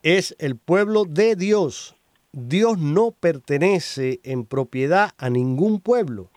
es 0.04 0.36
el 0.40 0.56
pueblo 0.56 1.06
de 1.06 1.36
Dios. 1.36 1.96
Dios 2.32 2.78
no 2.78 3.12
pertenece 3.12 4.20
en 4.24 4.46
propiedad 4.46 5.12
a 5.18 5.30
ningún 5.30 5.80
pueblo. 5.80 6.30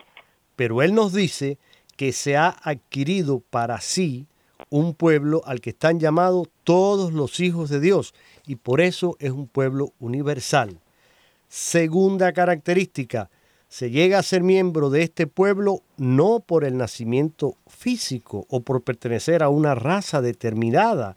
Pero 0.57 0.83
Él 0.83 0.95
nos 0.95 1.13
dice 1.13 1.59
que 1.99 2.13
se 2.13 2.37
ha 2.37 2.57
adquirido 2.63 3.41
para 3.51 3.81
sí 3.81 4.29
un 4.71 4.95
pueblo 4.95 5.43
al 5.45 5.61
que 5.61 5.71
están 5.71 5.99
llamados 5.99 6.49
todos 6.63 7.13
los 7.13 7.41
hijos 7.41 7.71
de 7.71 7.81
Dios 7.81 8.15
y 8.47 8.55
por 8.55 8.81
eso 8.81 9.17
es 9.19 9.33
un 9.33 9.49
pueblo 9.49 9.93
universal. 9.99 10.79
Segunda 11.49 12.33
característica, 12.33 13.31
se 13.69 13.91
llega 13.91 14.21
a 14.21 14.23
ser 14.23 14.45
miembro 14.45 14.91
de 14.91 15.03
este 15.03 15.27
pueblo 15.27 15.83
no 15.97 16.39
por 16.39 16.65
el 16.65 16.77
nacimiento 16.77 17.57
físico 17.67 18.47
o 18.49 18.61
por 18.61 18.83
pertenecer 18.83 19.43
a 19.43 19.49
una 19.49 19.75
raza 19.75 20.23
determinada, 20.23 21.17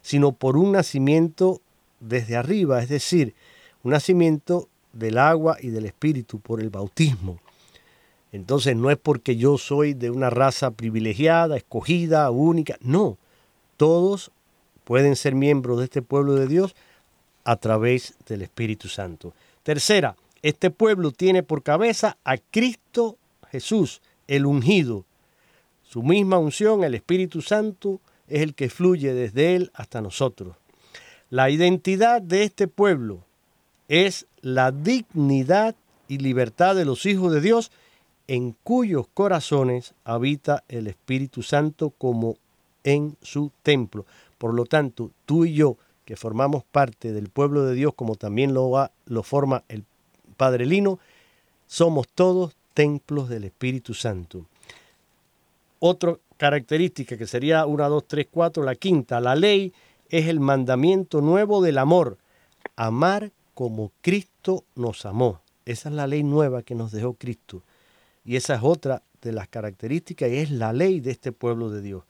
sino 0.00 0.32
por 0.32 0.56
un 0.56 0.72
nacimiento 0.72 1.60
desde 2.00 2.36
arriba, 2.36 2.82
es 2.82 2.88
decir, 2.88 3.34
un 3.82 3.90
nacimiento 3.90 4.70
del 4.94 5.18
agua 5.18 5.58
y 5.60 5.68
del 5.68 5.84
espíritu 5.84 6.40
por 6.40 6.62
el 6.62 6.70
bautismo. 6.70 7.38
Entonces 8.32 8.74
no 8.74 8.90
es 8.90 8.96
porque 8.96 9.36
yo 9.36 9.58
soy 9.58 9.92
de 9.92 10.10
una 10.10 10.30
raza 10.30 10.70
privilegiada, 10.70 11.56
escogida, 11.56 12.30
única, 12.30 12.78
no. 12.80 13.18
Todos 13.76 14.32
pueden 14.84 15.16
ser 15.16 15.34
miembros 15.34 15.78
de 15.78 15.84
este 15.84 16.02
pueblo 16.02 16.34
de 16.34 16.46
Dios 16.46 16.74
a 17.44 17.56
través 17.56 18.14
del 18.26 18.42
Espíritu 18.42 18.88
Santo. 18.88 19.34
Tercera, 19.62 20.16
este 20.40 20.70
pueblo 20.70 21.12
tiene 21.12 21.42
por 21.42 21.62
cabeza 21.62 22.16
a 22.24 22.38
Cristo 22.38 23.18
Jesús, 23.50 24.00
el 24.26 24.46
ungido. 24.46 25.04
Su 25.82 26.02
misma 26.02 26.38
unción, 26.38 26.84
el 26.84 26.94
Espíritu 26.94 27.42
Santo, 27.42 28.00
es 28.28 28.40
el 28.40 28.54
que 28.54 28.70
fluye 28.70 29.12
desde 29.12 29.54
Él 29.54 29.70
hasta 29.74 30.00
nosotros. 30.00 30.56
La 31.28 31.50
identidad 31.50 32.22
de 32.22 32.44
este 32.44 32.66
pueblo 32.66 33.24
es 33.88 34.26
la 34.40 34.72
dignidad 34.72 35.76
y 36.08 36.18
libertad 36.18 36.74
de 36.74 36.86
los 36.86 37.04
hijos 37.04 37.32
de 37.32 37.42
Dios 37.42 37.70
en 38.28 38.56
cuyos 38.62 39.06
corazones 39.12 39.94
habita 40.04 40.64
el 40.68 40.86
Espíritu 40.86 41.42
Santo 41.42 41.90
como 41.90 42.36
en 42.84 43.16
su 43.22 43.50
templo. 43.62 44.06
Por 44.38 44.54
lo 44.54 44.64
tanto, 44.64 45.10
tú 45.26 45.44
y 45.44 45.54
yo, 45.54 45.76
que 46.04 46.16
formamos 46.16 46.64
parte 46.64 47.12
del 47.12 47.28
pueblo 47.28 47.64
de 47.64 47.74
Dios, 47.74 47.94
como 47.94 48.16
también 48.16 48.54
lo, 48.54 48.70
va, 48.70 48.90
lo 49.06 49.22
forma 49.22 49.64
el 49.68 49.84
Padre 50.36 50.66
Lino, 50.66 50.98
somos 51.66 52.08
todos 52.08 52.54
templos 52.74 53.28
del 53.28 53.44
Espíritu 53.44 53.94
Santo. 53.94 54.46
Otra 55.78 56.16
característica 56.36 57.16
que 57.16 57.26
sería 57.26 57.66
1, 57.66 57.88
2, 57.88 58.04
3, 58.06 58.26
4, 58.30 58.62
la 58.62 58.74
quinta, 58.74 59.20
la 59.20 59.34
ley 59.34 59.72
es 60.08 60.26
el 60.28 60.40
mandamiento 60.40 61.20
nuevo 61.20 61.62
del 61.62 61.78
amor, 61.78 62.18
amar 62.76 63.32
como 63.54 63.92
Cristo 64.00 64.64
nos 64.74 65.06
amó. 65.06 65.40
Esa 65.64 65.88
es 65.88 65.94
la 65.94 66.06
ley 66.06 66.22
nueva 66.22 66.62
que 66.62 66.74
nos 66.74 66.92
dejó 66.92 67.14
Cristo. 67.14 67.62
Y 68.24 68.36
esa 68.36 68.54
es 68.54 68.60
otra 68.62 69.02
de 69.20 69.32
las 69.32 69.48
características 69.48 70.30
y 70.30 70.38
es 70.38 70.50
la 70.50 70.72
ley 70.72 71.00
de 71.00 71.10
este 71.10 71.32
pueblo 71.32 71.70
de 71.70 71.80
Dios. 71.80 72.04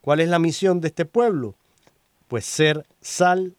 ¿Cuál 0.00 0.20
es 0.20 0.28
la 0.28 0.38
misión 0.38 0.80
de 0.80 0.88
este 0.88 1.04
pueblo? 1.04 1.54
Pues 2.28 2.44
ser 2.44 2.86
sal 3.00 3.54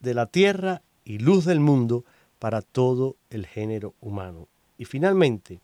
de 0.00 0.14
la 0.14 0.26
tierra 0.26 0.82
y 1.04 1.18
luz 1.18 1.44
del 1.44 1.60
mundo 1.60 2.04
para 2.38 2.62
todo 2.62 3.16
el 3.30 3.46
género 3.46 3.94
humano. 4.00 4.48
Y 4.78 4.84
finalmente, 4.84 5.60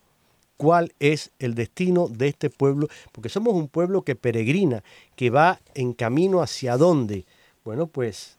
¿cuál 0.56 0.92
es 1.00 1.32
el 1.38 1.54
destino 1.54 2.08
de 2.08 2.28
este 2.28 2.50
pueblo? 2.50 2.88
Porque 3.12 3.28
somos 3.28 3.54
un 3.54 3.68
pueblo 3.68 4.02
que 4.02 4.14
peregrina, 4.14 4.82
que 5.16 5.30
va 5.30 5.60
en 5.74 5.92
camino 5.92 6.40
hacia 6.40 6.76
dónde. 6.76 7.24
Bueno, 7.64 7.86
pues 7.86 8.38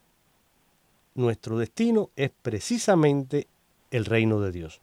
nuestro 1.14 1.58
destino 1.58 2.10
es 2.16 2.30
precisamente 2.42 3.46
el 3.90 4.04
reino 4.04 4.40
de 4.40 4.52
Dios, 4.52 4.80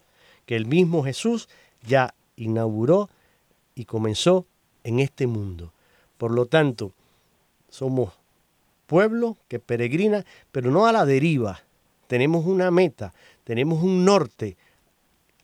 que 0.48 0.56
el 0.56 0.64
mismo 0.64 1.04
Jesús 1.04 1.46
ya 1.86 2.14
inauguró 2.36 3.10
y 3.74 3.84
comenzó 3.84 4.46
en 4.82 4.98
este 4.98 5.26
mundo. 5.26 5.74
Por 6.16 6.30
lo 6.30 6.46
tanto, 6.46 6.94
somos 7.68 8.14
pueblo 8.86 9.36
que 9.48 9.58
peregrina, 9.58 10.24
pero 10.50 10.70
no 10.70 10.86
a 10.86 10.92
la 10.92 11.04
deriva. 11.04 11.60
Tenemos 12.06 12.46
una 12.46 12.70
meta, 12.70 13.12
tenemos 13.44 13.82
un 13.82 14.06
norte 14.06 14.56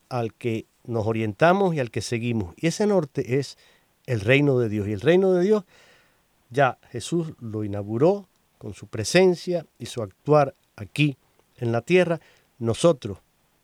al 0.08 0.32
que 0.32 0.64
nos 0.84 1.06
orientamos 1.06 1.74
y 1.74 1.80
al 1.80 1.90
que 1.90 2.00
seguimos. 2.00 2.54
Y 2.56 2.68
ese 2.68 2.86
norte 2.86 3.38
es 3.38 3.58
el 4.06 4.20
reino 4.20 4.58
de 4.58 4.70
Dios. 4.70 4.88
Y 4.88 4.94
el 4.94 5.02
reino 5.02 5.32
de 5.32 5.44
Dios 5.44 5.64
ya 6.48 6.78
Jesús 6.90 7.34
lo 7.40 7.62
inauguró 7.62 8.26
con 8.56 8.72
su 8.72 8.86
presencia 8.86 9.66
y 9.78 9.84
su 9.84 10.00
actuar 10.00 10.54
aquí 10.76 11.18
en 11.58 11.72
la 11.72 11.82
tierra, 11.82 12.22
nosotros 12.58 13.18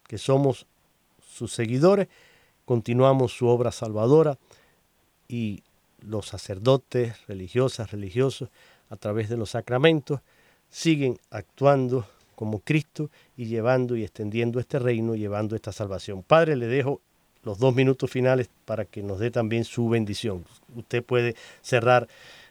que 0.06 0.18
somos 0.18 0.66
sus 1.40 1.52
seguidores, 1.54 2.08
continuamos 2.66 3.32
su 3.32 3.48
obra 3.48 3.72
salvadora 3.72 4.36
y 5.26 5.62
los 6.06 6.26
sacerdotes, 6.26 7.26
religiosas, 7.26 7.92
religiosos, 7.92 8.50
a 8.90 8.96
través 8.96 9.30
de 9.30 9.38
los 9.38 9.50
sacramentos, 9.50 10.20
siguen 10.68 11.16
actuando 11.30 12.04
como 12.34 12.60
Cristo 12.60 13.08
y 13.38 13.46
llevando 13.46 13.96
y 13.96 14.02
extendiendo 14.02 14.60
este 14.60 14.78
reino, 14.78 15.14
llevando 15.14 15.56
esta 15.56 15.72
salvación. 15.72 16.22
Padre, 16.22 16.56
le 16.56 16.66
dejo 16.66 17.00
los 17.42 17.58
dos 17.58 17.74
minutos 17.74 18.10
finales 18.10 18.50
para 18.66 18.84
que 18.84 19.02
nos 19.02 19.18
dé 19.18 19.30
también 19.30 19.64
su 19.64 19.88
bendición. 19.88 20.44
Usted 20.76 21.02
puede 21.02 21.36
cerrar 21.62 22.06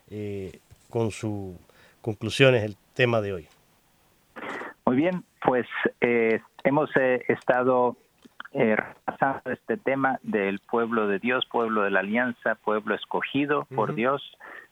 eh, 0.10 0.60
con 0.90 1.12
sus 1.12 1.56
conclusiones 2.02 2.64
el 2.64 2.76
tema 2.96 3.22
de 3.22 3.34
hoy. 3.34 3.48
Muy 4.84 4.96
bien, 4.96 5.24
pues 5.46 5.68
eh, 6.02 6.40
hemos 6.64 6.90
eh, 6.96 7.24
estado 7.28 7.96
eh, 8.52 8.76
este 9.46 9.78
tema 9.78 10.20
del 10.24 10.60
pueblo 10.60 11.08
de 11.08 11.20
Dios, 11.20 11.46
pueblo 11.52 11.84
de 11.84 11.92
la 11.92 12.00
alianza, 12.00 12.56
pueblo 12.56 12.96
escogido 12.96 13.66
por 13.76 13.96
Dios. 13.96 14.22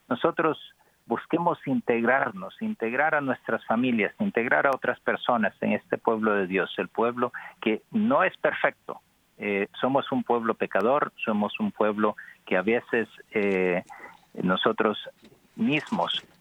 Nosotros 0.10 0.58
busquemos 1.06 1.60
integrarnos, 1.66 2.62
integrar 2.62 3.16
a 3.16 3.22
nuestras 3.22 3.66
familias, 3.66 4.14
integrar 4.20 4.68
a 4.68 4.72
otras 4.72 5.00
personas 5.00 5.54
en 5.62 5.74
este 5.74 5.98
pueblo 5.98 6.34
de 6.34 6.48
Dios, 6.48 6.74
el 6.78 6.90
pueblo 6.90 7.32
que 7.62 7.82
no 7.92 8.24
es 8.24 8.36
perfecto. 8.38 9.02
somos 9.80 10.12
un 10.12 10.24
pueblo 10.24 10.56
pecador, 10.56 11.14
somos 11.24 11.60
un 11.60 11.72
pueblo 11.72 12.16
que 12.46 12.58
a 12.58 12.62
veces 12.62 13.08
nosotros 14.34 14.98
mismos 15.56 16.24
eh, 16.24 16.37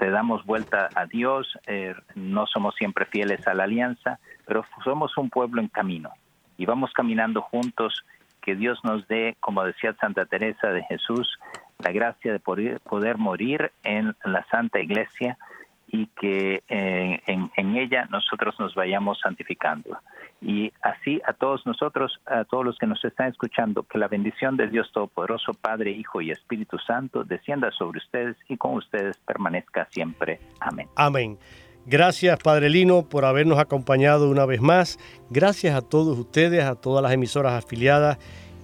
le 0.00 0.10
damos 0.10 0.44
vuelta 0.44 0.88
a 0.94 1.06
Dios, 1.06 1.58
er, 1.66 2.02
no 2.14 2.46
somos 2.46 2.74
siempre 2.76 3.06
fieles 3.06 3.46
a 3.46 3.54
la 3.54 3.64
alianza, 3.64 4.18
pero 4.46 4.64
somos 4.82 5.16
un 5.16 5.30
pueblo 5.30 5.60
en 5.60 5.68
camino 5.68 6.10
y 6.56 6.66
vamos 6.66 6.92
caminando 6.92 7.42
juntos. 7.42 8.04
Que 8.40 8.54
Dios 8.54 8.78
nos 8.84 9.08
dé, 9.08 9.36
como 9.40 9.64
decía 9.64 9.96
Santa 9.98 10.26
Teresa 10.26 10.68
de 10.68 10.82
Jesús, 10.84 11.38
la 11.78 11.92
gracia 11.92 12.30
de 12.30 12.40
poder, 12.40 12.78
poder 12.80 13.16
morir 13.16 13.72
en 13.84 14.14
la 14.22 14.44
Santa 14.50 14.80
Iglesia 14.80 15.38
y 15.88 16.06
que 16.06 16.62
eh, 16.68 17.20
en, 17.26 17.50
en, 17.56 17.76
ella 17.76 18.06
nosotros 18.10 18.54
nos 18.58 18.74
vayamos 18.74 19.20
santificando. 19.20 19.98
Y 20.40 20.72
así 20.82 21.20
a 21.26 21.32
todos 21.32 21.64
nosotros, 21.66 22.20
a 22.26 22.44
todos 22.44 22.64
los 22.64 22.78
que 22.78 22.86
nos 22.86 23.04
están 23.04 23.28
escuchando, 23.28 23.82
que 23.84 23.98
la 23.98 24.08
bendición 24.08 24.56
de 24.56 24.68
Dios 24.68 24.90
Todopoderoso, 24.92 25.52
Padre, 25.54 25.90
Hijo 25.92 26.20
y 26.20 26.30
Espíritu 26.30 26.78
Santo, 26.78 27.24
descienda 27.24 27.70
sobre 27.72 27.98
ustedes 27.98 28.36
y 28.48 28.56
con 28.56 28.74
ustedes 28.74 29.16
permanezca 29.18 29.86
siempre. 29.90 30.40
Amén. 30.60 30.88
Amén. 30.96 31.38
Gracias, 31.86 32.38
Padre 32.38 32.70
Lino, 32.70 33.08
por 33.08 33.26
habernos 33.26 33.58
acompañado 33.58 34.30
una 34.30 34.46
vez 34.46 34.60
más. 34.60 34.98
Gracias 35.30 35.74
a 35.74 35.82
todos 35.82 36.18
ustedes, 36.18 36.64
a 36.64 36.76
todas 36.76 37.02
las 37.02 37.12
emisoras 37.12 37.52
afiliadas 37.52 38.18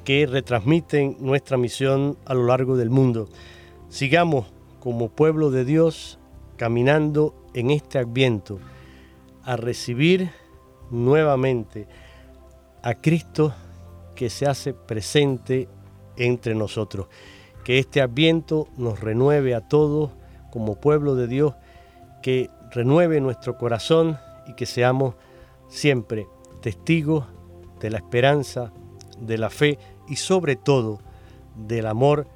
que 0.04 0.26
retransmiten 0.26 1.16
nuestra 1.20 1.58
misión 1.58 2.16
a 2.26 2.34
lo 2.34 2.46
largo 2.46 2.76
del 2.76 2.88
mundo. 2.88 3.28
Sigamos 3.88 4.52
como 4.80 5.10
pueblo 5.10 5.50
de 5.50 5.64
Dios 5.64 6.19
caminando 6.60 7.34
en 7.54 7.70
este 7.70 7.98
adviento 7.98 8.58
a 9.44 9.56
recibir 9.56 10.30
nuevamente 10.90 11.88
a 12.82 12.92
Cristo 12.92 13.54
que 14.14 14.28
se 14.28 14.44
hace 14.44 14.74
presente 14.74 15.68
entre 16.18 16.54
nosotros. 16.54 17.06
Que 17.64 17.78
este 17.78 18.02
adviento 18.02 18.68
nos 18.76 19.00
renueve 19.00 19.54
a 19.54 19.66
todos 19.66 20.10
como 20.50 20.78
pueblo 20.78 21.14
de 21.14 21.28
Dios, 21.28 21.54
que 22.22 22.50
renueve 22.72 23.22
nuestro 23.22 23.56
corazón 23.56 24.18
y 24.46 24.52
que 24.52 24.66
seamos 24.66 25.14
siempre 25.66 26.28
testigos 26.60 27.24
de 27.80 27.88
la 27.88 27.96
esperanza, 27.96 28.70
de 29.18 29.38
la 29.38 29.48
fe 29.48 29.78
y 30.10 30.16
sobre 30.16 30.56
todo 30.56 31.00
del 31.56 31.86
amor 31.86 32.26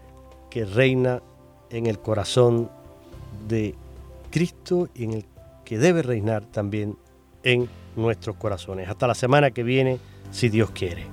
que 0.48 0.64
reina 0.64 1.20
en 1.68 1.84
el 1.84 1.98
corazón 1.98 2.70
de 3.46 3.74
Cristo 4.34 4.88
y 4.96 5.04
en 5.04 5.12
el 5.12 5.26
que 5.64 5.78
debe 5.78 6.02
reinar 6.02 6.44
también 6.46 6.98
en 7.44 7.68
nuestros 7.94 8.34
corazones. 8.34 8.88
Hasta 8.88 9.06
la 9.06 9.14
semana 9.14 9.52
que 9.52 9.62
viene, 9.62 10.00
si 10.32 10.48
Dios 10.48 10.72
quiere. 10.72 11.06